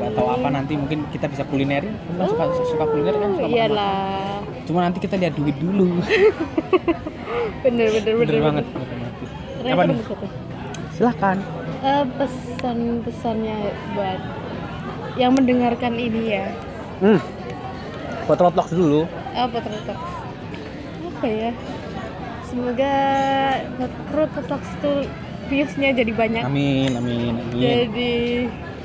Nggak 0.01 0.11
tahu 0.17 0.27
apa 0.33 0.47
nanti 0.49 0.73
mungkin 0.73 1.05
kita 1.13 1.29
bisa 1.29 1.45
kuliner 1.45 1.85
kan 2.17 2.25
suka 2.25 2.43
suka 2.73 2.85
kuliner 2.89 3.15
kan? 3.21 3.29
Suka. 3.37 3.45
Oh, 3.45 3.53
iyalah. 3.53 4.41
Cuma 4.65 4.79
nanti 4.81 4.97
kita 4.97 5.15
lihat 5.19 5.37
duit 5.37 5.55
dulu. 5.61 5.97
Bener 7.61 7.87
bener 7.93 8.13
bener, 8.17 8.27
bener 8.27 8.41
banget. 8.41 8.65
bener. 8.65 8.87
bener 8.91 9.07
banget. 9.07 9.15
Keren, 9.61 9.71
apa 9.71 9.83
nih? 9.85 9.97
silahkan 10.97 11.37
Eh, 11.81 12.05
pesan-pesannya 12.13 13.57
buat 13.97 14.19
yang 15.17 15.33
mendengarkan 15.33 15.97
ini 15.97 16.37
ya. 16.37 16.45
Hmm. 17.01 17.17
buat 18.29 18.37
Rotlox 18.37 18.69
dulu 18.69 19.09
apa 19.33 19.57
terletak 19.59 19.99
apa 21.01 21.27
ya 21.27 21.51
semoga 22.43 22.93
perut 24.11 24.31
talks 24.43 24.71
tuh 24.79 25.07
viewsnya 25.47 25.91
jadi 25.93 26.11
banyak 26.11 26.43
amin 26.43 26.91
amin 26.95 27.33
amin 27.39 27.55
jadi 27.55 28.13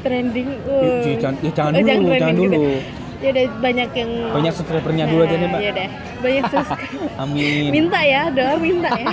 trending 0.03 0.49
uh. 0.67 1.03
ya, 1.03 1.15
jangan, 1.19 1.37
ya, 1.43 1.51
jangan 1.51 1.73
Oh, 1.73 1.81
dulu, 1.81 1.91
jangan, 1.91 2.19
trending 2.21 2.37
dulu. 2.39 2.55
gitu. 2.55 2.79
ya 3.17 3.29
udah 3.33 3.45
banyak 3.59 3.91
yang 3.97 4.11
Banyak 4.29 4.53
subscribernya 4.53 5.05
dulu 5.09 5.21
aja 5.25 5.35
nih, 5.35 5.49
Mbak. 5.49 5.61
ya 5.61 5.71
deh 5.73 5.89
banyak 6.17 6.45
subscriber 6.53 7.09
Amin. 7.17 7.65
minta 7.73 8.01
ya 8.03 8.23
doa 8.29 8.55
minta 8.57 8.91
ya 8.93 9.09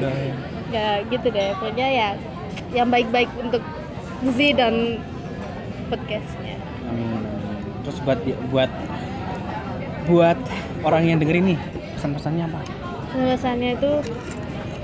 ya 0.74 0.86
gitu 1.04 1.26
deh 1.28 1.48
pokoknya 1.54 1.86
ya 1.86 2.08
yang 2.70 2.88
baik-baik 2.88 3.30
untuk 3.38 3.62
Z 4.24 4.38
dan 4.54 4.98
podcastnya 5.86 6.56
Amin. 6.86 7.06
amin. 7.12 7.22
Terus 7.80 7.98
buat 8.02 8.18
buat 8.48 8.70
buat 10.10 10.38
orang 10.82 11.02
yang 11.06 11.18
dengerin 11.22 11.54
nih 11.54 11.58
pesan-pesannya 11.96 12.44
apa? 12.50 12.60
pesannya 13.10 13.70
itu 13.78 13.92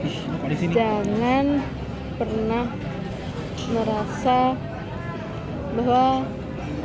Ih, 0.07 0.17
di 0.51 0.57
sini. 0.59 0.73
jangan 0.75 1.47
pernah 2.17 2.65
merasa 3.71 4.55
bahwa 5.77 6.05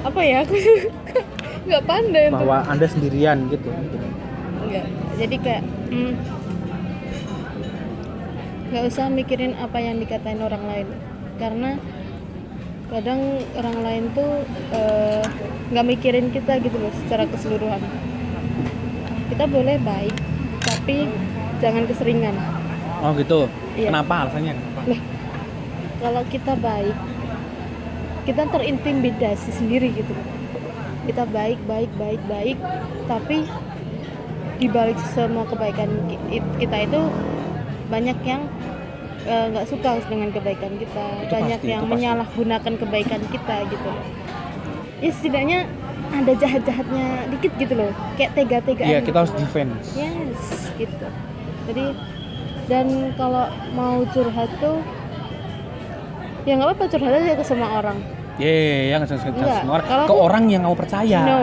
apa 0.01 0.21
ya 0.25 0.37
aku 0.41 0.55
nggak 1.69 1.83
pandai 1.85 2.23
untuk 2.29 2.41
Bahwa 2.41 2.57
anda 2.65 2.87
sendirian 2.89 3.37
gitu. 3.53 3.69
Enggak. 4.65 4.85
Jadi 5.21 5.35
kayak 5.37 5.63
hmm, 5.93 6.13
nggak 8.73 8.83
usah 8.89 9.05
mikirin 9.13 9.53
apa 9.61 9.77
yang 9.77 10.01
dikatain 10.01 10.41
orang 10.41 10.63
lain 10.65 10.87
karena 11.37 11.77
kadang 12.89 13.21
orang 13.55 13.77
lain 13.85 14.03
tuh 14.11 14.31
eh, 14.73 15.23
nggak 15.71 15.85
mikirin 15.85 16.27
kita 16.33 16.59
gitu 16.59 16.75
loh 16.75 16.91
secara 17.05 17.29
keseluruhan. 17.29 17.81
Kita 19.31 19.47
boleh 19.47 19.79
baik 19.79 20.15
tapi 20.61 21.07
jangan 21.63 21.87
keseringan. 21.87 22.35
Oh 23.01 23.15
gitu. 23.15 23.47
Iya. 23.73 23.89
Kenapa 23.89 24.27
alasannya? 24.27 24.53
Kenapa? 24.53 24.81
Kalau 26.01 26.23
kita 26.27 26.53
baik, 26.57 26.97
kita 28.25 28.43
terintimidasi 28.49 29.49
sendiri 29.53 29.93
gitu. 29.93 30.13
Kita 31.05 31.25
baik, 31.29 31.57
baik, 31.65 31.89
baik, 31.97 32.21
baik, 32.29 32.57
tapi 33.09 33.45
di 34.61 34.67
balik 34.69 34.97
semua 35.13 35.45
kebaikan 35.49 35.89
ki- 36.29 36.51
kita 36.61 36.77
itu 36.85 37.01
banyak 37.89 38.17
yang 38.21 38.45
eh, 39.25 39.45
nggak 39.49 39.65
suka 39.65 39.97
dengan 40.05 40.29
kebaikan 40.29 40.77
kita, 40.77 41.05
Itu 41.25 41.33
banyak 41.33 41.59
pasti, 41.61 41.73
yang 41.73 41.85
menyalahgunakan 41.89 42.73
kebaikan 42.77 43.21
kita 43.29 43.55
gitu. 43.69 43.91
Ya 45.01 45.09
setidaknya 45.09 45.59
ada 46.11 46.31
jahat-jahatnya 46.33 47.05
dikit 47.29 47.51
gitu 47.55 47.73
loh, 47.73 47.89
kayak 48.13 48.31
tega-tegaan. 48.33 48.87
Iya, 48.87 48.99
kita 48.99 49.17
harus 49.17 49.33
defense. 49.33 49.95
Yes, 49.95 50.41
gitu. 50.75 51.07
Jadi 51.65 51.85
dan 52.67 52.87
kalau 53.15 53.45
mau 53.71 54.03
curhat 54.07 54.47
tuh 54.57 54.79
ya 56.41 56.55
nggak 56.55 56.67
apa-apa 56.69 56.85
curhat 56.87 57.11
aja 57.13 57.33
ke 57.33 57.43
semua 57.43 57.69
orang. 57.75 57.97
Iya, 58.35 58.97
nggak 58.97 59.07
usah 59.07 59.19
Enggak, 59.23 59.59
semua 59.59 59.73
orang. 59.77 59.87
kalau 59.87 60.03
Ke 60.03 60.09
aku- 60.09 60.23
orang 60.23 60.43
yang 60.47 60.61
kamu 60.63 60.77
percaya. 60.77 61.19
No, 61.21 61.39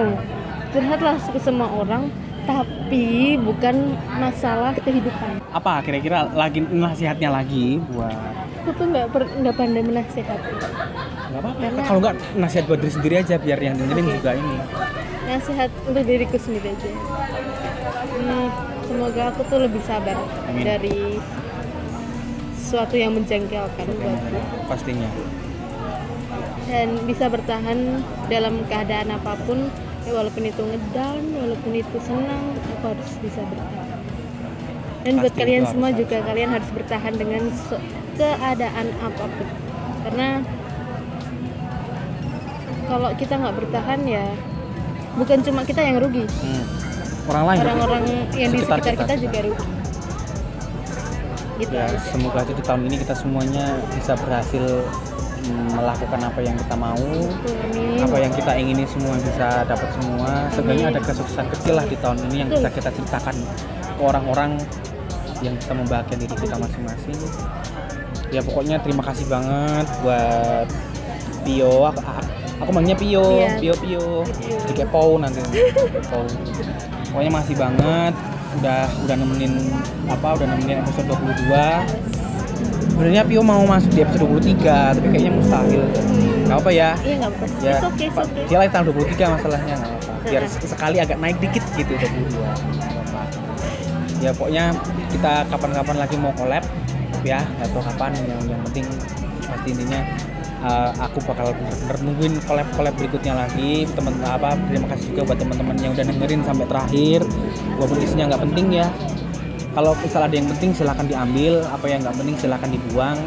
curhatlah 0.69 1.17
ke 1.17 1.39
semua 1.39 1.69
orang, 1.71 2.03
tapi 2.45 3.05
bukan 3.39 3.75
masalah 4.13 4.73
kehidupan. 4.75 5.39
Apa 5.49 5.81
kira-kira 5.81 6.29
lagi 6.29 6.61
nasihatnya 6.61 7.31
lagi 7.31 7.81
buat 7.89 8.13
Aku 8.59 8.75
tuh 8.75 8.87
nggak 8.87 9.07
nggak 9.15 9.55
pandai 9.55 9.81
menasehati. 9.81 10.53
Nggak 11.39 11.47
apa-apa. 11.47 11.63
Karena- 11.63 11.87
Kalau 11.87 12.01
nggak 12.01 12.15
nasihat 12.37 12.65
buat 12.67 12.79
diri 12.79 12.93
sendiri 12.93 13.15
aja 13.17 13.35
biar 13.37 13.59
yang 13.61 13.75
dengerin 13.77 14.05
Oke. 14.05 14.15
juga 14.17 14.31
ini. 14.35 14.57
Nasihat 15.25 15.71
untuk 15.85 16.05
diriku 16.05 16.37
sendiri 16.37 16.69
aja. 16.69 16.89
Hmm, 18.11 18.49
semoga 18.83 19.23
aku 19.29 19.41
tuh 19.47 19.59
lebih 19.61 19.83
sabar 19.83 20.17
Amin. 20.45 20.65
dari 20.65 20.99
sesuatu 22.55 22.95
yang 22.95 23.13
menjengkelkan 23.13 23.87
buatku. 23.89 24.39
Pastinya. 24.67 25.09
dan 26.67 27.01
bisa 27.03 27.25
bertahan 27.27 28.05
dalam 28.29 28.61
keadaan 28.69 29.09
apa 29.11 29.41
pun 29.41 29.73
ya 30.05 30.13
walaupun 30.13 30.45
itu 30.45 30.61
ngedown 30.61 31.25
walaupun 31.35 31.73
itu 31.73 31.97
senang 31.99 32.45
aku 32.77 32.93
harus 32.93 33.13
bisa 33.25 33.41
bertahan 33.41 33.89
dan 35.01 35.13
buat 35.17 35.33
Pasti 35.33 35.41
kalian 35.41 35.63
itu 35.63 35.71
semua 35.73 35.89
harus- 35.89 35.99
juga 35.99 36.17
kalian 36.21 36.51
harus 36.53 36.69
bertahan 36.69 37.15
dengan 37.17 37.43
keadaan 38.15 38.87
apa 39.01 39.25
pun 39.25 39.49
karena 40.05 40.29
kalau 42.89 43.11
kita 43.15 43.35
nggak 43.37 43.55
bertahan 43.55 44.01
ya 44.03 44.25
bukan 45.15 45.39
cuma 45.41 45.61
kita 45.63 45.81
yang 45.81 46.01
rugi 46.01 46.25
Hmm. 46.25 46.65
Orang 47.29 47.45
lain. 47.45 47.59
orang-orang 47.61 48.05
yang 48.33 48.49
di 48.49 48.59
Sekitar 48.59 48.81
sekitar 48.81 48.95
kita 48.97 49.05
kita 49.05 49.15
juga. 49.21 49.39
rugi 49.45 49.67
gitu 51.59 51.75
ya 51.75 51.85
aja. 51.85 51.99
semoga 52.01 52.39
aja 52.41 52.53
di 52.55 52.63
tahun 52.63 52.83
ini 52.87 52.97
kita 53.03 53.15
semuanya 53.15 53.65
bisa 53.91 54.13
berhasil 54.15 54.65
mm, 55.43 55.69
melakukan 55.75 56.21
apa 56.23 56.41
yang 56.41 56.55
kita 56.55 56.75
mau 56.79 56.95
amin. 56.95 57.99
apa 57.99 58.17
yang 58.17 58.33
kita 58.33 58.53
ingini 58.55 58.87
semua 58.87 59.19
bisa 59.19 59.67
dapat 59.67 59.89
semua 59.93 60.31
Amin. 60.49 60.87
ada 60.87 61.01
kesuksesan 61.03 61.47
kecil 61.51 61.75
lah 61.75 61.85
di 61.85 61.99
tahun 61.99 62.19
ini 62.31 62.37
yang 62.41 62.49
bisa 62.49 62.71
kita 62.71 62.89
ceritakan 62.89 63.35
ke 63.91 64.01
orang-orang 64.01 64.55
yang 65.43 65.53
bisa 65.53 65.75
membahagiakan 65.75 66.17
diri 66.17 66.35
kita 66.39 66.57
masing-masing 66.57 67.19
ya 68.31 68.41
pokoknya 68.41 68.77
terima 68.79 69.03
kasih 69.03 69.27
banget 69.27 69.87
buat 70.01 70.67
Pio 71.43 71.91
aku, 72.61 72.71
manggilnya 72.75 72.99
Pio 72.99 73.25
Iya. 73.25 73.51
Pio 73.59 73.75
Pio. 73.79 74.07
Pio. 74.27 74.73
kepo 74.75 75.19
nanti. 75.19 75.41
Kepo. 75.43 76.19
pokoknya 77.09 77.33
masih 77.33 77.55
banget. 77.57 78.15
Udah 78.59 78.91
udah 79.07 79.15
nemenin 79.15 79.55
apa 80.11 80.29
udah 80.35 80.47
nemenin 80.51 80.83
episode 80.83 81.07
22 81.15 82.19
sebenarnya 82.99 83.23
Pio 83.31 83.47
mau 83.47 83.63
masuk 83.63 83.95
di 83.95 84.03
episode 84.03 84.27
23 84.27 84.99
tapi 84.99 85.07
kayaknya 85.15 85.33
mustahil. 85.39 85.83
Nggak 86.51 86.59
apa 86.59 86.71
ya? 86.75 86.91
Iya 87.07 87.15
nggak 87.23 87.31
apa-apa. 87.31 87.63
Ya 87.63 87.71
It's 87.79 87.87
okay, 87.87 88.07
it's 88.11 88.19
okay. 88.19 88.43
dia 88.51 88.57
lahir 88.59 88.73
tahun 88.75 88.85
23 88.91 89.35
masalahnya 89.39 89.75
nggak 89.79 89.93
apa 89.95 90.13
biar 90.29 90.43
sekali 90.51 90.97
agak 90.99 91.17
naik 91.23 91.39
dikit 91.39 91.65
gitu 91.79 91.93
22 91.95 92.03
nggak 92.03 92.51
apa-apa. 93.07 93.23
ya 94.19 94.31
pokoknya 94.35 94.65
kita 95.15 95.33
kapan-kapan 95.47 95.97
lagi 96.03 96.17
mau 96.19 96.35
collab 96.35 96.65
ya. 97.23 97.47
Tahu 97.63 97.83
kapan 97.87 98.11
yang 98.19 98.43
yang 98.51 98.61
penting 98.67 98.87
pasti 99.47 99.69
intinya 99.79 100.01
uh, 100.63 100.91
aku 100.99 101.23
bakal 101.27 101.55
bener-bener 101.55 101.97
nungguin 102.03 102.35
collab-collab 102.45 102.95
berikutnya 102.99 103.35
lagi. 103.35 103.87
Temen 103.95 104.15
apa 104.23 104.59
terima 104.71 104.87
kasih 104.95 105.15
juga 105.15 105.33
buat 105.33 105.39
teman-teman 105.39 105.77
yang 105.79 105.93
udah 105.95 106.05
dengerin 106.07 106.43
sampai 106.47 106.67
terakhir. 106.67 107.21
Walaupun 107.79 107.99
isinya 108.03 108.25
nggak 108.35 108.43
penting 108.51 108.67
ya. 108.83 108.89
Kalau 109.77 109.93
misal 110.03 110.21
ada 110.27 110.35
yang 110.35 110.49
penting 110.51 110.71
silahkan 110.75 111.07
diambil. 111.07 111.63
Apa 111.71 111.87
yang 111.87 112.01
nggak 112.03 112.17
penting 112.19 112.37
silahkan 112.39 112.71
dibuang. 112.71 113.19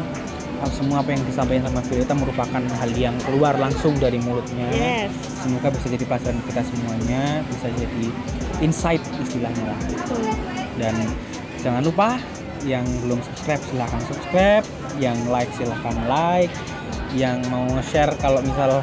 Semua 0.62 1.02
apa 1.02 1.10
yang 1.10 1.22
disampaikan 1.26 1.74
sama 1.74 1.82
Violeta 1.90 2.14
merupakan 2.14 2.62
hal 2.62 2.90
yang 2.94 3.18
keluar 3.26 3.58
langsung 3.58 3.98
dari 3.98 4.22
mulutnya. 4.22 4.70
Yes. 4.70 5.10
Semoga 5.42 5.74
bisa 5.74 5.90
jadi 5.90 6.04
pelajaran 6.06 6.38
kita 6.46 6.62
semuanya. 6.62 7.22
Bisa 7.50 7.66
jadi 7.74 8.04
insight 8.62 9.02
istilahnya 9.18 9.74
lah. 9.74 9.80
Dan 10.78 10.94
jangan 11.66 11.82
lupa 11.82 12.14
yang 12.62 12.86
belum 13.02 13.18
subscribe 13.26 13.58
silahkan 13.74 14.00
subscribe. 14.06 14.62
Yang 15.02 15.18
like 15.34 15.50
silahkan 15.58 15.96
like 16.06 16.54
yang 17.12 17.40
mau 17.52 17.64
nge-share 17.76 18.16
kalau 18.18 18.40
misal 18.40 18.80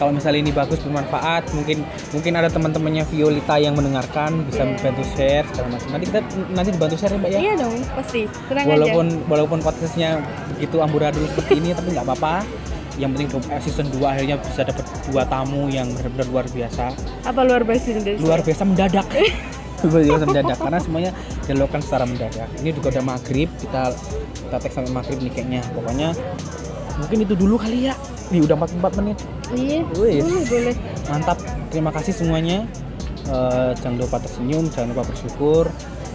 kalau 0.00 0.16
misal 0.16 0.32
ini 0.32 0.48
bagus 0.48 0.80
bermanfaat 0.80 1.52
mungkin 1.52 1.84
mungkin 2.16 2.32
ada 2.32 2.48
teman-temannya 2.48 3.04
Violita 3.12 3.60
yang 3.60 3.76
mendengarkan 3.76 4.48
bisa 4.48 4.64
Iya. 4.64 4.80
bantu 4.80 5.04
share 5.12 5.44
segala 5.52 5.76
macam. 5.76 5.88
Nanti 5.92 6.04
kita 6.08 6.20
nanti 6.56 6.68
dibantu 6.72 6.96
share 6.96 7.12
ya 7.12 7.18
mbak 7.20 7.30
ya? 7.30 7.38
Iya 7.44 7.52
dong, 7.60 7.76
pasti. 7.92 8.20
Tenang 8.48 8.64
walaupun 8.64 9.06
aja. 9.12 9.28
walaupun 9.28 9.58
podcastnya 9.60 10.10
begitu 10.56 10.76
amburadul 10.80 11.24
seperti 11.28 11.52
ini 11.60 11.76
tapi 11.76 11.88
nggak 11.92 12.06
apa-apa. 12.08 12.34
Yang 12.96 13.10
penting 13.12 13.28
eh, 13.52 13.60
season 13.60 13.86
2 13.92 14.00
akhirnya 14.00 14.36
bisa 14.40 14.60
dapat 14.64 14.84
dua 15.08 15.22
tamu 15.28 15.68
yang 15.68 15.88
benar-benar 15.92 16.26
luar 16.32 16.46
biasa. 16.48 16.84
Apa 17.28 17.40
luar 17.44 17.60
biasa 17.68 18.00
luar 18.24 18.40
biasa 18.40 18.62
mendadak. 18.64 19.04
Luar 19.80 20.04
biasa 20.04 20.24
mendadak 20.28 20.58
karena 20.60 20.76
semuanya 20.76 21.10
dilakukan 21.48 21.80
secara 21.80 22.04
mendadak. 22.04 22.48
Ini 22.60 22.68
juga 22.76 22.92
udah 22.92 23.04
maghrib 23.16 23.48
kita 23.56 23.96
kita 24.44 24.56
tag 24.60 24.72
sampai 24.76 24.92
maghrib 24.92 25.16
nih 25.24 25.32
kayaknya. 25.32 25.64
Pokoknya 25.72 26.12
mungkin 27.00 27.18
itu 27.22 27.34
dulu 27.34 27.56
kali 27.56 27.88
ya 27.88 27.94
nih 28.28 28.44
udah 28.44 28.54
44 28.60 29.00
menit 29.00 29.18
Iya. 29.50 29.82
Wih. 29.98 30.22
boleh, 30.22 30.44
boleh. 30.46 30.74
mantap 31.08 31.38
terima 31.68 31.90
kasih 31.90 32.12
semuanya 32.12 32.68
Eh, 33.20 33.70
jangan 33.78 34.00
lupa 34.00 34.18
tersenyum 34.18 34.66
jangan 34.68 34.90
lupa 34.90 35.06
bersyukur 35.06 35.64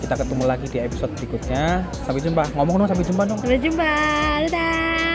kita 0.03 0.19
ketemu 0.19 0.43
lagi 0.43 0.67
di 0.67 0.83
episode 0.83 1.07
berikutnya 1.15 1.87
sampai 2.03 2.19
jumpa 2.19 2.43
ngomong 2.51 2.75
dong 2.83 2.89
sampai 2.91 3.05
jumpa 3.07 3.23
dong 3.23 3.39
Sampai 3.39 3.59
jumpa. 3.61 3.91
Dadah. 4.45 5.14